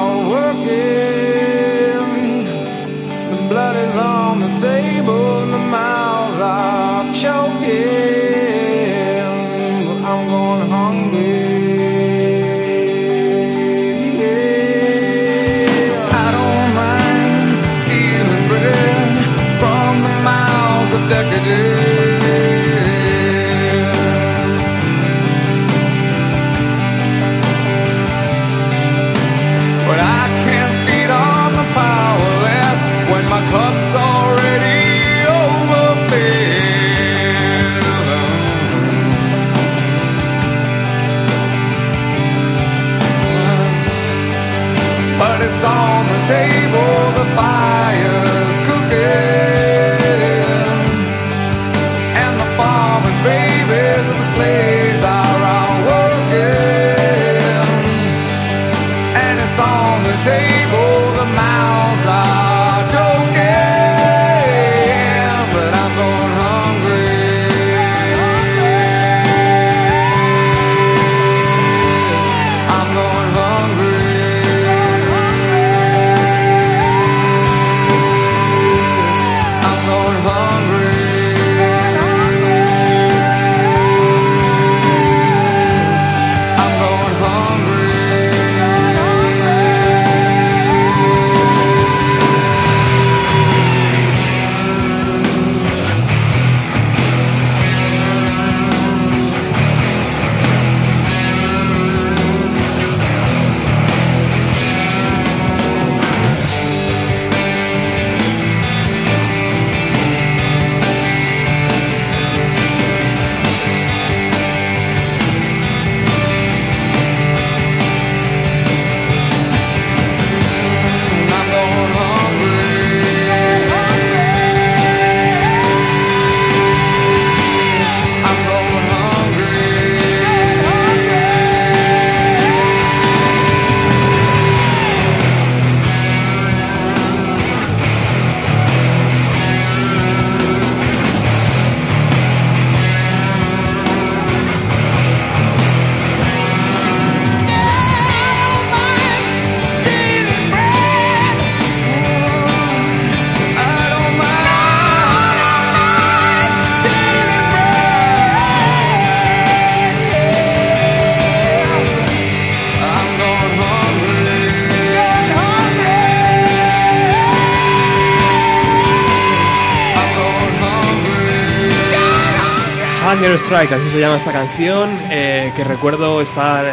Strike, 173.52 173.74
así 173.74 173.90
se 173.90 174.00
llama 174.00 174.16
esta 174.16 174.32
canción, 174.32 174.90
eh, 175.10 175.52
que 175.58 175.64
recuerdo 175.66 176.22
estar 176.22 176.64
eh, 176.66 176.72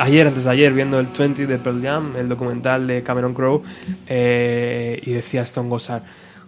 ayer, 0.00 0.26
antes 0.26 0.44
de 0.44 0.50
ayer, 0.50 0.70
viendo 0.74 0.98
el 1.00 1.06
20 1.06 1.46
de 1.46 1.58
Pearl 1.58 1.80
Jam, 1.82 2.14
el 2.16 2.28
documental 2.28 2.86
de 2.86 3.02
Cameron 3.02 3.32
Crowe, 3.32 3.62
eh, 4.06 5.00
y 5.02 5.12
decía 5.12 5.40
Stone 5.42 5.70
Gossard, 5.70 6.02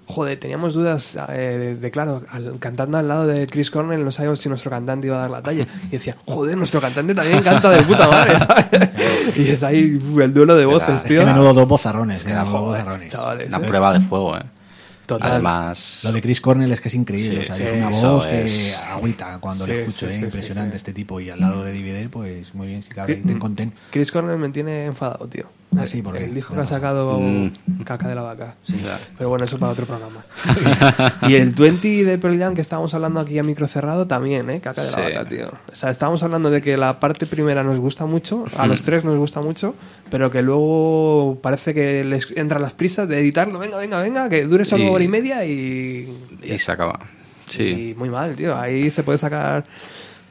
joder, 0.04 0.38
teníamos 0.38 0.74
dudas 0.74 1.16
eh, 1.30 1.32
de, 1.58 1.76
de, 1.76 1.90
claro, 1.90 2.22
al- 2.30 2.58
cantando 2.58 2.98
al 2.98 3.08
lado 3.08 3.26
de 3.26 3.46
Chris 3.46 3.70
Cornell 3.70 4.04
no 4.04 4.10
sabíamos 4.10 4.40
si 4.40 4.50
nuestro 4.50 4.70
cantante 4.70 5.06
iba 5.06 5.16
a 5.16 5.20
dar 5.20 5.30
la 5.30 5.42
talla. 5.42 5.66
Y 5.86 5.92
decía, 5.92 6.14
joder, 6.26 6.58
nuestro 6.58 6.80
cantante 6.80 7.14
también 7.14 7.42
canta 7.42 7.70
de 7.70 7.82
puta 7.84 8.08
madre, 8.08 8.38
¿sabes? 8.38 8.66
Y 9.36 9.48
es 9.50 9.62
ahí 9.62 9.98
el 10.20 10.34
duelo 10.34 10.54
de 10.54 10.66
voces, 10.66 10.96
Es 10.96 11.04
tío. 11.04 11.20
que 11.20 11.26
menudo 11.26 11.54
dos 11.54 11.66
bozarrones, 11.68 12.26
eh, 12.26 12.34
dos 12.34 12.46
joder, 12.48 12.82
bozarrones. 12.82 13.10
chavales, 13.12 13.48
Una 13.48 13.56
eh. 13.58 13.68
prueba 13.68 13.92
de 13.94 14.00
fuego, 14.00 14.36
¿eh? 14.36 14.42
Total. 15.06 15.32
Además, 15.32 16.00
Lo 16.04 16.12
de 16.12 16.20
Chris 16.20 16.38
Cornell 16.38 16.70
es 16.70 16.82
que 16.82 16.88
es 16.88 16.94
increíble, 16.94 17.36
Sí, 17.46 17.50
o 17.50 17.54
sea, 17.54 17.54
sí, 17.54 17.62
es 17.62 17.72
una 17.72 17.88
voz 17.88 18.26
que 18.26 18.44
es- 18.44 18.78
agüita 18.98 19.38
cuando 19.40 19.64
Sí, 19.64 19.70
le 19.70 19.80
escucho, 19.80 20.06
sí, 20.08 20.12
eh, 20.14 20.18
sí, 20.18 20.24
impresionante 20.24 20.72
sí. 20.72 20.76
este 20.76 20.92
tipo 20.92 21.20
y 21.20 21.30
al 21.30 21.40
lado 21.40 21.64
de 21.64 21.72
Divider, 21.72 22.08
pues 22.10 22.54
muy 22.54 22.66
bien, 22.68 22.82
Chris- 22.82 23.18
y 23.18 23.22
ten 23.22 23.38
content. 23.38 23.74
Chris 23.90 24.12
Cornell 24.12 24.38
me 24.38 24.50
tiene 24.50 24.86
enfadado, 24.86 25.26
tío. 25.26 25.46
Ah, 25.76 25.86
sí, 25.86 26.00
¿por 26.00 26.16
qué? 26.16 26.24
El 26.24 26.34
disco 26.34 26.54
que 26.54 26.60
ha 26.62 26.66
sacado 26.66 27.20
Mm. 27.20 27.50
Caca 27.84 28.08
de 28.08 28.14
la 28.14 28.22
Vaca. 28.22 28.54
ya. 28.66 28.98
Pero 29.18 29.28
bueno, 29.28 29.44
eso 29.44 29.58
para 29.58 29.72
otro 29.72 29.84
programa. 29.84 30.24
y 31.28 31.34
el 31.34 31.50
20 31.50 32.04
de 32.04 32.16
Pearl 32.16 32.38
Jam 32.38 32.54
que 32.54 32.62
estábamos 32.62 32.94
hablando 32.94 33.20
aquí 33.20 33.38
a 33.38 33.42
micro 33.42 33.68
cerrado 33.68 34.06
también, 34.06 34.48
¿eh? 34.48 34.60
Caca 34.60 34.82
de 34.82 34.90
la. 34.92 34.96
Vaca, 35.00 35.24
tío. 35.28 35.48
O 35.70 35.74
sea, 35.74 35.90
estábamos 35.90 36.22
hablando 36.22 36.50
de 36.50 36.62
que 36.62 36.78
la 36.78 36.98
parte 37.00 37.26
primera 37.26 37.62
nos 37.62 37.78
gusta 37.78 38.06
mucho, 38.06 38.46
a 38.56 38.64
Mm. 38.66 38.68
los 38.70 38.82
tres 38.82 39.04
nos 39.04 39.18
gusta 39.18 39.42
mucho, 39.42 39.74
pero 40.10 40.30
que 40.30 40.40
luego 40.40 41.38
parece 41.42 41.74
que 41.74 42.02
les 42.02 42.26
entran 42.34 42.62
las 42.62 42.72
prisas 42.72 43.06
de 43.06 43.18
editarlo. 43.20 43.58
Venga, 43.58 43.76
venga, 43.76 44.00
venga, 44.00 44.28
que 44.30 44.44
dure 44.44 44.64
solo 44.64 44.84
Y- 44.84 44.88
hora 44.88 45.04
y 45.04 45.08
media 45.08 45.44
y... 45.44 46.08
y 46.42 46.56
se 46.58 46.72
acaba. 46.72 46.98
Sí. 47.48 47.90
Y 47.90 47.94
muy 47.94 48.10
mal, 48.10 48.34
tío. 48.36 48.56
Ahí 48.56 48.90
se 48.90 49.02
puede 49.02 49.18
sacar 49.18 49.64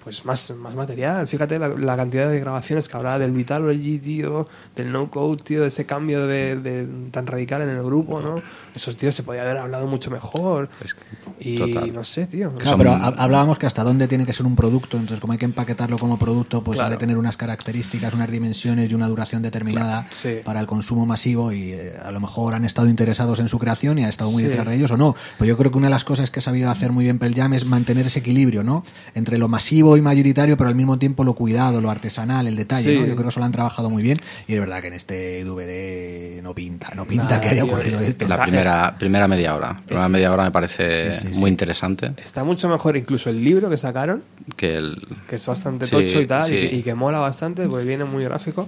pues 0.08 0.24
más, 0.24 0.52
más 0.56 0.74
material. 0.74 1.28
Fíjate 1.28 1.60
la, 1.60 1.68
la 1.68 1.98
cantidad 1.98 2.30
de 2.30 2.40
grabaciones 2.40 2.88
que 2.88 2.96
habrá 2.96 3.20
del 3.20 3.32
Vitalogy, 3.32 4.00
tío, 4.00 4.48
del 4.74 4.90
No 4.90 5.12
Code, 5.12 5.44
tío, 5.44 5.66
ese 5.66 5.86
cambio 5.86 6.26
de, 6.28 6.56
de- 6.56 6.88
tan 7.12 7.28
radical 7.28 7.62
en 7.64 7.68
el 7.68 7.84
grupo, 7.84 8.22
¿no? 8.22 8.42
Esos 8.74 8.96
tíos 8.96 9.14
se 9.14 9.24
podía 9.24 9.42
haber 9.42 9.58
hablado 9.58 9.86
mucho 9.86 10.10
mejor. 10.10 10.70
Es 10.82 10.94
que- 10.94 11.02
y 11.42 11.58
total. 11.58 11.94
no 11.94 12.06
sé, 12.06 12.26
tío. 12.26 12.52
Claro, 12.52 12.70
Son- 12.70 12.78
pero 12.78 12.92
ha- 12.94 13.08
hablábamos 13.18 13.60
que 13.60 13.66
hasta 13.66 13.84
dónde 13.84 14.08
tiene 14.08 14.26
que 14.26 14.32
ser 14.32 14.46
un 14.46 14.56
producto, 14.56 14.96
entonces 14.96 15.20
como 15.20 15.34
hay 15.34 15.40
que 15.40 15.46
empaquetarlo 15.46 15.98
como 15.98 16.18
producto, 16.18 16.64
pues 16.64 16.80
ha 16.80 16.90
de 16.90 16.96
tener 16.96 17.18
unas 17.18 17.36
características, 17.36 18.14
unas 18.14 18.32
dimensiones 18.32 18.90
y 18.90 18.94
una 18.96 19.10
duración 19.10 19.42
determinada 19.42 20.04
Claro, 20.04 20.08
sí. 20.12 20.36
para 20.46 20.62
el 20.62 20.68
consumo 20.68 21.06
masivo 21.06 21.52
y 21.52 21.74
eh, 21.74 21.94
a 22.02 22.12
lo 22.12 22.22
mejor 22.22 22.56
han 22.56 22.64
estado 22.64 22.88
interesados 22.88 23.40
en 23.40 23.50
su 23.50 23.60
creación 23.60 24.00
y 24.00 24.04
han 24.04 24.10
estado 24.10 24.32
muy 24.32 24.44
Sí. 24.44 24.48
detrás 24.48 24.68
de 24.68 24.76
ellos 24.76 24.92
o 24.92 24.96
no. 24.98 25.16
Pues 25.38 25.50
yo 25.50 25.58
creo 25.58 25.70
que 25.70 25.78
una 25.80 25.88
de 25.88 25.92
las 25.94 26.06
cosas 26.06 26.32
que 26.32 26.40
ha 26.40 26.42
sabido 26.42 26.70
hacer 26.70 26.92
muy 26.94 27.04
bien 27.04 27.20
Pearl 27.20 27.34
Jam 27.36 27.54
es 27.54 27.66
mantener 27.66 28.06
ese 28.08 28.20
equilibrio, 28.20 28.64
¿no? 28.64 28.84
Entre 29.16 29.38
lo 29.38 29.48
masivo 29.50 29.97
y 29.98 30.02
mayoritario, 30.02 30.56
pero 30.58 30.70
al 30.70 30.76
mismo 30.76 30.98
tiempo 31.00 31.24
lo 31.24 31.34
cuidado, 31.34 31.82
lo 31.82 31.90
artesanal, 31.90 32.48
el 32.48 32.56
detalle, 32.56 32.92
Sí. 32.94 33.00
¿no? 33.00 33.06
Yo 33.06 33.14
creo 33.14 33.24
que 33.24 33.30
eso 33.30 33.40
lo 33.40 33.46
han 33.46 33.52
trabajado 33.52 33.90
muy 33.90 34.04
bien 34.04 34.20
y 34.48 34.54
es 34.54 34.60
verdad 34.60 34.82
que 34.82 34.88
en 34.88 34.94
este 34.94 35.44
DVD 35.44 36.42
no 36.42 36.54
pinta, 36.54 36.92
no 36.96 37.06
pinta 37.06 37.24
Nada, 37.26 37.42
que 37.42 37.50
haya 37.50 37.64
ocurrido 37.64 38.00
eh, 38.00 38.08
esto. 38.10 38.28
La 38.28 38.42
primera, 38.44 38.96
primera 38.98 39.28
media 39.28 39.56
hora. 39.56 39.68
La 39.74 39.82
primera 39.86 40.10
media 40.10 40.32
hora 40.34 40.44
me 40.44 40.52
parece 40.52 41.14
Sí, 41.14 41.22
sí, 41.28 41.34
sí. 41.34 41.40
muy 41.40 41.50
interesante. 41.50 42.14
Está 42.18 42.44
mucho 42.44 42.70
mejor 42.70 42.96
incluso 42.98 43.30
el 43.30 43.44
libro 43.44 43.70
que 43.70 43.78
sacaron, 43.78 44.24
Que 44.56 44.76
el, 44.78 45.06
que 45.28 45.36
es 45.36 45.46
bastante 45.48 45.86
Sí, 45.86 45.92
tocho 45.92 46.22
y 46.22 46.28
tal, 46.28 46.54
y 46.54 46.82
que 46.84 46.94
mola 46.94 47.20
bastante, 47.20 47.68
porque 47.68 47.86
viene 47.86 48.06
muy 48.06 48.24
gráfico. 48.24 48.68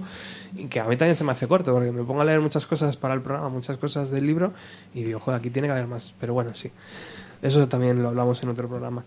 Y 0.56 0.64
que 0.66 0.80
a 0.80 0.84
mí 0.84 0.96
también 0.96 1.14
se 1.14 1.22
me 1.22 1.30
hace 1.32 1.46
corto, 1.46 1.72
porque 1.72 1.92
me 1.92 2.02
pongo 2.02 2.22
a 2.22 2.24
leer 2.24 2.40
muchas 2.40 2.66
cosas 2.66 2.96
para 2.96 3.14
el 3.14 3.20
programa, 3.20 3.48
muchas 3.50 3.76
cosas 3.76 4.10
del 4.10 4.26
libro, 4.26 4.52
y 4.94 5.04
digo, 5.04 5.20
joder, 5.20 5.38
aquí 5.38 5.48
tiene 5.50 5.68
que 5.68 5.72
haber 5.72 5.86
más. 5.86 6.12
Pero 6.20 6.34
bueno, 6.34 6.50
sí. 6.54 6.70
Eso 7.40 7.66
también 7.68 8.02
lo 8.02 8.08
hablamos 8.08 8.42
en 8.42 8.48
otro 8.48 8.68
programa. 8.68 9.04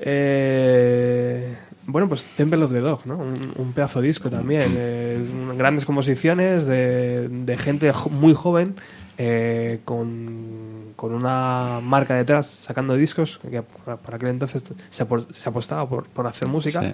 Eh, 0.00 1.56
bueno, 1.86 2.08
pues 2.08 2.24
Temple 2.36 2.64
of 2.64 2.72
the 2.72 2.80
Dog, 2.80 3.06
¿no? 3.06 3.16
Un, 3.16 3.52
un 3.56 3.72
pedazo 3.72 4.00
de 4.00 4.08
disco 4.08 4.28
también. 4.28 4.74
eh, 4.76 5.24
grandes 5.56 5.84
composiciones 5.84 6.66
de, 6.66 7.28
de 7.28 7.56
gente 7.56 7.92
jo- 7.92 8.10
muy 8.10 8.34
joven 8.34 8.74
eh, 9.16 9.80
con, 9.84 10.92
con 10.96 11.12
una 11.14 11.80
marca 11.82 12.14
detrás 12.14 12.46
sacando 12.46 12.94
discos, 12.94 13.40
que 13.50 13.62
para 13.62 14.16
aquel 14.16 14.28
entonces 14.28 14.64
se, 14.90 15.02
apostaba 15.48 15.88
por, 15.88 16.06
por 16.08 16.26
hacer 16.26 16.46
música. 16.48 16.82
Sí. 16.82 16.92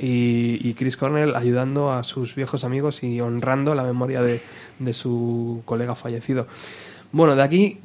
Y, 0.00 0.68
y 0.68 0.74
Chris 0.74 0.96
Cornell 0.96 1.34
ayudando 1.34 1.90
a 1.92 2.04
sus 2.04 2.34
viejos 2.36 2.62
amigos 2.64 3.02
y 3.02 3.20
honrando 3.20 3.74
la 3.74 3.82
memoria 3.82 4.22
de, 4.22 4.40
de 4.78 4.92
su 4.92 5.62
colega 5.64 5.96
fallecido. 5.96 6.46
Bueno, 7.10 7.34
de 7.34 7.42
aquí 7.42 7.80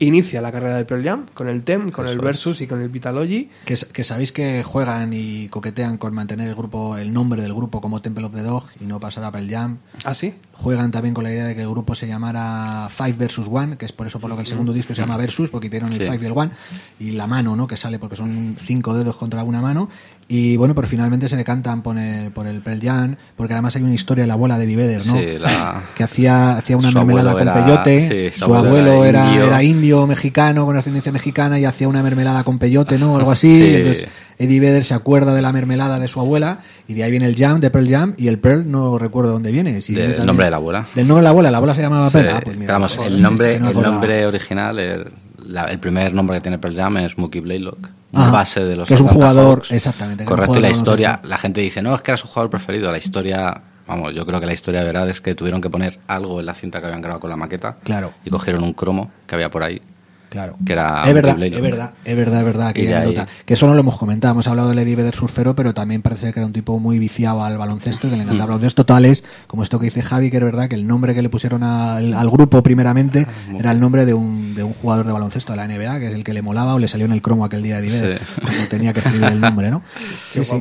inicia 0.00 0.40
la 0.42 0.50
carrera 0.50 0.76
de 0.76 0.84
Pearl 0.84 1.04
Jam 1.04 1.26
con 1.34 1.46
el 1.48 1.62
TEM, 1.62 1.90
con 1.90 2.06
el 2.06 2.12
Eso 2.12 2.18
es. 2.20 2.24
Versus 2.24 2.60
y 2.62 2.66
con 2.66 2.80
el 2.80 2.88
Vitalogy. 2.88 3.48
Que, 3.66 3.76
que 3.92 4.02
sabéis 4.02 4.32
que 4.32 4.62
juegan 4.64 5.12
y 5.12 5.48
coquetean 5.48 5.98
con 5.98 6.14
mantener 6.14 6.48
el 6.48 6.54
grupo, 6.54 6.96
el 6.96 7.12
nombre 7.12 7.42
del 7.42 7.54
grupo 7.54 7.80
como 7.80 8.00
Temple 8.00 8.24
of 8.24 8.32
the 8.34 8.42
Dog 8.42 8.64
y 8.80 8.84
no 8.86 8.98
pasar 8.98 9.24
a 9.24 9.30
Pearl 9.30 9.48
Jam. 9.48 9.78
¿Ah, 10.04 10.14
sí? 10.14 10.34
Juegan 10.54 10.90
también 10.90 11.14
con 11.14 11.24
la 11.24 11.30
idea 11.30 11.44
de 11.44 11.54
que 11.54 11.62
el 11.62 11.68
grupo 11.70 11.94
se 11.94 12.06
llamara 12.06 12.88
Five 12.90 13.12
versus 13.14 13.46
One, 13.50 13.76
que 13.76 13.84
es 13.86 13.92
por 13.92 14.06
eso 14.06 14.20
por 14.20 14.28
lo 14.30 14.36
que 14.36 14.42
el 14.42 14.46
segundo 14.48 14.72
disco 14.72 14.94
se 14.94 15.00
llama 15.02 15.16
Versus, 15.16 15.48
porque 15.50 15.68
hicieron 15.68 15.92
el 15.92 15.98
Sí. 16.00 16.04
Five 16.06 16.18
y 16.22 16.26
el 16.26 16.32
One, 16.36 16.50
y 16.98 17.10
la 17.12 17.26
mano, 17.26 17.54
¿no? 17.56 17.66
Que 17.66 17.76
sale 17.76 17.98
porque 17.98 18.16
son 18.16 18.56
cinco 18.58 18.94
dedos 18.94 19.16
contra 19.16 19.42
una 19.44 19.60
mano. 19.60 19.88
Y 20.32 20.56
bueno, 20.56 20.76
pero 20.76 20.86
finalmente 20.86 21.28
se 21.28 21.36
decantan 21.36 21.82
por 21.82 21.98
el, 21.98 22.30
por 22.30 22.46
el 22.46 22.60
Pearl 22.60 22.80
Jam, 22.80 23.16
porque 23.36 23.52
además 23.52 23.74
hay 23.74 23.82
una 23.82 23.94
historia 23.94 24.22
de 24.22 24.28
la 24.28 24.34
abuela 24.34 24.58
de 24.58 24.64
Eddie 24.64 24.76
Vedder, 24.76 25.04
¿no? 25.08 25.18
Sí, 25.18 25.26
la- 25.40 25.82
Que 25.96 26.04
hacía, 26.04 26.56
hacía 26.56 26.76
una 26.76 26.92
mermelada 26.92 27.32
con 27.32 27.42
era- 27.42 27.54
peyote, 27.64 28.30
sí, 28.32 28.38
su, 28.38 28.44
su 28.44 28.54
abuelo, 28.54 29.04
era, 29.04 29.34
era 29.34 29.46
era, 29.46 29.62
indio. 29.64 29.80
indio 29.80 30.06
mexicano 30.06 30.64
con 30.66 30.76
ascendencia 30.76 31.10
mexicana 31.10 31.58
y 31.58 31.64
hacía 31.64 31.88
una 31.88 32.02
mermelada 32.04 32.44
con 32.44 32.60
peyote, 32.60 32.96
¿no? 32.96 33.14
O 33.14 33.16
algo 33.18 33.32
así. 33.32 33.48
Sí. 33.56 33.64
Y 33.64 33.74
entonces 33.74 34.08
Eddie 34.38 34.60
Vedder 34.60 34.84
se 34.84 34.94
acuerda 34.94 35.34
de 35.34 35.42
la 35.42 35.52
mermelada 35.52 35.98
de 35.98 36.06
su 36.06 36.20
abuela 36.20 36.60
y 36.86 36.94
de 36.94 37.02
ahí 37.02 37.10
viene 37.10 37.26
el 37.26 37.34
Jam, 37.36 37.58
de 37.58 37.68
Pearl 37.70 37.88
Jam, 37.90 38.14
y 38.16 38.28
el 38.28 38.38
Pearl 38.38 38.70
no 38.70 38.98
recuerdo 39.00 39.32
dónde 39.32 39.50
viene. 39.50 39.80
Si 39.80 39.92
Del 39.94 40.24
nombre 40.24 40.44
de 40.44 40.50
la 40.52 40.58
abuela. 40.58 40.86
Del 40.94 41.08
nombre 41.08 41.22
de 41.22 41.24
la 41.24 41.30
abuela, 41.30 41.50
la 41.50 41.56
abuela 41.56 41.74
se 41.74 41.82
llamaba 41.82 42.08
Pearl. 42.08 42.28
Ah, 42.28 42.40
pues 42.44 42.56
mira, 42.56 42.66
pero 42.68 42.74
vamos, 42.78 42.96
joder, 42.96 43.12
el 43.14 43.20
nombre, 43.20 43.58
no 43.58 43.70
el 43.70 43.80
nombre 43.82 44.26
original, 44.26 44.78
el, 44.78 45.06
la- 45.50 45.64
el 45.66 45.78
primer 45.78 46.14
nombre 46.14 46.36
que 46.36 46.40
tiene 46.42 46.58
Pearl 46.58 46.76
Jam 46.76 46.96
es 46.98 47.18
Mookie 47.18 47.40
Blaylock, 47.40 47.88
Ajá, 48.12 48.30
base 48.30 48.64
de 48.64 48.76
los 48.76 48.88
que 48.88 48.94
es 48.94 49.00
un 49.00 49.08
jugador, 49.08 49.58
Hawks. 49.58 49.72
exactamente, 49.72 50.24
Correcto, 50.24 50.58
y 50.58 50.62
la 50.62 50.70
historia, 50.70 51.20
la 51.24 51.38
gente 51.38 51.60
dice, 51.60 51.82
no, 51.82 51.94
es 51.94 52.02
que 52.02 52.10
era 52.12 52.18
su 52.18 52.26
jugador 52.28 52.50
preferido. 52.50 52.90
La 52.90 52.98
historia, 52.98 53.60
vamos, 53.86 54.14
yo 54.14 54.24
creo 54.26 54.40
que 54.40 54.46
la 54.46 54.52
historia 54.52 54.80
de 54.80 54.86
verdad 54.86 55.08
es 55.08 55.20
que 55.20 55.34
tuvieron 55.34 55.60
que 55.60 55.70
poner 55.70 55.98
algo 56.06 56.40
en 56.40 56.46
la 56.46 56.54
cinta 56.54 56.80
que 56.80 56.86
habían 56.86 57.00
grabado 57.02 57.20
con 57.20 57.30
la 57.30 57.36
maqueta. 57.36 57.76
Claro. 57.84 58.12
Y 58.24 58.30
cogieron 58.30 58.62
un 58.64 58.72
cromo 58.72 59.10
que 59.26 59.34
había 59.34 59.50
por 59.50 59.62
ahí. 59.62 59.80
Claro. 60.30 60.56
que 60.64 60.72
era 60.72 61.02
es 61.06 61.12
verdad, 61.12 61.42
es 61.42 61.60
verdad, 61.60 61.92
es 62.04 62.16
verdad, 62.16 62.38
es 62.38 62.44
verdad, 62.44 62.66
aquella 62.68 62.88
de 62.90 62.94
ahí- 62.96 63.02
anécdota. 63.02 63.28
Que 63.44 63.54
eso 63.54 63.66
no 63.66 63.74
lo 63.74 63.80
hemos 63.80 63.98
comentado, 63.98 64.32
hemos 64.32 64.46
hablado 64.48 64.70
de 64.72 64.80
Eddie 64.80 64.96
Vedder 64.96 65.14
surfero, 65.14 65.54
pero 65.56 65.74
también 65.74 66.02
parece 66.02 66.22
ser 66.22 66.34
que 66.34 66.40
era 66.40 66.46
un 66.46 66.52
tipo 66.52 66.78
muy 66.78 66.98
viciado 66.98 67.42
al 67.44 67.58
baloncesto 67.58 68.06
y 68.06 68.10
que 68.10 68.16
le 68.16 68.22
encantaba 68.22 68.46
Mm. 68.46 68.50
baloncesto. 68.50 68.86
Tal 68.86 69.04
es, 69.04 69.24
como 69.48 69.62
esto 69.64 69.78
que 69.80 69.86
dice 69.86 70.02
Javi, 70.02 70.30
que 70.30 70.36
es 70.38 70.42
verdad 70.42 70.68
que 70.68 70.76
el 70.76 70.86
nombre 70.86 71.14
que 71.14 71.22
le 71.22 71.28
pusieron 71.28 71.62
al, 71.64 72.14
al 72.14 72.30
grupo 72.30 72.62
primeramente 72.62 73.26
Ah, 73.28 73.56
era 73.58 73.70
el 73.72 73.80
nombre 73.80 74.06
de 74.06 74.14
un, 74.14 74.54
de 74.54 74.62
un 74.62 74.72
jugador 74.72 75.04
de 75.04 75.12
baloncesto 75.12 75.52
de 75.52 75.56
la 75.56 75.64
NBA, 75.66 75.98
que 75.98 76.08
es 76.08 76.14
el 76.14 76.22
que 76.24 76.32
le 76.32 76.42
molaba 76.42 76.74
o 76.74 76.78
le 76.78 76.86
salió 76.88 77.06
en 77.06 77.12
el 77.12 77.22
cromo 77.22 77.44
aquel 77.44 77.62
día 77.62 77.80
de 77.80 77.88
Vedder, 77.88 78.18
Sí. 78.20 78.40
cuando 78.40 78.68
tenía 78.68 78.92
que 78.92 79.00
escribir 79.00 79.24
el 79.24 79.40
nombre, 79.40 79.70
¿no? 79.70 79.82
Sí, 80.30 80.44
sí. 80.44 80.60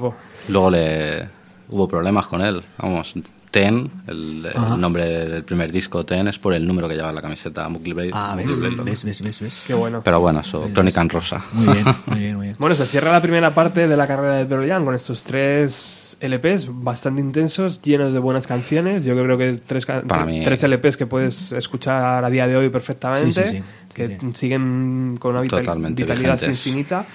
Luego 0.50 0.72
le 0.72 1.28
hubo 1.70 1.88
problemas 1.88 2.26
con 2.28 2.42
él. 2.42 2.64
Vamos, 2.80 3.14
Ten, 3.52 3.90
el, 4.06 4.46
nombre 4.78 5.06
del 5.28 5.44
primer 5.44 5.72
disco 5.72 6.06
Ten 6.06 6.28
es 6.28 6.38
por 6.38 6.54
el 6.54 6.68
número 6.68 6.88
que 6.88 6.96
lleva 6.96 7.12
la 7.12 7.22
camiseta 7.22 7.68
Blay- 7.68 8.12
Ah, 8.14 8.36
ves, 8.38 8.60
ves, 8.60 9.04
ves, 9.04 9.22
ves, 9.24 9.42
ves. 9.42 9.64
Qué 9.66 9.74
bueno. 9.74 10.02
Pero 10.04 10.20
bueno, 10.20 10.42
eso, 10.42 10.70
Crónica 10.72 11.02
en 11.02 11.10
Rosa. 11.10 11.44
Muy 11.54 11.74
bien, 11.74 11.86
muy 12.06 12.20
bien, 12.20 12.36
muy 12.36 12.46
bien. 12.48 12.56
Bueno, 12.60 12.76
se 12.76 12.86
cierra 12.86 13.12
la 13.12 13.22
primera 13.22 13.56
parte 13.56 13.88
de 13.88 13.98
la 13.98 14.06
carrera 14.06 14.36
de 14.36 14.46
Pearl 14.46 14.68
Jam 14.68 14.86
con 14.86 14.94
estos 14.94 15.24
tres 15.24 16.16
LPs 16.22 16.68
bastante 16.70 17.22
intensos, 17.22 17.82
llenos 17.82 18.14
de 18.14 18.20
buenas 18.20 18.46
canciones. 18.46 19.04
Yo 19.04 19.16
creo 19.16 19.38
que 19.38 19.54
tres, 19.66 19.86
Para 19.86 20.26
mí- 20.26 20.44
tres 20.44 20.62
LPs 20.64 20.96
que 20.98 21.08
puedes 21.08 21.52
escuchar 21.52 22.24
a 22.24 22.30
día 22.30 22.46
de 22.46 22.56
hoy 22.56 22.70
perfectamente, 22.70 23.32
Sí, 23.46 23.50
sí, 23.50 23.58
sí. 23.58 23.64
que 23.96 24.20
siguen 24.34 25.18
con 25.20 25.32
una 25.32 25.42
vital- 25.42 25.66
vitalidad 25.96 26.36
vigentes. 26.36 26.50
infinita, 26.68 27.06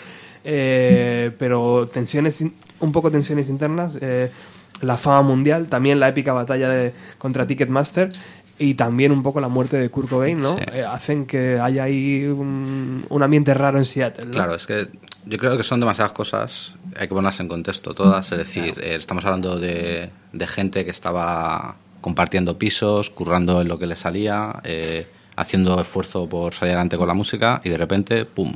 eh, 0.43 1.31
pero 1.39 1.89
tensiones, 1.93 2.45
un 2.81 2.91
poco 2.93 3.11
tensiones 3.11 3.49
internas. 3.49 3.97
eh, 4.01 4.31
la 4.81 4.97
fama 4.97 5.23
mundial, 5.23 5.67
también 5.67 6.01
la 6.01 6.09
épica 6.09 6.33
batalla 6.33 6.69
de, 6.69 6.95
contra 7.19 7.47
Ticketmaster 7.47 8.11
y 8.59 8.75
también 8.75 9.13
un 9.13 9.23
poco 9.23 9.41
la 9.41 9.49
muerte 9.49 9.77
de 9.77 9.89
Kurt 9.89 10.09
Cobain, 10.09 10.41
¿no? 10.41 10.57
Sí. 10.57 10.63
Eh, 10.73 10.85
hacen 10.85 11.27
que 11.27 11.59
haya 11.59 11.85
ahí 11.85 12.25
un, 12.25 13.05
un 13.09 13.23
ambiente 13.23 13.53
raro 13.55 13.79
en 13.79 13.85
Seattle, 13.85 14.27
¿no? 14.27 14.33
Claro, 14.33 14.55
es 14.55 14.67
que 14.67 14.89
yo 15.27 15.39
creo 15.39 15.57
que 15.57 15.65
son 15.65 15.81
demasiadas 15.81 16.13
cosas, 16.13 16.73
hay 16.97 17.09
que 17.09 17.15
ponerlas 17.15 17.41
en 17.41 17.49
contexto 17.49 17.95
todas, 17.95 18.31
es 18.31 18.39
decir, 18.39 18.75
eh, 18.81 18.97
estamos 18.97 19.25
hablando 19.25 19.59
de, 19.59 20.11
de 20.33 20.47
gente 20.47 20.85
que 20.85 20.91
estaba 20.91 21.77
compartiendo 22.01 22.59
pisos, 22.59 23.11
currando 23.11 23.63
en 23.63 23.69
lo 23.69 23.79
que 23.79 23.87
le 23.87 23.97
salía, 23.97 24.61
eh, 24.65 25.07
haciendo 25.37 25.81
esfuerzo 25.81 26.29
por 26.29 26.55
salir 26.55 26.73
adelante 26.73 26.97
con 26.99 27.09
la 27.09 27.15
música 27.15 27.61
y 27.65 27.71
de 27.71 27.79
repente, 27.79 28.25
¡pum! 28.27 28.53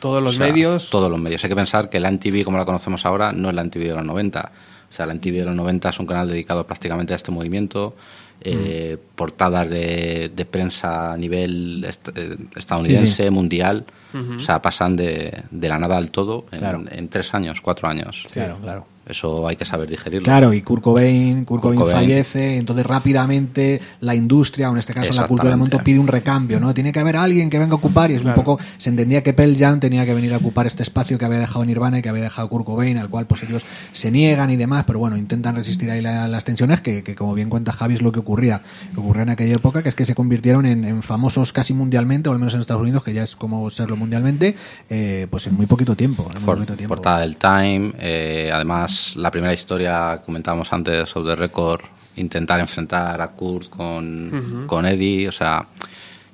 Todos 0.00 0.22
los 0.22 0.36
O 0.36 0.38
sea, 0.38 0.46
medios. 0.46 0.88
Todos 0.88 1.10
los 1.10 1.20
medios. 1.20 1.44
Hay 1.44 1.50
que 1.50 1.56
pensar 1.56 1.90
que 1.90 2.00
la 2.00 2.10
MTV, 2.10 2.42
como 2.42 2.56
la 2.56 2.64
conocemos 2.64 3.04
ahora, 3.04 3.32
no 3.32 3.50
es 3.50 3.54
la 3.54 3.62
MTV 3.62 3.80
de 3.80 3.94
los 3.96 4.04
90. 4.06 4.50
O 4.90 4.92
sea, 4.92 5.06
la 5.06 5.14
MTV 5.14 5.32
de 5.38 5.44
los 5.44 5.54
90 5.54 5.88
es 5.88 5.98
un 6.00 6.06
canal 6.06 6.28
dedicado 6.28 6.66
prácticamente 6.66 7.12
a 7.12 7.16
este 7.16 7.30
movimiento. 7.30 7.94
eh, 8.42 8.96
portadas 9.16 9.68
de, 9.68 10.30
de 10.34 10.44
prensa 10.46 11.12
a 11.12 11.16
nivel 11.18 11.84
est- 11.86 12.08
eh, 12.16 12.36
estadounidense, 12.56 13.30
mundial. 13.30 13.84
O 14.14 14.40
sea, 14.40 14.62
pasan 14.62 14.96
de, 14.96 15.42
de 15.50 15.68
la 15.68 15.78
nada 15.78 15.98
al 15.98 16.10
todo 16.10 16.46
en, 16.50 16.58
Claro. 16.58 16.82
en 16.90 17.08
tres 17.08 17.34
años, 17.34 17.60
cuatro 17.60 17.86
años. 17.88 18.24
Claro, 18.32 18.58
claro. 18.62 18.86
Eso 19.10 19.46
hay 19.48 19.56
que 19.56 19.64
saber 19.64 19.88
digerirlo. 19.88 20.24
Claro, 20.24 20.52
y 20.52 20.62
Kurt 20.62 20.82
Cobain, 20.82 21.44
Kurt 21.44 21.62
Cobain 21.62 21.78
Cobain. 21.80 21.96
fallece, 21.96 22.56
entonces 22.56 22.86
rápidamente 22.86 23.80
la 24.00 24.14
industria, 24.14 24.70
o 24.70 24.72
en 24.72 24.78
este 24.78 24.94
caso 24.94 25.12
la 25.12 25.26
cultura 25.26 25.50
del 25.50 25.58
momento, 25.58 25.78
pide 25.78 25.98
un 25.98 26.06
recambio, 26.06 26.60
¿no? 26.60 26.72
Tiene 26.74 26.92
que 26.92 27.00
haber 27.00 27.16
alguien 27.16 27.50
que 27.50 27.58
venga 27.58 27.72
a 27.72 27.76
ocupar, 27.76 28.10
y 28.10 28.14
es 28.14 28.22
Claro. 28.22 28.38
un 28.40 28.44
poco, 28.44 28.62
se 28.78 28.90
entendía 28.90 29.22
que 29.22 29.32
Pearl 29.32 29.56
Jam 29.58 29.80
tenía 29.80 30.06
que 30.06 30.14
venir 30.14 30.32
a 30.32 30.36
ocupar 30.38 30.66
este 30.66 30.82
espacio 30.82 31.18
que 31.18 31.24
había 31.24 31.38
dejado 31.38 31.64
Nirvana 31.64 31.98
y 31.98 32.02
que 32.02 32.08
había 32.08 32.22
dejado 32.24 32.48
Kurt 32.48 32.64
Cobain, 32.66 32.98
al 32.98 33.08
cual 33.10 33.26
pues 33.26 33.42
ellos 33.42 33.64
se 33.92 34.10
niegan 34.10 34.50
y 34.50 34.56
demás, 34.56 34.84
pero 34.86 34.98
bueno, 34.98 35.16
intentan 35.16 35.56
resistir 35.56 35.90
ahí 35.90 36.00
la- 36.00 36.28
las 36.28 36.44
tensiones, 36.44 36.80
que, 36.80 37.02
que 37.02 37.14
como 37.14 37.34
bien 37.34 37.50
cuenta 37.50 37.72
Javi 37.72 37.94
es 37.94 38.02
lo 38.02 38.12
que 38.12 38.20
ocurría, 38.20 38.62
que 38.94 39.00
ocurría 39.00 39.22
en 39.24 39.30
aquella 39.30 39.54
época, 39.56 39.82
que 39.82 39.88
es 39.88 39.94
que 39.94 40.04
se 40.04 40.14
convirtieron 40.14 40.66
en, 40.66 40.84
en 40.84 41.02
famosos 41.02 41.52
casi 41.52 41.74
mundialmente, 41.74 42.28
o 42.28 42.32
al 42.32 42.38
menos 42.38 42.54
en 42.54 42.60
Estados 42.60 42.82
Unidos, 42.82 43.04
que 43.04 43.12
ya 43.12 43.22
es 43.22 43.36
como 43.36 43.68
serlo 43.70 43.96
mundialmente, 43.96 44.54
eh, 44.88 45.26
pues 45.30 45.46
en 45.46 45.54
muy 45.54 45.66
poquito 45.66 45.96
tiempo. 45.96 46.22
En 46.28 46.32
muy 46.40 46.44
For- 46.44 46.54
poquito 46.56 46.76
tiempo. 46.76 46.94
portada 46.94 47.20
del 47.20 47.36
Time. 47.36 47.92
eh, 47.98 48.50
además, 48.52 48.99
la 49.16 49.30
primera 49.30 49.52
historia 49.52 50.16
que 50.18 50.24
comentábamos 50.26 50.72
antes 50.72 51.08
sobre 51.08 51.34
Record, 51.36 51.82
intentar 52.16 52.60
enfrentar 52.60 53.20
a 53.20 53.28
Kurt 53.28 53.68
con, 53.70 54.64
con 54.66 54.86
Eddie, 54.86 55.28
o 55.28 55.32
sea, 55.32 55.66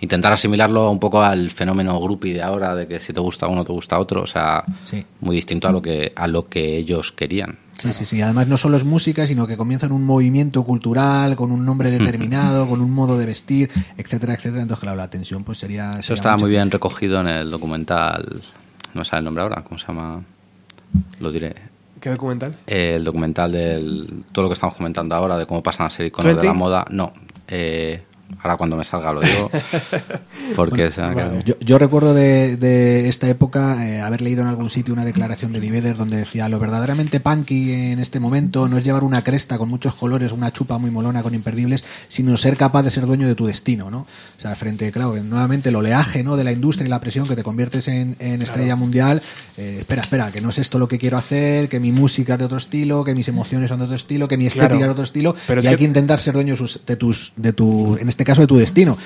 intentar 0.01 0.33
asimilarlo 0.33 0.91
un 0.91 0.99
poco 0.99 1.23
al 1.23 1.51
fenómeno 1.51 1.99
groupie 2.01 2.35
de 2.35 2.43
ahora, 2.43 2.75
de 2.75 2.87
que 2.87 3.01
si 3.01 3.13
te 3.13 3.21
gusta 3.21 3.47
uno, 3.47 3.65
te 3.65 3.73
gusta 3.73 3.99
otro, 3.99 4.23
o 4.23 4.27
sea, 4.27 4.65
Sí. 4.85 5.05
muy 5.21 5.37
distinto 5.37 5.69
a 5.69 5.73
lo 5.73 5.81
que, 5.83 6.13
a 6.15 6.27
lo 6.27 6.49
que 6.49 6.77
ellos 6.77 7.13
querían. 7.13 7.59
Sí, 7.79 7.93
sí, 7.93 8.05
sí. 8.07 8.23
Además 8.23 8.47
no 8.49 8.57
solo 8.57 8.79
es 8.79 8.85
música, 8.85 9.27
sino 9.27 9.47
que 9.47 9.57
comienzan 9.59 9.93
un 9.93 10.03
movimiento 10.03 10.65
cultural 10.65 11.37
con 11.37 11.53
un 11.53 11.65
nombre 11.67 11.91
determinado, 11.91 12.67
con 12.67 12.81
un 12.81 12.91
modo 12.91 13.19
de 13.19 13.27
vestir, 13.27 13.71
etcétera, 13.99 14.33
etcétera. 14.35 14.63
Entonces, 14.63 14.81
claro, 14.83 14.97
la 14.97 15.11
tensión 15.11 15.45
pues 15.45 15.59
sería... 15.59 15.93
Eso 15.93 16.03
sería 16.03 16.15
estaba 16.15 16.37
mucho. 16.37 16.45
muy 16.47 16.51
bien 16.53 16.71
recogido 16.71 17.21
en 17.21 17.29
el 17.29 17.51
documental, 17.51 18.41
no 18.95 18.99
me 19.01 19.05
sale 19.05 19.19
el 19.19 19.25
nombre 19.27 19.43
ahora, 19.43 19.63
¿cómo 19.63 19.79
se 19.79 19.87
llama? 19.89 20.23
Lo 21.21 21.31
diré. 21.31 21.55
¿Qué 22.07 22.11
documental? 22.11 22.55
el 22.69 23.03
documental 23.03 23.51
del 23.51 24.23
todo 24.31 24.45
lo 24.45 24.49
que 24.49 24.53
estamos 24.53 24.77
comentando 24.77 25.17
ahora 25.17 25.37
de 25.37 25.45
cómo 25.45 25.61
pasan 25.61 25.87
a 25.89 25.91
ser 25.91 26.07
iconos 26.07 26.25
de 26.25 26.35
20? 26.35 26.47
la 26.47 26.53
moda 26.53 26.85
no 26.89 27.13
eh, 27.49 28.01
ahora 28.41 28.57
cuando 28.57 28.77
me 28.77 28.85
salga 28.85 29.13
lo 29.13 29.21
digo 29.21 29.51
porque 30.57 30.89
Yo, 31.45 31.55
yo 31.61 31.79
recuerdo 31.79 32.15
de, 32.15 32.57
de 32.57 33.09
esta 33.09 33.29
época 33.29 33.87
eh, 33.87 34.01
haber 34.01 34.21
leído 34.23 34.43
en 34.43 34.49
algún 34.49 34.71
sitio 34.71 34.93
una 34.95 35.05
declaración 35.05 35.53
de 35.53 35.61
Diveder 35.61 35.97
donde 35.97 36.17
decía 36.17 36.49
lo 36.49 36.59
verdaderamente 36.59 37.21
punky 37.21 37.73
en 37.73 37.99
este 37.99 38.21
momento 38.21 38.69
no 38.69 38.79
es 38.79 38.85
llevar 38.85 39.05
una 39.05 39.23
cresta 39.23 39.59
con 39.59 39.69
muchos 39.69 39.95
colores, 39.95 40.33
una 40.33 40.53
chupa 40.53 40.79
muy 40.79 40.91
molona 40.91 41.23
con 41.23 41.35
imperdibles, 41.35 41.85
sino 42.09 42.37
ser 42.37 42.57
capaz 42.57 42.83
de 42.83 42.91
ser 42.91 43.07
dueño 43.07 43.27
de 43.27 43.35
tu 43.35 43.47
destino, 43.47 43.91
¿no? 43.91 43.99
O 44.37 44.41
sea, 44.41 44.55
frente, 44.55 44.91
claro, 44.93 45.15
que 45.15 45.21
nuevamente 45.21 45.69
el 45.71 45.77
oleaje 45.77 46.23
¿no? 46.23 46.37
de 46.37 46.45
la 46.45 46.53
industria 46.53 46.87
y 46.87 46.91
la 46.91 47.01
presión 47.01 47.27
que 47.27 47.37
te 47.37 47.43
conviertes 47.43 47.89
en, 47.89 48.17
en 48.19 48.43
estrella 48.43 48.77
mundial, 48.77 49.23
eh, 49.57 49.79
espera, 49.81 50.03
espera, 50.03 50.31
que 50.31 50.41
no 50.41 50.51
es 50.51 50.59
esto 50.59 50.79
lo 50.79 50.89
que 50.89 50.99
quiero 50.99 51.17
hacer, 51.17 51.69
que 51.69 51.81
mi 51.81 51.93
música 51.93 52.35
es 52.35 52.39
de 52.39 52.45
otro 52.45 52.59
estilo, 52.59 53.03
que 53.05 53.15
mis 53.15 53.29
emociones 53.29 53.69
son 53.71 53.79
de 53.79 53.85
otro 53.85 53.97
estilo, 53.97 54.29
que 54.29 54.37
mi 54.37 54.47
estética 54.47 54.67
Claro. 54.69 54.81
es 54.81 54.87
de 54.87 54.93
otro 54.93 55.05
estilo, 55.05 55.35
Pero 55.47 55.61
y 55.61 55.65
es 55.65 55.67
hay 55.69 55.75
que- 55.75 55.79
que 55.79 55.85
intentar 55.85 56.19
ser 56.19 56.35
dueño 56.35 56.53
de, 56.55 56.57
sus- 56.59 56.81
de 56.87 56.97
tus, 56.97 57.33
de 57.37 57.53
tu, 57.53 57.97
en 57.97 58.09
este 58.09 58.16
caso, 58.25 58.41
de 58.43 58.47
tu 58.47 58.57
destino. 58.57 58.97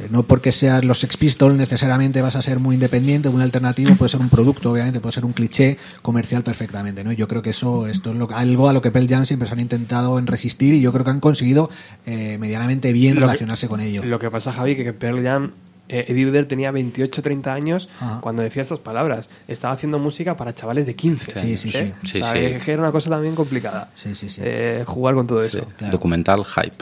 Eh, 0.00 0.08
No 0.10 0.22
porque 0.22 0.52
seas 0.52 0.84
los 0.84 1.00
Sex 1.00 1.16
Pistols 1.18 1.54
necesariamente 1.54 2.22
vas 2.22 2.34
a 2.36 2.40
ser 2.42 2.58
muy 2.58 2.74
independiente, 2.76 3.28
muy 3.28 3.42
alternativo, 3.42 3.94
puede 3.94 4.08
ser 4.08 4.20
un 4.20 4.30
producto, 4.30 4.70
obviamente, 4.72 5.00
puede 5.00 5.12
ser 5.12 5.24
un 5.26 5.32
cliché 5.34 5.76
comercial 6.00 6.42
perfectamente, 6.42 7.04
¿no? 7.04 7.12
Yo 7.12 7.28
creo 7.28 7.42
que 7.42 7.50
eso 7.50 7.86
esto 7.86 8.10
es 8.10 8.16
lo, 8.16 8.28
algo 8.34 8.68
a 8.70 8.72
lo 8.72 8.80
que 8.80 8.90
Pearl 8.90 9.06
Jam 9.08 9.26
siempre 9.26 9.46
se 9.48 9.54
han 9.54 9.60
intentado 9.60 10.18
en 10.18 10.26
resistir 10.26 10.72
y 10.74 10.80
yo 10.80 10.92
creo 10.92 11.04
que 11.04 11.10
han 11.10 11.20
conseguido 11.20 11.68
eh, 12.06 12.38
medianamente 12.38 12.92
bien 12.94 13.16
Lo 13.16 13.20
que- 13.20 13.26
relacionarse 13.26 13.68
con 13.68 13.80
ello. 13.80 14.02
Lo 14.04 14.18
que 14.18 14.30
pasa, 14.30 14.50
Javi, 14.52 14.76
que 14.76 14.92
Pearl 14.94 15.22
Jam, 15.22 15.50
eh, 15.90 16.06
Eddie 16.08 16.24
Vedder 16.24 16.46
tenía 16.46 16.70
28 16.70 17.20
30 17.20 17.52
años 17.52 17.90
Ajá. 18.00 18.20
cuando 18.22 18.42
decía 18.42 18.62
estas 18.62 18.78
palabras. 18.78 19.28
Estaba 19.46 19.74
haciendo 19.74 19.98
música 19.98 20.38
para 20.38 20.54
chavales 20.54 20.86
de 20.86 20.96
15. 20.96 21.32
Sí, 21.38 21.56
sí, 21.58 21.68
¿eh? 21.76 21.92
sí. 22.02 22.22
O 22.22 22.24
sea, 22.24 22.32
Sí, 22.32 22.38
sí. 22.60 22.64
que 22.64 22.72
era 22.72 22.80
una 22.82 22.92
cosa 22.92 23.10
también 23.10 23.34
complicada. 23.34 23.90
Sí, 23.94 24.14
sí, 24.14 24.30
sí. 24.30 24.40
Eh, 24.42 24.84
jugar 24.86 25.14
con 25.16 25.26
todo 25.26 25.42
Sí, 25.42 25.58
eso. 25.58 25.66
claro. 25.76 25.92
documental 25.92 26.44
hype 26.46 26.76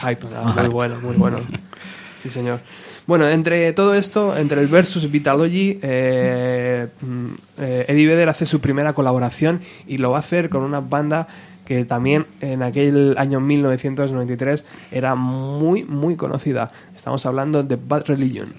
Hype, 0.00 0.26
muy 0.56 0.68
bueno, 0.68 1.00
muy 1.00 1.16
bueno. 1.16 1.38
Sí, 2.18 2.28
señor. 2.28 2.60
Bueno, 3.06 3.28
entre 3.28 3.72
todo 3.72 3.94
esto, 3.94 4.36
entre 4.36 4.60
el 4.60 4.66
versus 4.66 5.08
Vitalogy, 5.08 5.78
eh, 5.82 6.88
mm, 7.00 7.26
eh, 7.58 7.84
Eddie 7.86 8.08
Vedder 8.08 8.28
hace 8.28 8.44
su 8.44 8.60
primera 8.60 8.92
colaboración 8.92 9.60
y 9.86 9.98
lo 9.98 10.10
va 10.10 10.16
a 10.16 10.20
hacer 10.20 10.48
con 10.48 10.62
una 10.62 10.80
banda 10.80 11.28
que 11.64 11.84
también 11.84 12.26
en 12.40 12.62
aquel 12.62 13.14
año 13.18 13.40
1993 13.40 14.64
era 14.90 15.14
muy, 15.14 15.84
muy 15.84 16.16
conocida. 16.16 16.72
Estamos 16.96 17.24
hablando 17.24 17.62
de 17.62 17.76
Bad 17.76 18.06
Religion. 18.06 18.52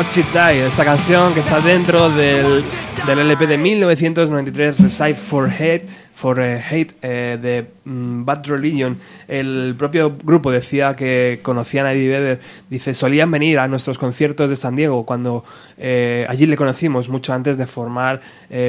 It 0.00 0.26
Die, 0.32 0.66
esta 0.66 0.82
canción 0.82 1.34
que 1.34 1.40
está 1.40 1.60
dentro 1.60 2.08
del, 2.08 2.64
del 3.06 3.18
LP 3.18 3.46
de 3.46 3.58
1993, 3.58 4.80
Recite 4.80 5.16
for 5.16 5.50
Hate, 5.50 5.84
for 6.20 6.38
eh, 6.38 6.60
Hate 6.60 6.94
eh, 7.00 7.38
de 7.40 7.66
mm, 7.84 8.26
Bad 8.26 8.46
Religion. 8.46 8.98
El 9.26 9.74
propio 9.78 10.12
grupo 10.22 10.50
decía 10.50 10.94
que 10.94 11.40
conocían 11.42 11.86
a 11.86 11.94
Eddie 11.94 12.08
Vedder, 12.08 12.40
dice, 12.68 12.92
solían 12.92 13.30
venir 13.30 13.58
a 13.58 13.66
nuestros 13.68 13.96
conciertos 13.96 14.50
de 14.50 14.56
San 14.56 14.76
Diego 14.76 15.06
cuando 15.06 15.44
eh, 15.78 16.26
allí 16.28 16.44
le 16.44 16.58
conocimos 16.58 17.08
mucho 17.08 17.32
antes 17.32 17.56
de 17.56 17.66
formar 17.66 18.20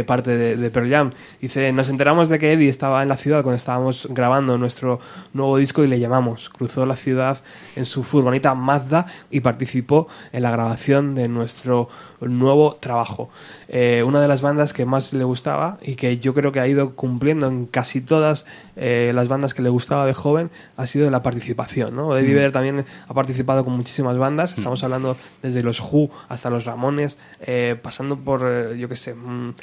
parte 0.05 0.37
de, 0.37 0.55
de 0.55 0.69
Pearl 0.69 0.89
Jam. 0.89 1.11
Dice, 1.41 1.71
nos 1.73 1.89
enteramos 1.89 2.29
de 2.29 2.39
que 2.39 2.53
Eddie 2.53 2.69
estaba 2.69 3.03
en 3.03 3.09
la 3.09 3.17
ciudad 3.17 3.41
cuando 3.41 3.57
estábamos 3.57 4.07
grabando 4.11 4.57
nuestro 4.57 4.99
nuevo 5.33 5.57
disco 5.57 5.83
y 5.83 5.87
le 5.87 5.99
llamamos. 5.99 6.49
Cruzó 6.49 6.85
la 6.85 6.95
ciudad 6.95 7.41
en 7.75 7.85
su 7.85 8.03
furgoneta 8.03 8.53
Mazda 8.53 9.07
y 9.31 9.41
participó 9.41 10.07
en 10.31 10.43
la 10.43 10.51
grabación 10.51 11.15
de 11.15 11.27
nuestro 11.27 11.89
nuevo 12.21 12.75
trabajo. 12.75 13.29
Una 13.69 14.21
de 14.21 14.27
las 14.27 14.41
bandas 14.41 14.71
que 14.71 14.85
más 14.85 15.13
le 15.13 15.23
gustaba 15.23 15.79
y 15.81 15.95
que 15.95 16.19
yo 16.19 16.33
creo 16.35 16.51
que 16.51 16.59
ha 16.59 16.67
ido 16.67 16.91
cumpliendo 16.91 17.40
en 17.40 17.40
casi 17.65 18.01
todas 18.01 18.45
eh, 18.83 19.11
las 19.15 19.27
bandas 19.29 19.53
que 19.53 19.61
le 19.61 19.69
gustaba 19.69 20.05
de 20.05 20.13
joven 20.13 20.49
ha 20.75 20.85
sido 20.87 21.09
la 21.11 21.21
participación. 21.23 21.95
¿no? 21.95 22.17
Eddie 22.17 22.31
Mm. 22.31 22.35
Vedder 22.35 22.51
también 22.51 22.85
ha 23.07 23.13
participado 23.13 23.63
con 23.63 23.73
muchísimas 23.77 24.17
bandas. 24.17 24.53
Estamos 24.57 24.83
hablando 24.83 25.15
desde 25.41 25.61
los 25.63 25.79
Who 25.79 26.09
hasta 26.27 26.49
los 26.49 26.65
Ramones, 26.65 27.17
eh, 27.41 27.77
pasando 27.81 28.17
por, 28.17 28.41
eh, 28.43 28.77
yo 28.77 28.89
qué 28.89 28.95
sé, 28.95 29.13
mm, 29.13 29.53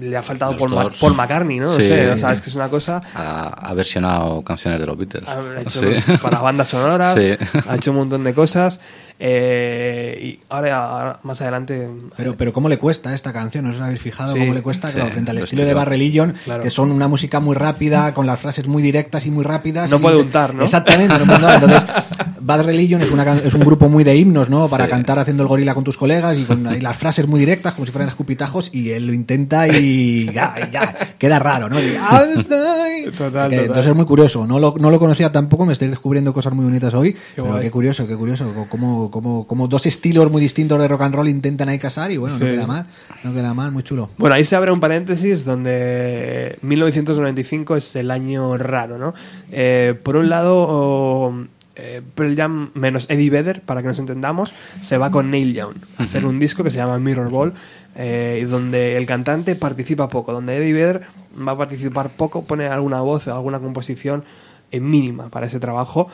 le 0.00 0.16
ha 0.16 0.22
faltado 0.22 0.56
Paul. 0.56 0.90
Paul 1.00 1.14
McCartney, 1.14 1.58
¿no? 1.60 1.66
No 1.66 1.72
Sí. 1.72 1.82
sé, 1.86 2.10
o 2.10 2.18
sea, 2.18 2.32
es 2.32 2.40
que 2.40 2.50
es 2.50 2.56
una 2.56 2.68
cosa... 2.68 3.00
Ha, 3.14 3.48
ha 3.70 3.74
versionado 3.74 4.42
canciones 4.42 4.80
de 4.80 4.86
los 4.86 4.98
Beatles. 4.98 5.28
Ha 5.28 5.60
hecho 5.60 5.80
Sí. 5.80 6.12
para 6.22 6.40
bandas 6.40 6.68
sonoras, 6.68 7.14
Sí. 7.14 7.36
ha 7.68 7.76
hecho 7.76 7.92
un 7.92 7.98
montón 7.98 8.24
de 8.24 8.34
cosas. 8.34 8.80
eh, 9.18 10.18
y 10.22 10.40
ahora, 10.48 10.76
ahora, 10.84 11.20
más 11.22 11.40
adelante. 11.40 11.88
Pero, 12.16 12.36
pero 12.36 12.52
cómo 12.52 12.68
le 12.68 12.78
cuesta 12.78 13.14
esta 13.14 13.32
canción, 13.32 13.64
¿no 13.64 13.70
os 13.70 13.80
habéis 13.80 14.00
fijado 14.00 14.32
Sí, 14.32 14.38
cómo 14.38 14.52
le 14.54 14.62
cuesta? 14.62 14.88
sí, 14.88 14.94
Claro, 14.94 15.10
frente 15.10 15.30
al 15.30 15.36
lo 15.38 15.44
estilo 15.44 15.62
de 15.62 15.68
estilo. 15.68 15.78
Bad 15.80 15.88
Religion, 15.88 16.34
Claro. 16.44 16.62
que 16.62 16.70
son 16.70 16.90
una 16.90 17.08
música 17.08 17.40
muy 17.40 17.54
rápida, 17.56 18.12
con 18.14 18.26
las 18.26 18.38
frases 18.40 18.55
muy 18.66 18.82
directas 18.82 19.26
y 19.26 19.30
muy 19.30 19.44
rápidas. 19.44 19.90
No 19.90 19.98
y 19.98 20.00
puede 20.00 20.16
untar, 20.16 20.54
¿no? 20.54 20.64
Exactamente, 20.64 21.14
no 21.18 21.34
untar. 21.34 21.54
Entonces, 21.62 21.82
Bad 22.40 22.62
Religion 22.64 23.02
es, 23.02 23.10
una, 23.10 23.24
es 23.38 23.54
un 23.54 23.60
grupo 23.62 23.88
muy 23.88 24.04
de 24.04 24.16
himnos, 24.16 24.48
¿no? 24.48 24.68
Para 24.68 24.84
Sí. 24.84 24.90
cantar 24.90 25.18
haciendo 25.18 25.42
el 25.42 25.48
gorila 25.48 25.74
con 25.74 25.82
tus 25.82 25.96
colegas 25.96 26.38
y 26.38 26.44
con 26.44 26.64
ahí 26.68 26.80
las 26.80 26.96
frases 26.96 27.26
muy 27.26 27.40
directas, 27.40 27.72
como 27.74 27.86
si 27.86 27.92
fueran 27.92 28.08
escupitajos, 28.08 28.70
y 28.72 28.90
él 28.90 29.06
lo 29.08 29.12
intenta 29.12 29.66
y 29.66 30.26
ya, 30.32 30.54
ya, 30.72 30.94
queda 31.18 31.38
raro, 31.40 31.68
¿no? 31.68 31.80
Y. 31.80 31.96
Total, 32.46 33.12
total. 33.16 33.52
Entonces 33.52 33.86
es 33.86 33.94
muy 33.96 34.04
curioso. 34.04 34.46
No 34.46 34.58
lo, 34.58 34.74
no 34.78 34.90
lo 34.90 34.98
conocía 34.98 35.30
tampoco, 35.32 35.64
me 35.66 35.72
estoy 35.72 35.88
descubriendo 35.88 36.32
cosas 36.32 36.52
muy 36.52 36.64
bonitas 36.64 36.92
hoy. 36.94 37.16
pero 37.34 37.48
guay. 37.48 37.62
qué 37.62 37.70
curioso, 37.70 38.06
qué 38.06 38.16
curioso. 38.16 38.52
Como, 38.68 39.10
como, 39.10 39.46
como 39.46 39.68
dos 39.68 39.86
estilos 39.86 40.30
muy 40.30 40.40
distintos 40.40 40.80
de 40.80 40.88
rock 40.88 41.02
and 41.02 41.14
roll 41.14 41.28
intentan 41.28 41.68
ahí 41.68 41.78
casar 41.78 42.10
y 42.10 42.16
bueno, 42.16 42.36
Sí. 42.38 42.44
no 42.44 42.50
queda 42.50 42.66
mal. 42.66 42.86
No 43.24 43.32
queda 43.34 43.54
mal, 43.54 43.72
muy 43.72 43.82
chulo. 43.82 44.10
Bueno, 44.18 44.34
ahí 44.36 44.44
se 44.44 44.54
abre 44.56 44.70
un 44.72 44.80
paréntesis 44.80 45.44
donde 45.44 46.58
1995 46.62 47.76
es 47.76 47.96
el 47.96 48.10
año 48.10 48.35
raro, 48.58 48.98
¿no? 48.98 49.14
Eh, 49.50 49.94
por 50.02 50.16
un 50.16 50.28
lado, 50.28 51.46
eh, 51.74 52.02
Pearl 52.14 52.36
Jam 52.36 52.70
menos 52.74 53.06
Eddie 53.10 53.30
Vedder, 53.30 53.62
para 53.62 53.82
que 53.82 53.88
nos 53.88 53.98
entendamos, 53.98 54.52
se 54.80 54.98
va 54.98 55.10
con 55.10 55.30
Neil 55.30 55.54
Young 55.54 55.76
a 55.98 56.04
hacer 56.04 56.26
un 56.26 56.38
disco 56.38 56.64
que 56.64 56.70
se 56.70 56.78
llama 56.78 56.98
Mirror 56.98 57.30
Ball, 57.30 57.52
eh, 57.96 58.46
donde 58.48 58.96
el 58.96 59.06
cantante 59.06 59.54
participa 59.56 60.08
poco, 60.08 60.32
donde 60.32 60.56
Eddie 60.56 60.72
Vedder 60.72 61.02
va 61.36 61.52
a 61.52 61.58
participar 61.58 62.10
poco, 62.10 62.44
pone 62.44 62.66
alguna 62.66 63.00
voz, 63.00 63.28
alguna 63.28 63.58
composición 63.58 64.24
mínima 64.72 65.28
para 65.28 65.46
ese 65.46 65.60
trabajo. 65.60 66.08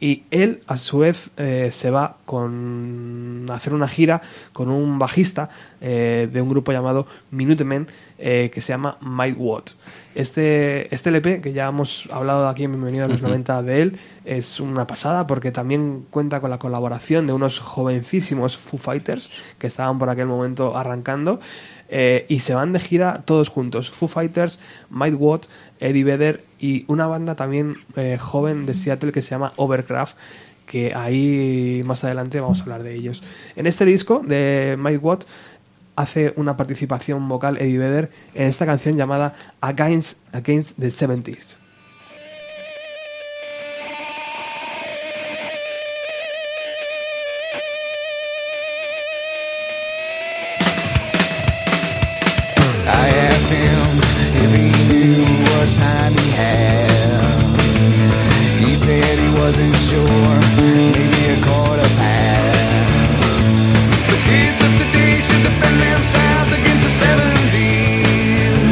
Y 0.00 0.24
él, 0.30 0.62
a 0.66 0.76
su 0.76 0.98
vez, 0.98 1.30
eh, 1.36 1.70
se 1.70 1.90
va 1.90 2.16
con 2.24 3.46
a 3.48 3.54
hacer 3.54 3.72
una 3.72 3.88
gira 3.88 4.20
con 4.52 4.68
un 4.68 4.98
bajista 4.98 5.48
eh, 5.80 6.28
de 6.30 6.42
un 6.42 6.48
grupo 6.48 6.72
llamado 6.72 7.06
Minutemen 7.30 7.86
eh, 8.18 8.50
que 8.52 8.60
se 8.60 8.72
llama 8.72 8.98
Mike 9.00 9.38
Watts. 9.38 9.78
Este, 10.14 10.92
este 10.94 11.10
LP, 11.10 11.40
que 11.40 11.52
ya 11.52 11.68
hemos 11.68 12.08
hablado 12.12 12.48
aquí 12.48 12.64
en 12.64 12.72
Bienvenido 12.72 13.04
a 13.04 13.08
los 13.08 13.22
90 13.22 13.62
de 13.62 13.82
él, 13.82 13.98
es 14.24 14.60
una 14.60 14.86
pasada 14.86 15.26
porque 15.26 15.52
también 15.52 16.06
cuenta 16.10 16.40
con 16.40 16.50
la 16.50 16.58
colaboración 16.58 17.26
de 17.26 17.32
unos 17.32 17.58
jovencísimos 17.58 18.56
Foo 18.56 18.78
Fighters 18.78 19.30
que 19.58 19.66
estaban 19.66 19.98
por 19.98 20.08
aquel 20.10 20.26
momento 20.26 20.76
arrancando. 20.76 21.40
Eh, 21.96 22.26
y 22.28 22.40
se 22.40 22.54
van 22.54 22.72
de 22.72 22.80
gira 22.80 23.22
todos 23.24 23.48
juntos. 23.48 23.88
Foo 23.88 24.08
Fighters, 24.08 24.58
Mike 24.90 25.14
Watt, 25.14 25.46
Eddie 25.78 26.02
Vedder 26.02 26.42
y 26.58 26.84
una 26.88 27.06
banda 27.06 27.36
también 27.36 27.76
eh, 27.94 28.18
joven 28.20 28.66
de 28.66 28.74
Seattle 28.74 29.12
que 29.12 29.22
se 29.22 29.30
llama 29.30 29.52
Overcraft 29.54 30.16
que 30.66 30.92
ahí 30.92 31.82
más 31.84 32.02
adelante 32.02 32.40
vamos 32.40 32.58
a 32.58 32.62
hablar 32.64 32.82
de 32.82 32.96
ellos. 32.96 33.22
En 33.54 33.68
este 33.68 33.84
disco 33.84 34.22
de 34.26 34.76
Mike 34.76 34.98
Watt 34.98 35.24
hace 35.94 36.32
una 36.34 36.56
participación 36.56 37.28
vocal 37.28 37.58
Eddie 37.58 37.78
Vedder 37.78 38.10
en 38.34 38.48
esta 38.48 38.66
canción 38.66 38.98
llamada 38.98 39.34
Against, 39.60 40.18
Against 40.32 40.76
the 40.80 40.88
70s. 40.88 41.58
Maybe 60.58 61.22
a 61.30 61.38
quarter 61.44 61.88
past. 62.00 63.44
The 64.10 64.18
kids 64.28 64.60
of 64.66 64.72
today 64.82 65.20
should 65.20 65.42
defend 65.42 65.76
themselves 65.80 66.50
against 66.58 66.84
the 66.88 66.94
70s. 67.04 68.64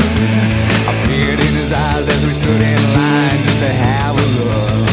I 0.88 0.92
peered 1.06 1.40
in 1.40 1.54
his 1.54 1.72
eyes 1.72 2.08
as 2.08 2.24
we 2.24 2.32
stood 2.32 2.62
in 2.72 2.82
line 2.98 3.42
just 3.42 3.60
to 3.60 3.70
have 3.86 4.14
a 4.16 4.26
look. 4.38 4.88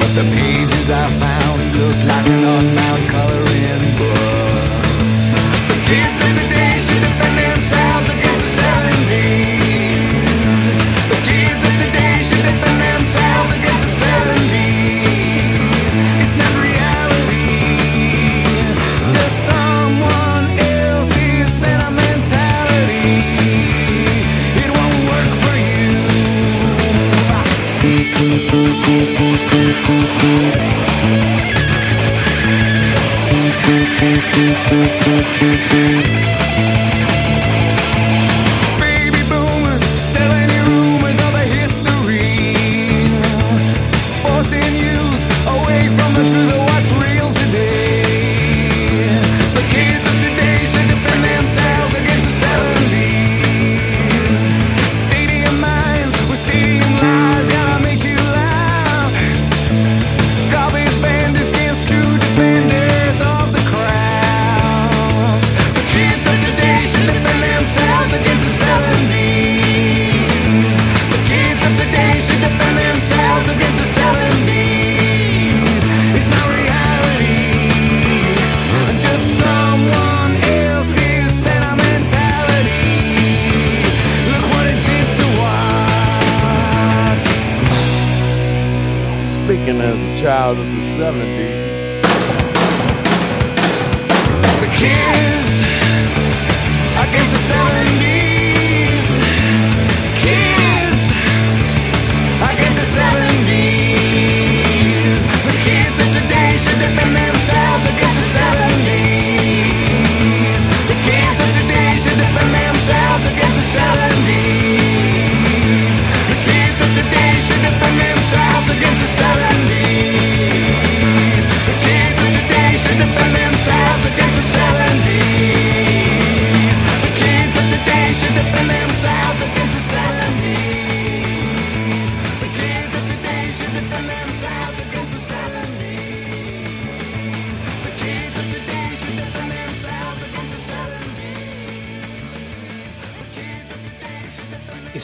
But 0.00 0.10
the 0.18 0.26
pages 0.34 0.90
I 0.90 1.06
found 1.22 1.58
looked 1.78 2.04
like 2.04 2.26
an 2.26 2.44
unbound 2.44 2.87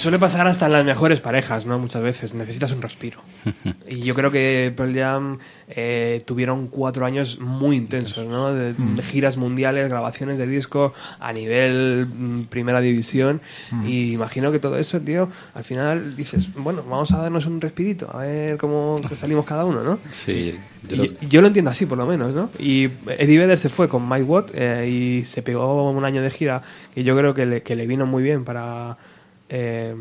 Suele 0.05 0.19
pasar 0.19 0.47
hasta 0.47 0.67
en 0.67 0.73
las 0.73 0.85
mejores 0.85 1.21
parejas, 1.21 1.67
¿no? 1.67 1.79
Muchas 1.79 2.03
veces 2.03 2.35
necesitas 2.35 2.71
un 2.73 2.83
respiro. 2.83 3.21
y 3.89 4.01
yo 4.01 4.15
creo 4.15 4.31
que 4.31 4.73
Pearl 4.77 4.95
Jam 4.95 5.39
eh, 5.69 6.23
tuvieron 6.27 6.69
cuatro 6.69 7.07
años 7.07 7.41
muy 7.41 7.77
intensos, 7.77 8.27
¿no? 8.27 8.53
De, 8.53 8.75
de 8.75 9.03
giras 9.03 9.37
mundiales, 9.37 9.89
grabaciones 9.89 10.39
de 10.39 10.47
disco 10.47 10.93
a 11.19 11.33
nivel 11.33 12.07
mm, 12.07 12.41
primera 12.45 12.81
división. 12.81 13.41
Y 13.87 14.13
imagino 14.13 14.53
que 14.53 14.59
todo 14.59 14.79
eso, 14.79 15.01
tío, 15.01 15.29
al 15.55 15.65
final 15.65 16.15
dices, 16.15 16.49
bueno, 16.55 16.83
vamos 16.89 17.13
a 17.13 17.19
darnos 17.19 17.47
un 17.47 17.61
respirito, 17.61 18.09
a 18.15 18.19
ver 18.19 18.57
cómo 18.59 19.01
salimos 19.17 19.45
cada 19.47 19.65
uno, 19.65 19.83
¿no? 19.83 19.99
Sí, 20.11 20.55
yo 20.89 20.97
creo- 21.03 21.13
Yo, 21.29 21.41
lo 21.41 21.47
entiendo 21.49 21.71
así, 21.71 21.87
por 21.87 21.97
lo 21.99 22.07
menos, 22.07 22.35
¿no? 22.35 22.51
Y 22.59 22.91
Eddie 23.07 23.39
Vedder 23.39 23.57
se 23.59 23.71
fue 23.71 23.89
con 23.89 24.07
Mike 24.09 24.25
Watt 24.25 24.51
eh, 24.55 24.87
y 25.21 25.25
se 25.25 25.43
pegó 25.43 25.91
un 25.91 26.05
año 26.05 26.21
de 26.21 26.31
gira 26.31 26.61
que 26.95 27.03
yo 27.03 27.17
creo 27.17 27.33
que 27.33 27.47
le, 27.47 27.63
que 27.63 27.75
le 27.75 27.87
vino 27.87 28.05
muy 28.07 28.23
bien 28.23 28.45
para 28.45 28.99
eh, 29.49 29.95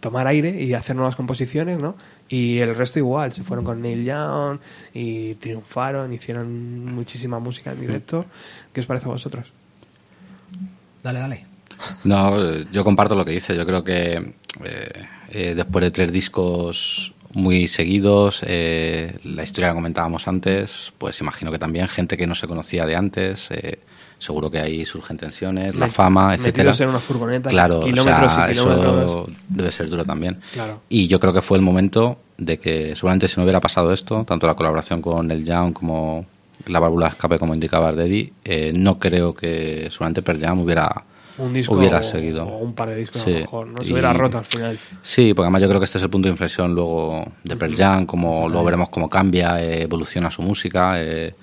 tomar 0.00 0.26
aire 0.26 0.62
y 0.62 0.74
hacer 0.74 0.96
nuevas 0.96 1.16
composiciones, 1.16 1.80
¿no? 1.80 1.96
Y 2.28 2.58
el 2.58 2.74
resto 2.74 2.98
igual, 2.98 3.32
se 3.32 3.42
fueron 3.42 3.64
con 3.64 3.80
Neil 3.80 4.04
Young 4.04 4.58
y 4.92 5.34
triunfaron, 5.34 6.12
hicieron 6.12 6.84
muchísima 6.94 7.38
música 7.38 7.72
en 7.72 7.80
directo. 7.80 8.24
¿Qué 8.72 8.80
os 8.80 8.86
parece 8.86 9.06
a 9.06 9.10
vosotros? 9.10 9.46
Dale, 11.02 11.20
dale. 11.20 11.46
No, 12.04 12.42
eh, 12.42 12.66
yo 12.72 12.84
comparto 12.84 13.14
lo 13.14 13.24
que 13.24 13.32
dice. 13.32 13.56
Yo 13.56 13.66
creo 13.66 13.84
que 13.84 14.34
eh, 14.64 15.06
eh, 15.30 15.54
después 15.54 15.84
de 15.84 15.90
tres 15.90 16.12
discos 16.12 17.12
muy 17.32 17.68
seguidos, 17.68 18.42
eh, 18.46 19.18
la 19.24 19.42
historia 19.42 19.68
que 19.68 19.74
comentábamos 19.74 20.26
antes, 20.26 20.92
pues 20.96 21.20
imagino 21.20 21.52
que 21.52 21.58
también 21.58 21.86
gente 21.86 22.16
que 22.16 22.26
no 22.26 22.34
se 22.34 22.48
conocía 22.48 22.86
de 22.86 22.96
antes, 22.96 23.50
eh, 23.50 23.78
seguro 24.18 24.50
que 24.50 24.58
ahí 24.58 24.84
surgen 24.86 25.16
tensiones, 25.16 25.74
la 25.74 25.88
fama, 25.88 26.34
etcétera. 26.34 26.72
en 26.78 26.88
una 26.88 27.00
furgoneta, 27.00 27.50
claro, 27.50 27.80
kilómetros 27.80 28.32
o 28.32 28.34
sea, 28.34 28.50
y 28.50 28.54
kilómetros. 28.54 28.94
eso 28.96 29.26
debe 29.48 29.70
ser 29.70 29.88
duro 29.90 30.04
también. 30.04 30.40
Claro. 30.52 30.80
Y 30.88 31.06
yo 31.06 31.20
creo 31.20 31.32
que 31.32 31.42
fue 31.42 31.58
el 31.58 31.62
momento 31.64 32.18
de 32.38 32.58
que 32.58 32.94
seguramente 32.96 33.28
si 33.28 33.36
no 33.36 33.42
hubiera 33.44 33.60
pasado 33.60 33.92
esto, 33.92 34.24
tanto 34.24 34.46
la 34.46 34.54
colaboración 34.54 35.00
con 35.02 35.30
el 35.30 35.44
Young 35.44 35.72
como 35.72 36.24
la 36.66 36.80
válvula 36.80 37.06
de 37.06 37.10
escape, 37.10 37.38
como 37.38 37.52
indicaba 37.54 37.92
Reddy, 37.92 38.32
eh, 38.44 38.72
no 38.74 38.98
creo 38.98 39.34
que 39.34 39.88
seguramente 39.90 40.22
Pearl 40.22 40.40
Jam 40.40 40.60
hubiera, 40.60 41.04
Un 41.38 41.52
disco 41.52 41.74
hubiera 41.74 41.98
o- 41.98 42.02
seguido. 42.02 42.44
o 42.46 42.56
un 42.58 42.72
par 42.74 42.88
de 42.88 42.96
discos 42.96 43.20
a 43.20 43.24
Sí. 43.26 43.32
lo 43.34 43.38
mejor, 43.40 43.66
¿no? 43.68 43.82
Se 43.84 43.90
Y- 43.90 43.92
hubiera 43.92 44.12
roto 44.14 44.38
al 44.38 44.44
final. 44.46 44.78
Sí, 45.02 45.34
porque 45.34 45.44
además 45.46 45.60
yo 45.62 45.68
creo 45.68 45.80
que 45.80 45.84
este 45.84 45.98
es 45.98 46.04
el 46.04 46.10
punto 46.10 46.26
de 46.28 46.32
inflexión 46.32 46.74
luego 46.74 47.22
de 47.44 47.56
Pearl 47.56 47.76
Jam, 47.76 48.06
como 48.06 48.48
luego 48.48 48.64
veremos 48.64 48.88
cómo 48.88 49.08
cambia, 49.10 49.62
eh, 49.62 49.82
evoluciona 49.82 50.30
su 50.30 50.40
música 50.40 50.94
eh, 50.96 51.34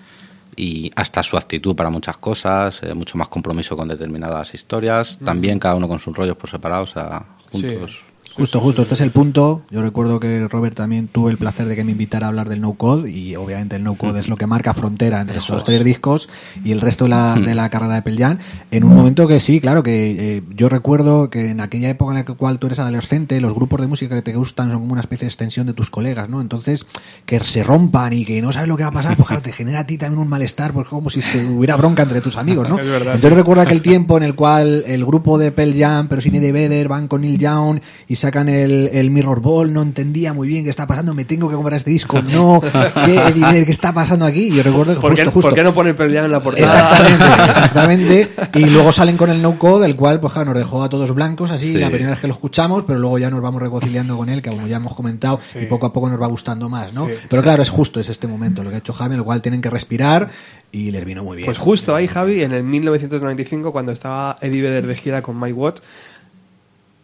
y 0.55 0.91
hasta 0.95 1.23
su 1.23 1.37
actitud 1.37 1.75
para 1.75 1.89
muchas 1.89 2.17
cosas, 2.17 2.81
eh, 2.83 2.93
mucho 2.93 3.17
más 3.17 3.27
compromiso 3.27 3.75
con 3.75 3.87
determinadas 3.87 4.53
historias, 4.53 5.19
también 5.23 5.59
cada 5.59 5.75
uno 5.75 5.87
con 5.87 5.99
sus 5.99 6.15
rollos 6.15 6.37
por 6.37 6.49
separado, 6.49 6.83
o 6.83 6.87
sea, 6.87 7.25
juntos. 7.51 8.03
Justo, 8.35 8.59
justo, 8.59 8.81
este 8.81 8.95
es 8.95 9.01
el 9.01 9.11
punto. 9.11 9.61
Yo 9.69 9.83
recuerdo 9.83 10.19
que 10.19 10.47
Robert 10.47 10.75
también 10.75 11.07
tuvo 11.07 11.29
el 11.29 11.37
placer 11.37 11.67
de 11.67 11.75
que 11.75 11.83
me 11.83 11.91
invitara 11.91 12.25
a 12.25 12.29
hablar 12.29 12.49
del 12.49 12.61
no 12.61 12.73
code 12.73 13.11
y 13.11 13.35
obviamente 13.35 13.75
el 13.75 13.83
no 13.83 13.93
code 13.93 14.19
es 14.19 14.27
lo 14.27 14.37
que 14.37 14.47
marca 14.47 14.73
frontera 14.73 15.21
entre 15.21 15.37
Eso 15.37 15.53
esos 15.53 15.57
es. 15.59 15.63
tres 15.65 15.83
discos 15.83 16.29
y 16.63 16.71
el 16.71 16.81
resto 16.81 17.05
de 17.05 17.11
la, 17.11 17.35
de 17.35 17.53
la 17.53 17.69
carrera 17.69 17.93
de 17.93 18.01
Pearl. 18.01 18.39
En 18.71 18.83
un 18.83 18.95
momento 18.95 19.27
que 19.27 19.39
sí, 19.39 19.59
claro, 19.59 19.83
que 19.83 20.37
eh, 20.37 20.43
yo 20.55 20.67
recuerdo 20.67 21.29
que 21.29 21.49
en 21.51 21.61
aquella 21.61 21.89
época 21.89 22.11
en 22.11 22.17
la 22.17 22.25
cual 22.25 22.57
tú 22.57 22.67
eres 22.67 22.79
adolescente, 22.79 23.39
los 23.39 23.53
grupos 23.53 23.81
de 23.81 23.87
música 23.87 24.15
que 24.15 24.23
te 24.23 24.33
gustan 24.33 24.71
son 24.71 24.79
como 24.79 24.93
una 24.93 25.01
especie 25.01 25.25
de 25.25 25.29
extensión 25.29 25.67
de 25.67 25.73
tus 25.73 25.91
colegas, 25.91 26.27
¿no? 26.27 26.41
Entonces, 26.41 26.87
que 27.27 27.39
se 27.41 27.63
rompan 27.63 28.13
y 28.13 28.25
que 28.25 28.41
no 28.41 28.51
sabes 28.51 28.67
lo 28.67 28.77
que 28.77 28.83
va 28.83 28.89
a 28.89 28.93
pasar, 28.93 29.15
pues 29.15 29.27
claro, 29.27 29.43
te 29.43 29.51
genera 29.51 29.81
a 29.81 29.85
ti 29.85 29.99
también 29.99 30.19
un 30.19 30.27
malestar, 30.27 30.73
porque 30.73 30.89
como 30.89 31.11
si 31.11 31.19
hubiera 31.49 31.75
bronca 31.75 32.01
entre 32.01 32.21
tus 32.21 32.37
amigos, 32.37 32.67
¿no? 32.67 32.79
Entonces 32.81 33.33
recuerdo 33.33 33.61
aquel 33.61 33.83
tiempo 33.83 34.17
en 34.17 34.23
el 34.23 34.33
cual 34.33 34.83
el 34.87 35.05
grupo 35.05 35.37
de 35.37 35.51
Pearl 35.51 35.75
Jam, 35.77 36.07
pero 36.07 36.19
sin 36.19 36.33
Eddie 36.33 36.51
Vedder, 36.51 36.87
van 36.87 37.07
con 37.07 37.21
Neil 37.21 37.37
Young 37.37 37.79
y 38.07 38.15
sacan 38.23 38.49
el, 38.49 38.89
el 38.93 39.11
Mirror 39.11 39.41
Ball, 39.41 39.73
no 39.73 39.81
entendía 39.81 40.33
muy 40.33 40.47
bien 40.47 40.63
qué 40.63 40.69
está 40.69 40.87
pasando, 40.87 41.13
me 41.13 41.25
tengo 41.25 41.49
que 41.49 41.55
comprar 41.55 41.77
este 41.77 41.91
disco, 41.91 42.21
no, 42.21 42.61
¿qué, 43.05 43.63
qué 43.65 43.71
está 43.71 43.93
pasando 43.93 44.25
aquí? 44.25 44.45
Y 44.47 44.55
yo 44.55 44.63
recuerdo 44.63 44.95
que 44.95 45.01
¿Por 45.01 45.13
qué, 45.13 45.23
justo, 45.25 45.31
justo. 45.33 45.49
por 45.49 45.55
qué 45.57 45.63
no 45.63 45.73
pone 45.73 45.93
Pearl 45.93 46.13
Jam 46.13 46.25
en 46.25 46.31
la 46.31 46.41
portada? 46.41 46.63
Exactamente, 46.65 47.25
exactamente. 47.51 48.29
Y 48.55 48.65
luego 48.65 48.91
salen 48.91 49.17
con 49.17 49.29
el 49.29 49.41
no 49.41 49.59
code, 49.59 49.85
el 49.85 49.95
cual 49.95 50.19
pues 50.19 50.33
claro, 50.33 50.51
nos 50.53 50.57
dejó 50.59 50.83
a 50.83 50.89
todos 50.89 51.13
blancos 51.13 51.51
así 51.51 51.73
Sí. 51.73 51.77
la 51.77 51.87
primera 51.89 52.11
vez 52.11 52.19
que 52.19 52.27
lo 52.27 52.33
escuchamos, 52.33 52.83
pero 52.87 52.99
luego 52.99 53.17
ya 53.19 53.29
nos 53.29 53.41
vamos 53.41 53.61
reconciliando 53.61 54.17
con 54.17 54.29
él, 54.29 54.41
que 54.41 54.49
como 54.49 54.67
ya 54.67 54.77
hemos 54.77 54.95
comentado, 54.95 55.39
Sí. 55.43 55.59
y 55.59 55.65
poco 55.65 55.85
a 55.85 55.93
poco 55.93 56.09
nos 56.09 56.21
va 56.21 56.27
gustando 56.27 56.69
más, 56.69 56.93
¿no? 56.93 57.05
Sí, 57.07 57.11
pero 57.29 57.41
sí. 57.41 57.43
claro, 57.45 57.61
es 57.63 57.69
justo, 57.69 57.99
es 57.99 58.09
este 58.09 58.27
momento 58.27 58.63
lo 58.63 58.69
que 58.69 58.75
ha 58.77 58.79
hecho 58.79 58.93
Jaime, 58.93 59.17
lo 59.17 59.25
cual 59.25 59.41
tienen 59.41 59.61
que 59.61 59.69
respirar 59.69 60.29
y 60.71 60.91
les 60.91 61.03
vino 61.05 61.23
muy 61.23 61.37
bien. 61.37 61.45
Pues 61.45 61.57
justo 61.57 61.93
ahí, 61.95 62.07
Javi, 62.07 62.41
en 62.43 62.51
el 62.53 62.63
1995, 62.63 63.71
cuando 63.71 63.91
estaba 63.91 64.37
Eddie 64.41 64.61
Vedder 64.61 64.87
de 64.87 64.95
gira 64.95 65.21
con 65.21 65.39
Mike 65.39 65.53
Watt, 65.53 65.79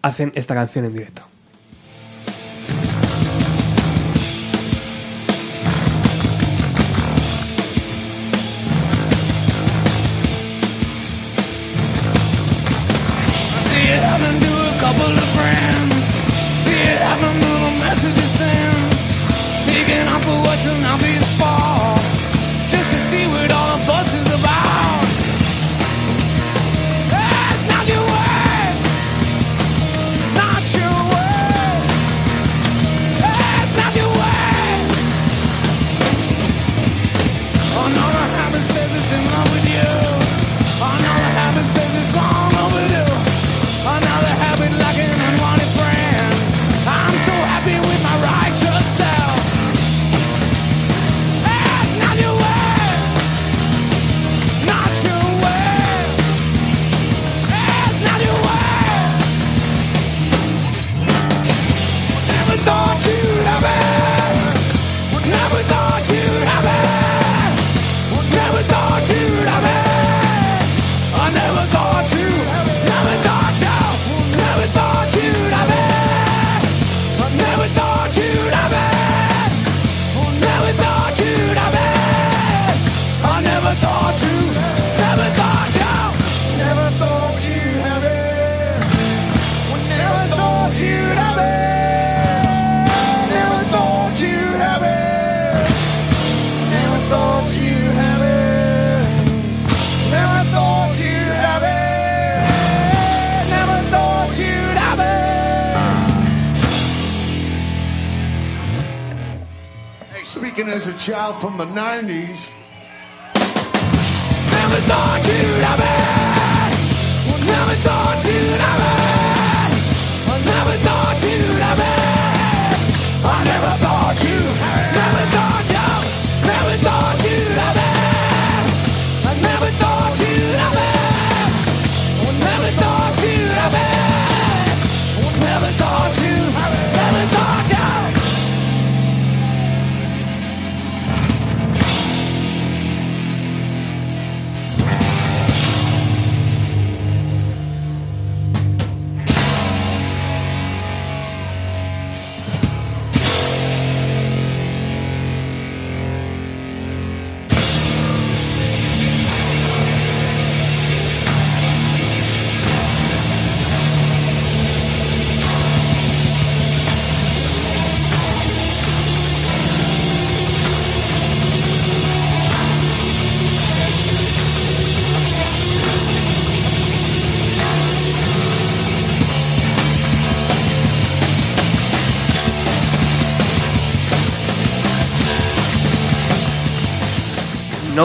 hacen 0.01 0.31
esta 0.35 0.53
canción 0.55 0.85
en 0.85 0.93
directo. 0.93 1.23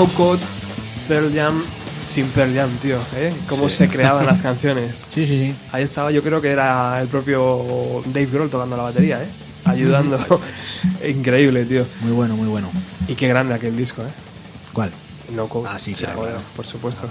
No 0.04 0.10
Code, 0.12 0.40
Pearl 1.08 1.32
Jam, 1.34 1.62
sin 2.04 2.26
Pearl 2.26 2.54
Jam, 2.54 2.68
tío, 2.82 2.98
¿eh? 3.16 3.32
Cómo 3.48 3.70
Sí. 3.70 3.76
se 3.76 3.88
creaban 3.88 4.26
las 4.26 4.42
canciones. 4.42 5.06
Sí, 5.14 5.24
sí, 5.24 5.38
sí. 5.38 5.54
Ahí 5.72 5.82
estaba, 5.82 6.10
yo 6.10 6.22
creo 6.22 6.42
que 6.42 6.50
era 6.50 7.00
el 7.00 7.08
propio 7.08 8.02
Dave 8.06 8.26
Grohl 8.26 8.50
tocando 8.50 8.76
la 8.76 8.82
batería, 8.82 9.22
¿eh? 9.22 9.26
Ayudando. 9.64 10.18
Increíble, 11.08 11.64
tío. 11.64 11.86
Muy 12.02 12.12
bueno, 12.12 12.36
muy 12.36 12.48
bueno. 12.48 12.70
Y 13.08 13.14
qué 13.14 13.28
grande 13.28 13.54
aquel 13.54 13.78
disco, 13.78 14.02
¿eh? 14.02 14.10
¿Cuál? 14.74 14.90
No 15.34 15.46
Code. 15.48 15.68
Ah, 15.72 15.78
sí, 15.78 15.94
Sí, 15.94 16.04
claro, 16.04 16.20
claro. 16.20 16.40
por 16.54 16.66
supuesto. 16.66 17.08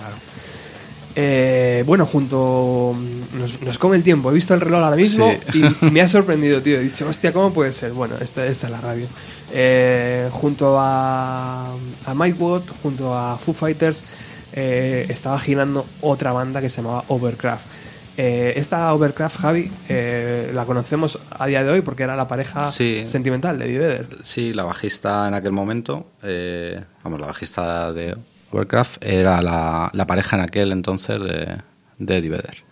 Eh, 1.16 1.84
bueno, 1.86 2.06
junto. 2.06 2.96
Nos, 3.34 3.62
nos 3.62 3.78
come 3.78 3.98
el 3.98 4.04
tiempo. 4.04 4.32
He 4.32 4.34
visto 4.34 4.54
el 4.54 4.62
reloj 4.62 4.84
ahora 4.84 4.96
mismo 4.96 5.32
Sí. 5.52 5.62
y 5.82 5.86
me 5.92 6.02
ha 6.02 6.08
sorprendido, 6.08 6.62
tío. 6.62 6.78
He 6.80 6.84
dicho, 6.84 7.08
hostia, 7.08 7.32
¿cómo 7.32 7.54
puede 7.54 7.72
ser? 7.72 7.92
Bueno, 7.92 8.16
esta, 8.20 8.46
esta 8.48 8.68
es 8.68 8.72
la 8.72 8.82
radio. 8.82 9.06
Eh, 9.54 10.28
junto 10.32 10.78
a, 10.80 11.72
a 12.06 12.14
Mike 12.16 12.38
Watt, 12.40 12.64
junto 12.82 13.14
a 13.16 13.38
Foo 13.38 13.54
Fighters, 13.54 14.04
eh, 14.54 15.06
estaba 15.10 15.38
girando 15.40 15.86
otra 16.02 16.32
banda 16.32 16.62
que 16.62 16.70
se 16.70 16.78
llamaba 16.82 17.04
Overcraft. 17.08 17.66
Esta 18.16 18.94
Overcraft, 18.94 19.38
Javi, 19.40 19.72
la 20.54 20.66
conocemos 20.66 21.18
a 21.32 21.48
día 21.48 21.64
de 21.64 21.72
hoy 21.72 21.82
porque 21.82 22.04
era 22.04 22.16
la 22.16 22.28
pareja 22.28 22.72
Sí. 22.72 23.02
sentimental 23.08 23.58
de 23.58 23.66
Eddie 23.66 23.80
Vedder. 23.80 24.08
Sí, 24.22 24.54
la 24.54 24.64
bajista 24.64 25.28
en 25.28 25.34
aquel 25.34 25.52
momento, 25.52 26.06
vamos, 27.04 27.20
la 27.20 27.26
bajista 27.26 27.92
de 27.92 28.16
Warcraft 28.54 29.04
era 29.04 29.42
la, 29.42 29.90
la 29.94 30.08
pareja 30.08 30.38
en 30.38 30.44
aquel 30.44 30.72
entonces 30.72 31.20
de, 31.20 31.58
de 31.98 32.18
Eddie 32.18 32.30
Vedder. 32.30 32.64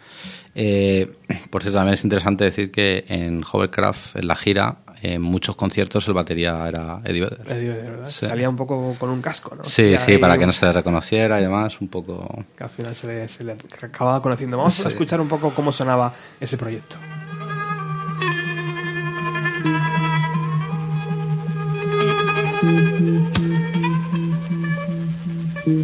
Eh, 0.53 1.09
por 1.49 1.61
cierto, 1.61 1.77
también 1.77 1.93
es 1.93 2.03
interesante 2.03 2.43
decir 2.43 2.71
que 2.71 3.05
en 3.07 3.41
Hovercraft, 3.49 4.17
en 4.17 4.27
la 4.27 4.35
gira, 4.35 4.77
en 5.01 5.21
muchos 5.21 5.55
conciertos 5.55 6.07
el 6.07 6.13
batería 6.13 6.67
era 6.67 6.99
Eddie 7.05 7.21
Vedder. 7.21 7.51
Eddie 7.51 7.69
Vedder, 7.69 7.91
¿verdad? 7.91 8.07
Sí. 8.09 8.25
Salía 8.25 8.49
un 8.49 8.55
poco 8.55 8.95
con 8.99 9.09
un 9.09 9.21
casco, 9.21 9.55
¿no? 9.55 9.63
Sí, 9.63 9.95
sí, 9.97 10.17
para 10.17 10.37
que 10.37 10.45
no 10.45 10.51
se 10.51 10.65
le 10.65 10.73
reconociera 10.73 11.39
y 11.39 11.43
demás, 11.43 11.79
un 11.79 11.87
poco... 11.87 12.45
que 12.55 12.63
al 12.63 12.69
final 12.69 12.93
se 12.93 13.07
le, 13.07 13.27
se 13.27 13.43
le 13.43 13.55
acababa 13.81 14.21
conociendo. 14.21 14.57
Vamos 14.57 14.85
a 14.85 14.89
escuchar 14.89 15.21
un 15.21 15.27
poco 15.27 15.53
cómo 15.55 15.71
sonaba 15.71 16.13
ese 16.39 16.57
proyecto. 16.57 16.97
And 25.63 25.77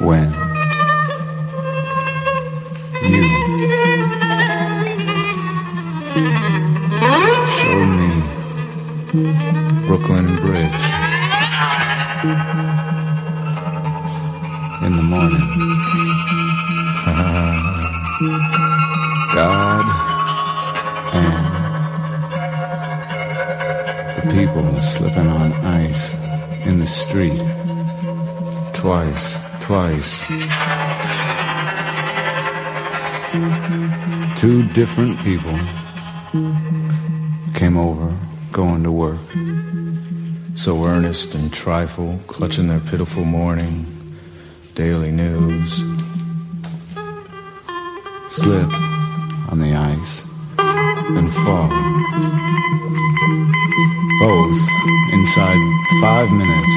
when 0.00 0.32
you 3.04 3.22
showed 7.58 7.90
me 7.98 8.10
Brooklyn 9.86 10.28
Bridge 10.36 10.84
in 14.82 14.92
the 14.96 15.02
morning, 15.02 15.46
God 19.34 19.69
people 24.54 24.80
slipping 24.80 25.28
on 25.28 25.52
ice 25.52 26.12
in 26.66 26.80
the 26.80 26.86
street. 26.86 27.38
Twice, 28.74 29.36
twice. 29.60 30.24
Two 34.36 34.66
different 34.72 35.18
people 35.20 35.56
came 37.54 37.76
over, 37.76 38.16
going 38.50 38.82
to 38.82 38.90
work. 38.90 39.20
So 40.56 40.84
earnest 40.84 41.34
and 41.34 41.52
trifle, 41.52 42.18
clutching 42.26 42.66
their 42.66 42.80
pitiful 42.80 43.24
morning 43.24 43.86
daily 44.74 45.12
news. 45.12 45.70
Slip 48.28 48.72
on 49.50 49.60
the 49.60 49.74
ice 49.76 50.24
and 50.58 51.32
fall. 51.34 51.70
Both 54.20 54.58
inside 55.12 55.60
five 56.00 56.30
minutes. 56.30 56.74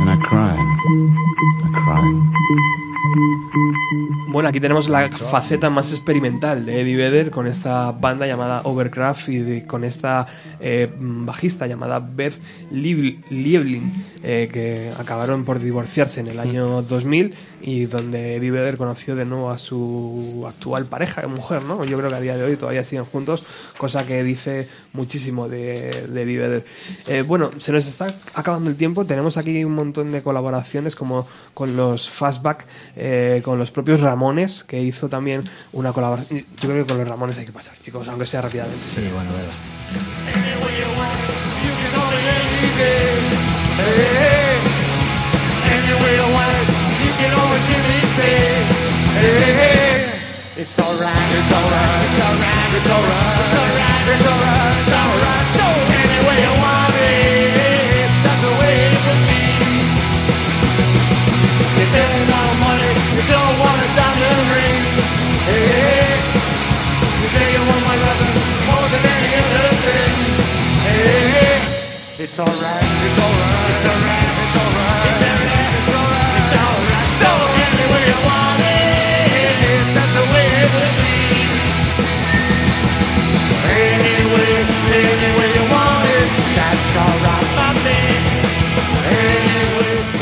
And 0.00 0.10
I. 0.10 0.16
I. 1.88 2.06
Bueno, 4.28 4.48
aquí 4.50 4.60
tenemos 4.60 4.88
la 4.88 5.08
faceta 5.08 5.70
más 5.70 5.92
experimental 5.92 6.66
de 6.66 6.80
Eddie 6.82 6.96
Vedder 6.96 7.30
con 7.30 7.46
esta 7.46 7.92
banda 7.92 8.26
llamada 8.26 8.60
Overcraft 8.64 9.28
y 9.30 9.62
con 9.62 9.84
esta 9.84 10.26
eh, 10.60 10.90
bajista 10.98 11.66
llamada 11.66 12.00
Beth 12.00 12.34
Lieb- 12.70 13.24
Lieblin, 13.30 13.92
eh, 14.22 14.48
que 14.52 14.92
acabaron 14.98 15.44
por 15.44 15.58
divorciarse 15.58 16.20
en 16.20 16.26
el 16.28 16.38
año 16.40 16.82
2000 16.82 17.32
y 17.66 17.84
donde 17.86 18.36
Eddie 18.36 18.52
Vedder 18.52 18.76
conoció 18.76 19.16
de 19.16 19.24
nuevo 19.24 19.50
a 19.50 19.58
su 19.58 20.44
actual 20.48 20.86
pareja 20.86 21.20
de 21.20 21.26
mujer, 21.26 21.62
¿no? 21.62 21.84
Yo 21.84 21.98
creo 21.98 22.08
que 22.08 22.14
a 22.14 22.20
día 22.20 22.36
de 22.36 22.44
hoy 22.44 22.56
todavía 22.56 22.84
siguen 22.84 23.04
juntos, 23.04 23.42
cosa 23.76 24.06
que 24.06 24.22
dice 24.22 24.68
muchísimo 24.92 25.48
de, 25.48 26.06
de 26.08 26.22
Eddie 26.22 26.38
Vedder. 26.38 26.64
Eh, 27.08 27.22
bueno, 27.26 27.50
se 27.58 27.72
nos 27.72 27.84
está 27.88 28.06
acabando 28.34 28.70
el 28.70 28.76
tiempo, 28.76 29.04
tenemos 29.04 29.36
aquí 29.36 29.64
un 29.64 29.74
montón 29.74 30.12
de 30.12 30.22
colaboraciones 30.22 30.94
como 30.94 31.26
con 31.54 31.76
los 31.76 32.08
Fastback, 32.08 32.66
eh, 32.94 33.42
con 33.44 33.58
los 33.58 33.72
propios 33.72 34.00
Ramones, 34.00 34.62
que 34.62 34.80
hizo 34.80 35.08
también 35.08 35.42
una 35.72 35.92
colaboración. 35.92 36.46
Yo 36.60 36.68
creo 36.68 36.84
que 36.84 36.92
con 36.92 36.98
los 36.98 37.08
Ramones 37.08 37.36
hay 37.38 37.46
que 37.46 37.52
pasar, 37.52 37.76
chicos, 37.80 38.06
aunque 38.06 38.26
sea 38.26 38.42
rápidamente. 38.42 38.78
Sí, 38.78 39.00
bueno, 39.12 39.30
verdad. 39.32 39.50
It's 50.58 50.80
alright, 50.80 51.30
it's 51.36 51.52
alright, 51.52 52.08
it's 52.08 52.20
alright, 52.26 52.70
it's 52.74 52.90
alright, 52.90 53.38
it's 53.44 53.54
alright, 53.54 54.08
it's 54.08 54.26
alright, 54.26 54.76
it's 54.80 54.92
alright. 54.96 55.46
So 55.52 55.66
any 56.00 56.18
way 56.26 56.38
you 56.42 56.54
want 56.58 56.96
it, 56.96 58.08
that's 58.24 58.40
the 58.40 58.52
way 58.56 58.72
it 58.88 58.98
should 59.04 59.22
be. 59.28 59.46
If 61.76 61.88
there 61.92 62.08
ain't 62.08 62.28
no 62.32 62.42
money, 62.66 62.92
you 63.14 63.22
don't 63.30 63.56
want 63.62 63.78
a 63.78 63.88
diamond 63.94 64.48
ring. 64.56 64.80
Hey, 65.44 66.18
you 67.20 67.26
say 67.30 67.46
you 67.52 67.62
want 67.62 67.82
my 67.86 67.96
love 68.00 68.20
more 68.66 68.88
than 68.90 69.02
any 69.06 69.32
other 69.38 69.70
thing. 69.86 70.14
Hey, 70.82 72.24
it's 72.24 72.40
alright, 72.40 72.90
it's 73.06 73.18
alright, 73.22 73.70
it's 73.70 73.84
alright, 73.86 74.34
it's 74.40 74.56
alright, 74.56 75.05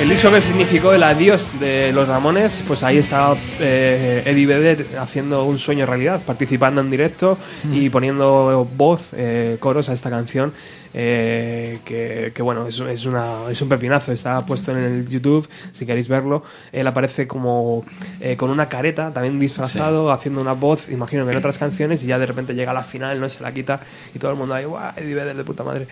El 0.05 0.11
disco 0.11 0.31
que 0.31 0.43
significó 0.43 0.93
el 0.93 1.03
adiós 1.03 1.59
de 1.59 1.91
los 1.91 2.09
Ramones, 2.09 2.63
pues 2.67 2.83
ahí 2.83 2.99
estaba 2.99 3.39
eh, 3.59 4.23
Eddie 4.27 4.45
Vedder 4.45 4.87
haciendo 4.99 5.45
un 5.45 5.59
sueño 5.59 5.87
realidad, 5.87 6.21
participando 6.21 6.83
en 6.83 6.91
directo 6.91 7.39
y 7.73 7.89
poniendo 7.89 8.69
voz, 8.77 9.15
eh, 9.15 9.57
coros 9.61 9.89
a 9.89 9.95
esta 9.95 10.11
canción, 10.11 10.53
eh, 10.93 11.79
que, 11.87 12.33
que, 12.35 12.43
bueno, 12.43 12.67
es, 12.67 12.79
es, 12.81 13.07
una, 13.07 13.51
es 13.51 13.63
un 13.63 13.71
pepinazo, 13.71 14.13
está 14.13 14.45
puesto 14.45 14.73
en 14.73 14.79
el 14.79 15.09
YouTube, 15.09 15.49
si 15.73 15.87
queréis 15.87 16.07
verlo. 16.07 16.43
Él 16.71 16.87
aparece 16.87 17.27
como 17.27 17.83
eh, 18.21 18.37
con 18.37 18.51
una 18.51 18.69
careta, 18.69 19.11
también 19.11 19.41
disfrazado, 19.41 20.13
haciendo 20.13 20.43
una 20.43 20.53
voz, 20.53 20.91
imagino 20.91 21.25
que 21.25 21.33
en 21.33 21.39
otras 21.39 21.57
canciones, 21.57 22.05
y 22.05 22.09
ya 22.09 22.19
de 22.19 22.27
repente 22.27 22.55
llega 22.55 22.73
a 22.73 22.75
la 22.75 22.85
final, 22.85 23.19
no 23.19 23.29
se 23.31 23.43
la 23.43 23.55
quita 23.55 23.81
y 24.15 24.19
todo 24.19 24.33
el 24.33 24.37
mundo 24.37 24.55
ahí, 24.55 24.67
¡guau! 24.67 24.93
Eddie 24.99 25.15
Vedder 25.15 25.35
de 25.35 25.45
puta 25.45 25.65
madre. 25.65 25.89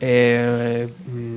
Eh, 0.00 0.88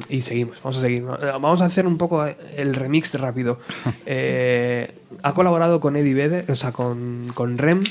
y 0.10 0.22
seguimos, 0.22 0.58
vamos 0.62 0.78
a 0.78 0.82
seguir. 0.82 1.04
Vamos 1.04 1.62
a 1.62 1.66
hacer 1.66 1.86
un 1.86 1.98
poco 1.98 2.26
el 2.26 2.76
remix 2.76 3.14
rápido. 3.20 3.60
Eh, 4.12 4.96
ha 5.22 5.34
colaborado 5.34 5.80
con 5.80 5.96
Eddie 5.96 6.16
Vedder, 6.16 6.50
o 6.50 6.56
sea, 6.56 6.72
con, 6.72 7.32
con 7.36 7.58
Rem, 7.58 7.82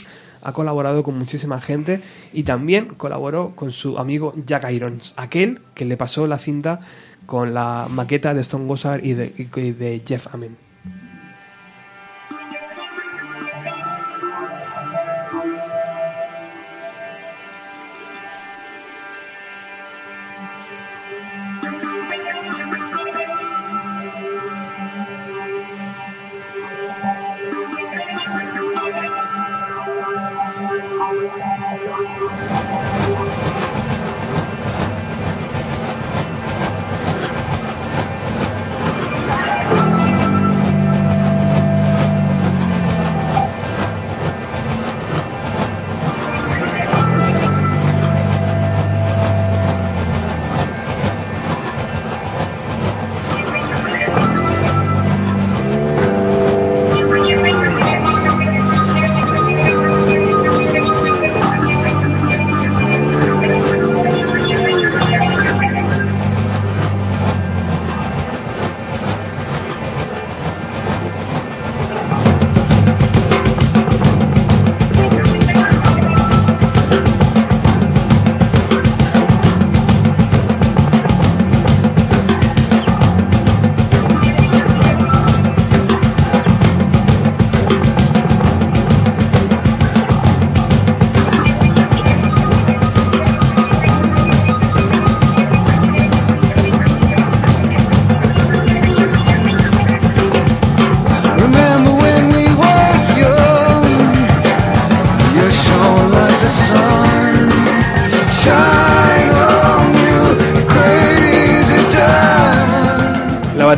ha 0.42 0.52
colaborado 0.52 1.02
con 1.02 1.16
muchísima 1.16 1.60
gente 1.60 2.00
y 2.32 2.42
también 2.42 2.86
colaboró 2.96 3.52
con 3.54 3.70
su 3.70 3.98
amigo 3.98 4.34
Jack 4.44 4.70
Irons, 4.70 5.14
aquel 5.16 5.60
que 5.74 5.84
le 5.84 5.96
pasó 5.96 6.26
la 6.26 6.38
cinta 6.38 6.80
con 7.26 7.54
la 7.54 7.86
maqueta 7.90 8.34
de 8.34 8.40
Stone 8.40 8.66
Gossard 8.66 9.04
y 9.04 9.14
de, 9.14 9.32
y 9.36 9.70
de 9.72 10.02
Jeff 10.06 10.26
Amen. 10.32 10.67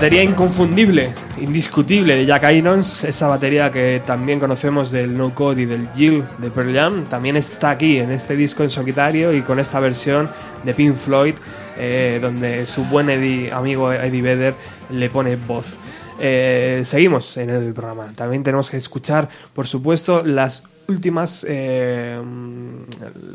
Batería 0.00 0.22
inconfundible, 0.22 1.10
indiscutible 1.42 2.14
de 2.14 2.24
Jack 2.24 2.50
Irons, 2.54 3.04
esa 3.04 3.26
batería 3.26 3.70
que 3.70 4.00
también 4.06 4.40
conocemos 4.40 4.90
del 4.90 5.14
No 5.14 5.34
Code 5.34 5.60
y 5.60 5.64
del 5.66 5.88
Jill 5.94 6.24
de 6.38 6.50
Pearl 6.50 6.74
Jam, 6.74 7.04
también 7.04 7.36
está 7.36 7.68
aquí 7.68 7.98
en 7.98 8.10
este 8.10 8.34
disco 8.34 8.62
en 8.62 8.70
solitario 8.70 9.30
y 9.34 9.42
con 9.42 9.58
esta 9.58 9.78
versión 9.78 10.30
de 10.64 10.72
Pink 10.72 10.94
Floyd, 10.96 11.34
eh, 11.76 12.18
donde 12.22 12.64
su 12.64 12.84
buen 12.86 13.08
Eddie- 13.10 13.52
amigo 13.52 13.92
Eddie 13.92 14.22
Vedder 14.22 14.54
le 14.90 15.10
pone 15.10 15.36
voz. 15.36 15.76
Eh, 16.18 16.80
seguimos 16.84 17.36
en 17.36 17.50
el 17.50 17.74
programa. 17.74 18.10
También 18.14 18.42
tenemos 18.42 18.70
que 18.70 18.78
escuchar, 18.78 19.28
por 19.52 19.66
supuesto, 19.66 20.22
las 20.24 20.62
últimas. 20.88 21.44
eh, 21.46 22.18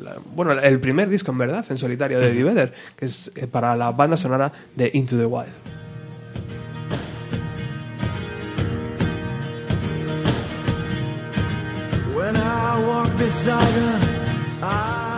la- 0.01 0.15
bueno, 0.33 0.53
el 0.53 0.79
primer 0.79 1.09
disco 1.09 1.31
en 1.31 1.37
verdad, 1.37 1.63
en 1.69 1.77
solitario 1.77 2.19
de 2.19 2.31
Eddie 2.31 2.43
Vedder, 2.43 2.73
que 2.97 3.05
es 3.05 3.31
para 3.51 3.75
la 3.75 3.91
banda 3.91 4.17
sonora 4.17 4.51
de 4.75 4.89
Into 4.95 5.15
the 5.15 5.25
Wild. 5.27 5.84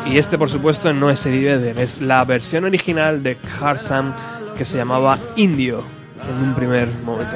Y 0.06 0.18
este, 0.18 0.38
por 0.38 0.50
supuesto, 0.50 0.94
no 0.94 1.10
es 1.10 1.26
Eddie 1.26 1.58
Vedder, 1.58 1.80
es 1.80 2.02
la 2.02 2.24
versión 2.24 2.64
original 2.66 3.22
de 3.24 3.38
Harsam 3.60 4.14
que 4.58 4.64
se 4.66 4.78
llamaba 4.78 5.18
Indio 5.36 5.84
en 6.30 6.50
un 6.50 6.56
primer 6.56 6.90
momento. 7.06 7.36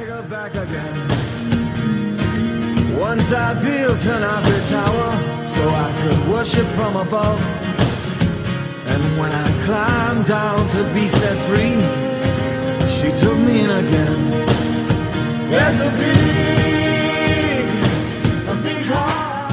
Once 3.00 3.34
I 3.34 3.54
built 3.56 4.06
an 4.06 4.24
ivory 4.24 4.62
tower 4.70 5.12
so 5.48 5.62
I 5.68 5.92
could 6.02 6.32
worship 6.32 6.66
from 6.76 6.96
above. 6.96 7.42
And 8.88 9.04
when 9.20 9.32
I 9.32 9.48
climbed 9.66 10.26
down 10.28 10.68
to 10.68 10.84
be 10.94 11.08
set 11.08 11.38
free, 11.50 11.76
she 12.90 13.12
took 13.12 13.38
me 13.40 13.64
in 13.64 13.72
again. 13.72 14.32
There's 15.50 15.82
a 15.82 15.90
big, 15.98 16.61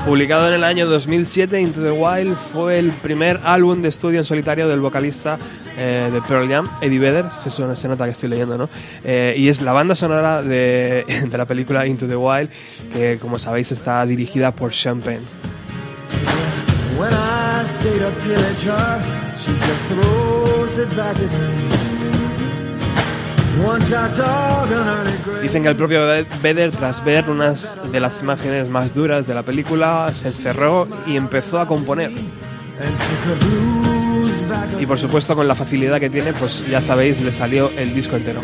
Publicado 0.09 0.49
en 0.49 0.55
el 0.55 0.65
año 0.65 0.87
2007, 0.87 1.61
Into 1.61 1.83
the 1.83 1.91
Wild 1.91 2.35
fue 2.35 2.79
el 2.79 2.91
primer 2.93 3.41
álbum 3.45 3.83
de 3.83 3.91
estudio 3.91 4.19
en 4.21 4.25
solitario 4.25 4.67
del 4.67 4.81
vocalista 4.81 5.39
eh, 5.77 6.09
de 6.11 6.23
Pearl 6.23 6.49
Jam, 6.49 6.67
Eddie 6.81 6.99
Vedder, 6.99 7.27
se, 7.31 7.51
suena- 7.51 7.77
se 7.77 7.89
nota 7.89 8.07
que 8.07 8.13
estoy 8.13 8.31
leyendo, 8.31 8.57
¿no? 8.57 8.71
Eh, 9.05 9.35
y 9.37 9.49
es 9.51 9.61
la 9.61 9.73
banda 9.75 9.95
sonora 9.95 10.41
de, 10.41 11.05
la 11.37 11.45
película 11.45 11.87
Into 11.87 12.07
the 12.09 12.17
Wild, 12.17 12.49
que 12.95 13.19
como 13.21 13.39
sabéis 13.39 13.71
está 13.71 14.05
dirigida 14.07 14.51
por 14.51 14.73
Sean 14.73 15.03
Penn. 15.03 15.21
Dicen 25.43 25.63
que 25.63 25.69
el 25.69 25.77
propio 25.77 26.07
Vedder, 26.43 26.71
tras 26.71 27.05
ver 27.05 27.29
unas 27.29 27.79
de 27.91 28.01
las 28.01 28.21
imágenes 28.21 28.69
más 28.69 28.95
duras 28.95 29.27
de 29.27 29.35
la 29.35 29.43
película, 29.43 30.09
se 30.13 30.29
encerró 30.29 30.87
y 31.07 31.17
empezó 31.17 31.61
a 31.61 31.67
componer. 31.67 32.11
Y 34.79 34.87
por 34.87 34.99
supuesto, 34.99 35.35
con 35.35 35.49
la 35.49 35.55
facilidad 35.55 35.99
que 36.01 36.11
tiene, 36.11 36.33
pues 36.33 36.69
ya 36.69 36.81
sabéis, 36.81 37.21
le 37.21 37.33
salió 37.33 37.71
el 37.77 37.95
disco 37.95 38.17
entero. 38.17 38.41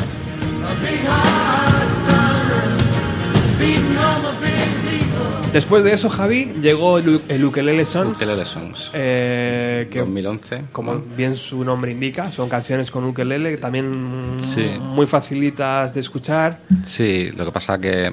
Después 5.55 5.85
de 5.85 5.93
eso, 5.93 6.11
Javi, 6.11 6.53
llegó 6.61 6.99
el, 6.99 7.21
el 7.29 7.45
Ukelele 7.45 7.85
Song, 7.85 8.09
Ukelele 8.09 8.45
Songs. 8.45 8.91
eh, 8.93 9.87
que 9.91 10.01
2011. 10.01 10.65
como 10.73 10.99
bien 10.99 11.37
su 11.37 11.63
nombre 11.65 11.93
indica, 11.93 12.31
son 12.33 12.49
canciones 12.49 12.91
con 12.91 13.05
ukelele, 13.05 13.57
también 13.59 14.37
Sí. 14.43 14.73
muy 14.81 15.07
facilitas 15.07 15.95
de 15.95 16.01
escuchar. 16.01 16.59
Sí, 16.85 17.29
lo 17.37 17.45
que 17.45 17.53
pasa 17.53 17.79
que 17.79 18.13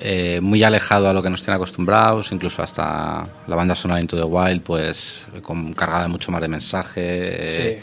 eh, 0.00 0.40
muy 0.42 0.62
alejado 0.62 1.08
a 1.08 1.12
lo 1.12 1.22
que 1.22 1.28
nos 1.28 1.42
tiene 1.42 1.56
acostumbrados, 1.56 2.32
incluso 2.32 2.62
hasta 2.62 3.26
la 3.46 3.56
banda 3.56 3.74
sonora 3.76 4.00
Into 4.00 4.16
the 4.16 4.24
Wild, 4.24 4.62
pues 4.62 5.26
con, 5.42 5.74
cargada 5.74 6.04
de 6.04 6.08
mucho 6.08 6.32
más 6.32 6.40
de 6.40 6.48
mensaje. 6.48 7.00
eh, 7.04 7.82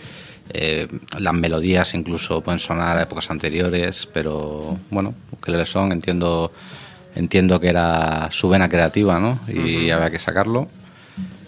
eh, 0.53 0.88
las 1.20 1.34
melodías 1.36 1.94
incluso 1.94 2.41
pueden 2.41 2.60
sonar 2.60 2.98
a 2.98 3.03
épocas 3.03 3.30
anteriores, 3.30 4.10
pero 4.12 4.78
bueno, 4.90 5.14
que 5.41 5.52
le 5.52 5.66
son, 5.66 5.91
entiendo, 5.94 6.52
entiendo 7.15 7.59
que 7.59 7.67
era 7.69 8.29
su 8.31 8.49
vena 8.49 8.69
creativa, 8.69 9.19
¿no? 9.19 9.39
Y 9.47 9.89
había 9.89 10.09
que 10.09 10.19
sacarlo. 10.19 10.67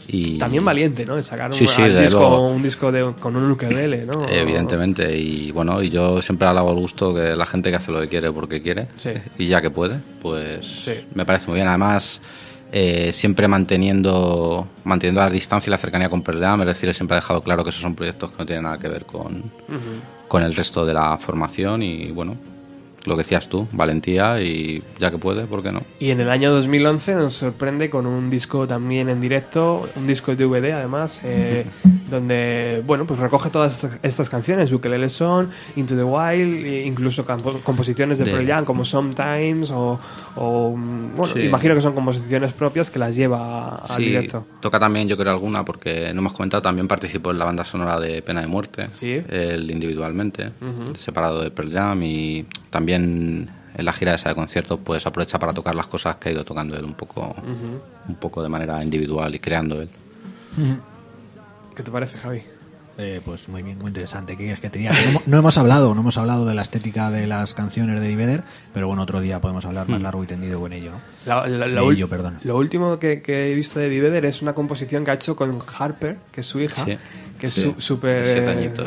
Y 0.05 0.37
También 0.37 0.65
valiente, 0.65 1.05
¿no? 1.05 1.15
De 1.15 1.23
sacar 1.23 1.49
un, 1.49 1.55
Sí, 1.55 1.63
disco, 1.65 1.81
luego. 2.19 2.47
un 2.49 2.61
disco 2.61 2.91
de- 2.91 3.13
con 3.19 3.37
un 3.37 3.49
ukelele, 3.49 4.05
¿no? 4.05 4.27
Evidentemente, 4.27 5.17
y 5.17 5.51
bueno, 5.51 5.81
y 5.81 5.89
yo 5.89 6.21
siempre 6.21 6.45
alabo 6.47 6.71
el 6.71 6.77
gusto 6.77 7.13
que 7.15 7.35
la 7.37 7.45
gente 7.45 7.69
que 7.69 7.77
hace 7.77 7.91
lo 7.91 8.01
que 8.01 8.09
quiere 8.09 8.29
porque 8.31 8.61
quiere 8.61 8.87
Sí. 8.97 9.11
y 9.37 9.47
ya 9.47 9.61
que 9.61 9.69
puede, 9.69 9.99
pues 10.21 10.89
me 11.15 11.25
parece 11.25 11.47
muy 11.47 11.55
bien. 11.55 11.69
Además, 11.69 12.19
eh, 12.73 13.11
siempre 13.13 13.47
manteniendo 13.47 14.67
manteniendo 14.83 15.21
la 15.21 15.29
distancia 15.29 15.69
y 15.69 15.71
la 15.71 15.77
cercanía 15.77 16.09
con 16.09 16.21
Pearl 16.21 16.39
Jam, 16.41 16.59
es 16.61 16.67
decir, 16.67 16.93
siempre 16.93 17.15
ha 17.15 17.21
dejado 17.21 17.41
claro 17.41 17.63
que 17.63 17.69
esos 17.69 17.81
son 17.81 17.95
proyectos 17.95 18.31
que 18.31 18.37
no 18.39 18.45
tienen 18.45 18.63
nada 18.65 18.77
que 18.77 18.89
ver 18.89 19.05
con, 19.05 19.43
con 20.27 20.43
el 20.43 20.53
resto 20.53 20.85
de 20.85 20.93
la 20.93 21.17
formación 21.17 21.81
y 21.81 22.11
bueno, 22.11 22.35
lo 23.05 23.15
que 23.15 23.23
decías 23.23 23.49
tú, 23.49 23.67
valentía 23.71 24.41
y 24.41 24.81
ya 24.99 25.11
que 25.11 25.17
puede, 25.17 25.45
¿por 25.45 25.61
qué 25.61 25.71
no? 25.71 25.81
Y 25.99 26.11
en 26.11 26.21
el 26.21 26.29
año 26.29 26.51
2011 26.51 27.15
nos 27.15 27.33
sorprende 27.33 27.89
con 27.89 28.05
un 28.05 28.29
disco 28.29 28.67
también 28.67 29.09
en 29.09 29.19
directo, 29.19 29.87
un 29.95 30.07
disco 30.07 30.35
de 30.35 30.45
DVD 30.45 30.71
además, 30.73 31.21
eh, 31.23 31.65
donde 32.09 32.81
bueno 32.85 33.05
pues 33.05 33.19
recoge 33.19 33.49
todas 33.49 33.87
estas- 34.03 34.29
canciones, 34.29 34.71
Ukelele 34.71 35.09
Son, 35.09 35.49
Into 35.75 35.95
the 35.95 36.03
Wild, 36.03 36.65
e 36.65 36.85
incluso 36.85 37.25
composiciones 37.63 38.19
de 38.19 38.25
De- 38.25 38.31
Pearl 38.31 38.47
Jam 38.47 38.65
como 38.65 38.85
Sometimes 38.85 39.69
o, 39.71 39.99
o, 40.35 40.69
bueno, 41.15 41.33
Sí. 41.33 41.41
imagino 41.41 41.75
que 41.75 41.81
son 41.81 41.93
composiciones 41.93 42.53
propias 42.53 42.89
que 42.89 42.99
las 42.99 43.15
lleva 43.15 43.75
al 43.75 43.87
Sí, 43.87 44.05
directo. 44.05 44.45
toca 44.61 44.79
también, 44.79 45.07
yo 45.07 45.17
creo, 45.17 45.31
alguna, 45.33 45.65
porque 45.65 46.11
no 46.13 46.19
hemos 46.21 46.33
comentado, 46.33 46.61
también 46.61 46.87
participó 46.87 47.31
en 47.31 47.39
la 47.39 47.45
banda 47.45 47.63
sonora 47.65 47.99
de 47.99 48.21
Pena 48.21 48.41
de 48.41 48.47
Muerte, 48.47 48.87
Sí. 48.91 49.21
él 49.29 49.69
individualmente, 49.71 50.51
separado 50.95 51.41
de 51.41 51.51
Pearl 51.51 51.71
Jam, 51.71 52.01
y 52.03 52.45
también 52.73 53.49
en 53.77 53.85
la 53.85 53.93
gira 53.93 54.15
esa 54.15 54.29
de 54.29 54.35
conciertos, 54.35 54.79
pues 54.83 55.05
aprovecha 55.07 55.39
para 55.39 55.53
tocar 55.53 55.75
las 55.75 55.87
cosas 55.87 56.17
que 56.17 56.29
ha 56.29 56.31
ido 56.33 56.43
tocando 56.43 56.75
él 56.75 56.83
un 56.83 56.95
poco, 56.95 57.33
un 58.09 58.15
poco 58.15 58.43
de 58.43 58.49
manera 58.49 58.83
individual 58.83 59.33
y 59.35 59.39
creando 59.39 59.79
él. 59.81 59.89
¿Qué 61.75 61.83
te 61.83 61.91
parece, 61.91 62.17
Javi? 62.17 62.41
Eh, 62.99 63.19
pues 63.25 63.49
muy 63.49 63.63
bien, 63.63 63.79
muy 63.79 63.87
interesante. 63.87 64.33
¿Qué 64.37 64.43
quieres 64.43 64.59
que 64.59 64.69
te 64.69 64.77
diga? 64.77 64.91
No, 64.91 64.99
hemos- 65.09 65.27
no 65.27 65.37
hemos 65.39 65.57
hablado, 65.57 65.95
no 65.95 66.01
hemos 66.01 66.15
hablado 66.17 66.45
de 66.45 66.53
la 66.53 66.61
estética 66.61 67.09
de 67.09 67.25
las 67.25 67.55
canciones 67.55 67.99
de 67.99 68.07
Diveder, 68.07 68.43
pero 68.71 68.85
bueno, 68.87 69.01
otro 69.01 69.19
día 69.19 69.41
podemos 69.41 69.65
hablar 69.65 69.89
más 69.89 69.99
largo 69.99 70.23
y 70.23 70.27
tendido 70.27 70.59
con 70.59 70.71
ello. 70.73 70.91
¿no? 70.91 70.97
La- 71.25 71.47
la- 71.47 71.65
De 71.67 71.73
la 71.73 71.81
ul- 71.81 71.93
ello, 71.93 72.07
perdón. 72.07 72.37
Lo 72.43 72.55
último 72.55 72.99
que, 72.99 73.23
que 73.23 73.51
he 73.51 73.55
visto 73.55 73.79
de 73.79 73.87
Eddie 73.87 74.01
Vedder 74.01 74.25
es 74.25 74.43
una 74.43 74.53
composición 74.53 75.03
que 75.03 75.09
ha 75.09 75.15
hecho 75.15 75.35
con 75.35 75.57
Harper, 75.79 76.17
que 76.31 76.41
es 76.41 76.45
su 76.45 76.59
hija, 76.59 76.85
Sí. 76.85 76.97
Que 77.43 77.47
es 77.47 77.53
Sí. 77.55 77.75
súper 77.77 78.25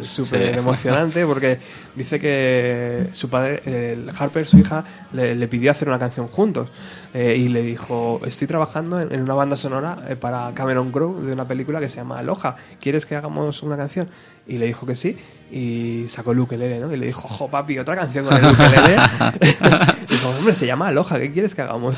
Sí. 0.02 0.34
emocionante 0.58 1.26
porque 1.26 1.58
dice 1.94 2.18
que 2.18 3.08
su 3.12 3.28
padre, 3.28 3.60
el 3.92 4.10
Harper, 4.18 4.46
su 4.46 4.56
hija, 4.56 4.82
le, 5.12 5.34
le 5.34 5.46
pidió 5.46 5.70
hacer 5.70 5.88
una 5.88 5.98
canción 5.98 6.26
juntos 6.26 6.70
eh, 7.12 7.36
y 7.36 7.48
le 7.48 7.60
dijo, 7.60 8.22
estoy 8.24 8.46
trabajando 8.48 8.98
en, 8.98 9.12
en 9.14 9.20
una 9.20 9.34
banda 9.34 9.56
sonora 9.56 9.98
eh, 10.08 10.16
para 10.16 10.52
Cameron 10.54 10.90
Crowe 10.90 11.20
de 11.26 11.34
una 11.34 11.44
película 11.46 11.80
que 11.80 11.88
se 11.90 11.96
llama 11.96 12.18
Aloha, 12.18 12.56
¿quieres 12.80 13.04
que 13.04 13.14
hagamos 13.14 13.62
una 13.62 13.76
canción? 13.76 14.08
Y 14.48 14.59
le 14.59 14.66
dijo 14.66 14.86
que 14.86 14.94
sí 14.94 15.16
y 15.51 16.05
sacó 16.09 16.32
el 16.32 16.40
ukelele, 16.40 16.81
¿no? 16.81 16.93
Y 16.93 16.97
le 16.97 17.06
dijo, 17.06 17.23
ojo 17.24 17.48
papi, 17.48 17.78
otra 17.78 17.94
canción 17.97 18.24
con 18.24 18.36
el 18.36 18.44
ukelele. 18.44 18.97
dijo, 20.09 20.28
hombre, 20.31 20.55
se 20.55 20.66
llama 20.66 20.89
Aloha, 20.89 21.18
¿qué 21.18 21.32
quieres 21.32 21.55
que 21.55 21.62
hagamos? 21.62 21.97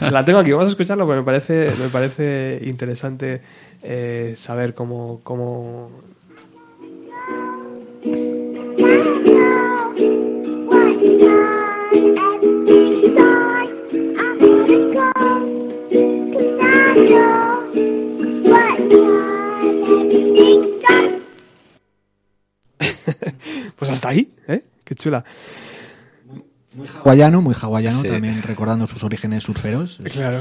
La 0.00 0.24
tengo 0.24 0.38
aquí, 0.38 0.52
vamos 0.52 0.66
a 0.66 0.70
escucharlo 0.70 1.04
porque 1.06 1.20
me 1.20 1.24
parece, 1.24 1.74
me 1.78 1.88
parece 1.88 2.60
interesante 2.64 3.42
eh, 3.82 4.32
saber 4.36 4.74
cómo, 4.74 5.20
cómo... 5.22 5.90
Pues 23.76 23.90
hasta 23.90 24.08
ahí, 24.10 24.30
¿eh? 24.48 24.62
Qué 24.84 24.94
chula. 24.94 25.24
Hawaiano, 27.02 27.40
muy 27.40 27.54
hawaiano, 27.60 28.02
Sí. 28.02 28.08
también 28.08 28.42
recordando 28.42 28.86
sus 28.86 29.02
orígenes 29.02 29.44
surferos. 29.44 29.98
Claro. 30.12 30.40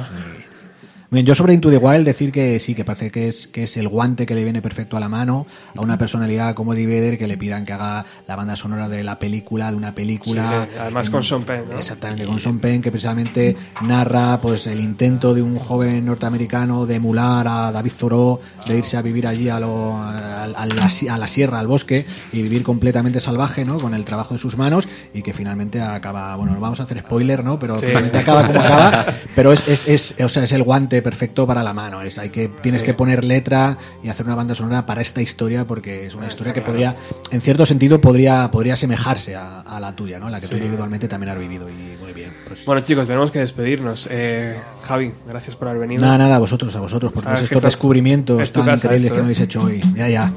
Bien, 1.11 1.23
yo 1.25 1.35
sobre 1.35 1.53
Into 1.53 1.69
the 1.69 1.77
Wild 1.77 2.03
decir 2.03 2.31
que 2.31 2.59
sí, 2.59 2.73
que 2.73 2.83
parece 2.83 3.11
que 3.11 3.27
es, 3.27 3.47
que 3.47 3.63
es 3.63 3.77
el 3.77 3.87
guante 3.87 4.25
que 4.25 4.33
le 4.33 4.43
viene 4.43 4.61
perfecto 4.61 4.97
a 4.97 4.99
la 4.99 5.07
mano 5.07 5.45
a 5.75 5.81
una 5.81 5.97
personalidad 5.99 6.55
como 6.55 6.73
Eddie 6.73 6.87
Vedder 6.87 7.17
que 7.17 7.27
le 7.27 7.37
pidan 7.37 7.63
que 7.63 7.73
haga 7.73 8.03
la 8.27 8.35
banda 8.35 8.55
sonora 8.55 8.89
de 8.89 9.03
la 9.03 9.19
película, 9.19 9.69
de 9.69 9.77
una 9.77 9.93
película. 9.93 10.67
Sí, 10.69 10.77
además 10.79 11.05
en- 11.05 11.11
con 11.13 11.23
Sean 11.23 11.43
Penn, 11.43 11.63
¿no? 11.71 11.77
Exactamente, 11.77 12.25
con 12.25 12.39
Sean 12.39 12.59
Penn, 12.59 12.81
que 12.81 12.91
precisamente 12.91 13.55
narra 13.83 14.39
pues 14.41 14.65
el 14.67 14.79
intento 14.79 15.33
de 15.35 15.41
un 15.43 15.59
joven 15.59 16.05
norteamericano 16.05 16.85
de 16.87 16.95
emular 16.95 17.47
a 17.47 17.71
David 17.71 17.91
Thoreau, 17.97 18.39
de 18.67 18.77
irse 18.77 18.97
a 18.97 19.01
vivir 19.03 19.27
allí 19.27 19.47
a, 19.47 19.59
lo- 19.59 19.93
a, 19.95 20.43
a 20.43 20.47
la, 20.47 20.89
a 21.11 21.17
la 21.19 21.27
sierra, 21.27 21.59
al 21.59 21.67
bosque, 21.67 22.05
y 22.33 22.41
vivir 22.41 22.63
completamente 22.63 23.19
salvaje, 23.19 23.63
¿no? 23.63 23.77
Con 23.77 23.93
el 23.93 24.03
trabajo 24.05 24.33
de 24.33 24.39
sus 24.39 24.57
manos, 24.57 24.87
y 25.13 25.21
que 25.21 25.33
finalmente 25.33 25.79
acaba, 25.81 26.35
bueno, 26.35 26.53
no 26.53 26.59
vamos 26.59 26.79
a 26.79 26.83
hacer 26.83 26.99
spoiler, 26.99 27.43
¿no? 27.43 27.59
Pero 27.59 27.77
Sí. 27.77 27.85
finalmente 27.87 28.17
acaba 28.17 28.47
como 28.47 28.59
acaba, 28.59 29.05
pero 29.35 29.53
es, 29.53 29.67
es, 29.67 29.87
es, 29.87 30.15
o 30.23 30.29
sea, 30.29 30.43
es 30.43 30.51
el 30.51 30.63
guante 30.63 30.94
perfecto 31.01 31.45
para 31.47 31.63
la 31.63 31.73
mano. 31.73 32.01
Es, 32.01 32.17
hay 32.17 32.29
que, 32.29 32.47
tienes 32.49 32.81
Sí. 32.81 32.85
que 32.87 32.93
poner 32.93 33.23
letra 33.23 33.77
y 34.03 34.09
hacer 34.09 34.25
una 34.25 34.35
banda 34.35 34.55
sonora 34.55 34.85
para 34.85 35.01
esta 35.01 35.21
historia, 35.21 35.65
porque 35.65 36.05
es 36.07 36.15
una 36.15 36.25
Ah, 36.25 36.29
historia 36.29 36.53
que 36.53 36.61
claro. 36.61 36.73
podría, 36.73 36.95
en 37.31 37.41
cierto 37.41 37.65
sentido, 37.65 37.99
podría, 38.01 38.49
podría 38.51 38.73
asemejarse 38.75 39.35
a, 39.35 39.61
a 39.61 39.79
la 39.79 39.95
tuya, 39.95 40.19
¿no? 40.19 40.29
La 40.29 40.39
que 40.39 40.45
Sí. 40.47 40.51
tú 40.51 40.57
individualmente 40.57 41.07
también 41.07 41.31
has 41.31 41.39
vivido, 41.39 41.67
y 41.69 41.73
muy 42.01 42.13
bien. 42.13 42.31
Pues, 42.47 42.65
Bueno 42.65 42.81
chicos, 42.81 43.07
tenemos 43.07 43.31
que 43.31 43.39
despedirnos. 43.39 44.07
Eh, 44.11 44.55
Javi, 44.83 45.11
gracias 45.27 45.55
por 45.55 45.67
haber 45.67 45.81
venido. 45.81 46.01
Nada, 46.01 46.17
nada, 46.17 46.35
a 46.35 46.39
vosotros, 46.39 46.75
a 46.75 46.79
vosotros, 46.79 47.11
por 47.13 47.23
todos 47.23 47.41
estos 47.41 47.63
descubrimientos 47.63 48.41
es 48.41 48.51
tan 48.51 48.63
increíbles 48.63 49.01
esto, 49.03 49.13
que 49.13 49.15
¿eh? 49.15 49.21
me 49.21 49.23
habéis 49.25 49.39
hecho 49.39 49.61
hoy. 49.63 49.81
Ya, 49.95 50.09
ya. 50.09 50.31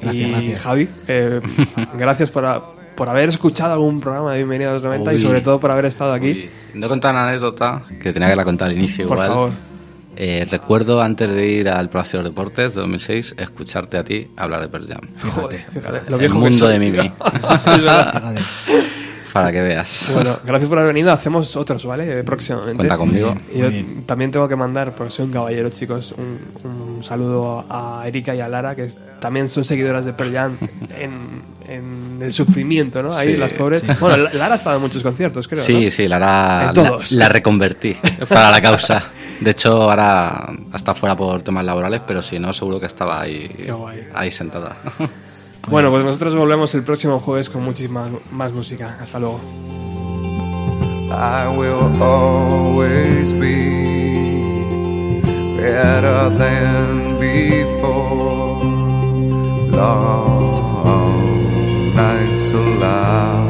Gracias, 0.00 0.14
y 0.26 0.30
gracias. 0.30 0.60
Javi, 0.60 0.88
eh, 1.08 1.40
gracias 1.98 2.30
por, 2.30 2.44
a- 2.44 2.62
por 2.94 3.08
haber 3.08 3.28
escuchado 3.30 3.72
algún 3.72 4.00
programa 4.00 4.32
de 4.32 4.38
Bienvenido 4.38 4.70
a 4.70 4.74
los 4.74 4.82
90 4.84 5.14
y 5.14 5.18
sobre 5.18 5.40
todo 5.40 5.58
por 5.58 5.70
haber 5.70 5.86
estado 5.86 6.12
aquí. 6.12 6.30
Uy, 6.30 6.50
no 6.74 6.88
contar 6.88 7.12
una 7.14 7.28
anécdota 7.28 7.82
que 8.02 8.12
tenía 8.12 8.28
que 8.28 8.36
la 8.36 8.44
contar 8.44 8.68
al 8.68 8.76
inicio 8.78 9.08
Por 9.08 9.16
igual. 9.16 9.28
favor. 9.28 9.50
Eh, 10.16 10.46
recuerdo 10.50 11.02
antes 11.02 11.30
de 11.30 11.46
ir 11.48 11.68
al 11.68 11.88
Palacio 11.88 12.18
de 12.18 12.24
los 12.24 12.32
Deportes 12.32 12.74
de 12.74 12.80
2006 12.80 13.34
escucharte 13.38 13.96
a 13.98 14.04
ti 14.04 14.28
hablar 14.36 14.60
de 14.60 14.68
Pearl 14.68 14.88
Jam. 14.88 15.00
Joder, 15.34 15.60
fíjate, 15.72 16.10
lo 16.10 16.16
El 16.16 16.20
viejo 16.20 16.34
que 16.34 16.40
mundo 16.40 16.58
soy, 16.58 16.72
de. 16.74 16.78
Mimi. 16.78 17.12
Para 19.34 19.52
que 19.52 19.60
veas. 19.60 20.08
Bueno, 20.14 20.38
gracias 20.46 20.68
por 20.68 20.78
haber 20.78 20.94
venido. 20.94 21.12
Hacemos 21.12 21.54
otros, 21.56 21.84
¿vale? 21.84 22.20
Eh, 22.20 22.24
Próximamente. 22.24 22.76
Cuenta 22.76 22.96
conmigo. 22.96 23.34
Y 23.52 23.58
yo 23.58 23.68
también 24.06 24.30
tengo 24.30 24.48
que 24.48 24.56
mandar, 24.56 24.94
porque 24.94 25.10
soy 25.10 25.26
un 25.26 25.32
caballero, 25.32 25.68
chicos, 25.70 26.14
un, 26.16 26.38
un 26.70 27.04
saludo 27.04 27.66
a 27.68 28.04
Erika 28.06 28.32
y 28.34 28.40
a 28.40 28.48
Lara, 28.48 28.74
que 28.76 28.84
es- 28.84 28.96
también 29.20 29.48
son 29.48 29.64
seguidoras 29.64 30.04
de 30.04 30.12
Pearl 30.12 30.32
Jam 30.32 30.56
en, 30.98 31.42
en 31.68 32.18
el 32.22 32.32
sufrimiento, 32.32 33.02
¿no? 33.02 33.12
Ahí 33.12 33.32
Sí, 33.32 33.36
las 33.36 33.52
pobres. 33.52 33.82
Bueno, 33.98 34.16
La- 34.18 34.32
Lara 34.34 34.52
ha 34.54 34.56
estado 34.56 34.76
en 34.76 34.82
muchos 34.82 35.02
conciertos, 35.02 35.48
creo. 35.48 35.62
Sí, 35.62 35.86
¿no? 35.86 35.90
sí, 35.90 36.06
la, 36.08 36.16
hará- 36.16 36.60
En 36.60 36.66
la, 36.68 36.72
todos. 36.72 37.12
la 37.12 37.28
reconvertí 37.28 37.96
para 38.28 38.50
la 38.52 38.62
causa. 38.62 39.06
De 39.40 39.50
hecho, 39.50 39.82
ahora 39.90 40.46
está 40.72 40.94
fuera 40.94 41.16
por 41.16 41.42
temas 41.42 41.64
laborales, 41.64 42.02
pero 42.06 42.22
si 42.22 42.38
no, 42.38 42.52
seguro 42.52 42.78
que 42.78 42.86
estaba 42.86 43.20
ahí, 43.20 43.48
Qué 43.64 43.72
guay. 43.72 44.06
ahí 44.14 44.30
sentada. 44.30 44.76
Bueno, 45.68 45.90
pues 45.90 46.04
nosotros 46.04 46.36
volvemos 46.36 46.74
el 46.74 46.82
próximo 46.82 47.18
jueves 47.20 47.48
con 47.48 47.64
muchísima 47.64 48.10
más 48.30 48.52
música. 48.52 48.98
Hasta 49.00 49.18
luego. 49.18 49.40
I 51.10 51.48
will 51.56 52.02
always 52.02 53.32
be 53.32 54.52
better 55.56 56.28
than 56.36 57.16
before. 57.18 58.62
Long 59.70 61.94
nights 61.94 62.52
allow 62.52 63.46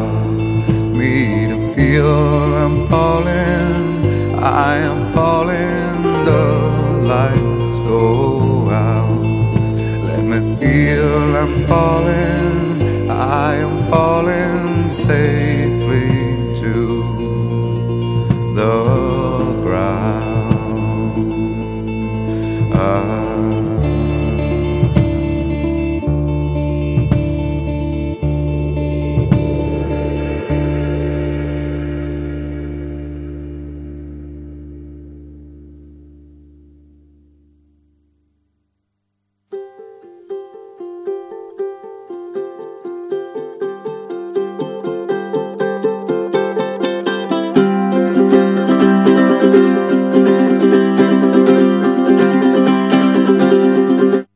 me 0.93 1.49
to 1.49 1.59
feel 1.75 2.07
I'm 2.07 2.87
falling. 2.87 4.39
I 4.39 4.77
am 4.77 5.13
falling. 5.13 6.25
The 6.25 7.03
lights 7.07 7.81
go 7.81 8.71
out. 8.71 9.24
Feel 10.75 11.37
I'm 11.37 11.65
falling. 11.69 13.09
I 13.09 13.55
am 13.67 13.79
falling 13.89 14.89
safely 14.89 16.09
to 16.63 16.75
the 18.57 19.04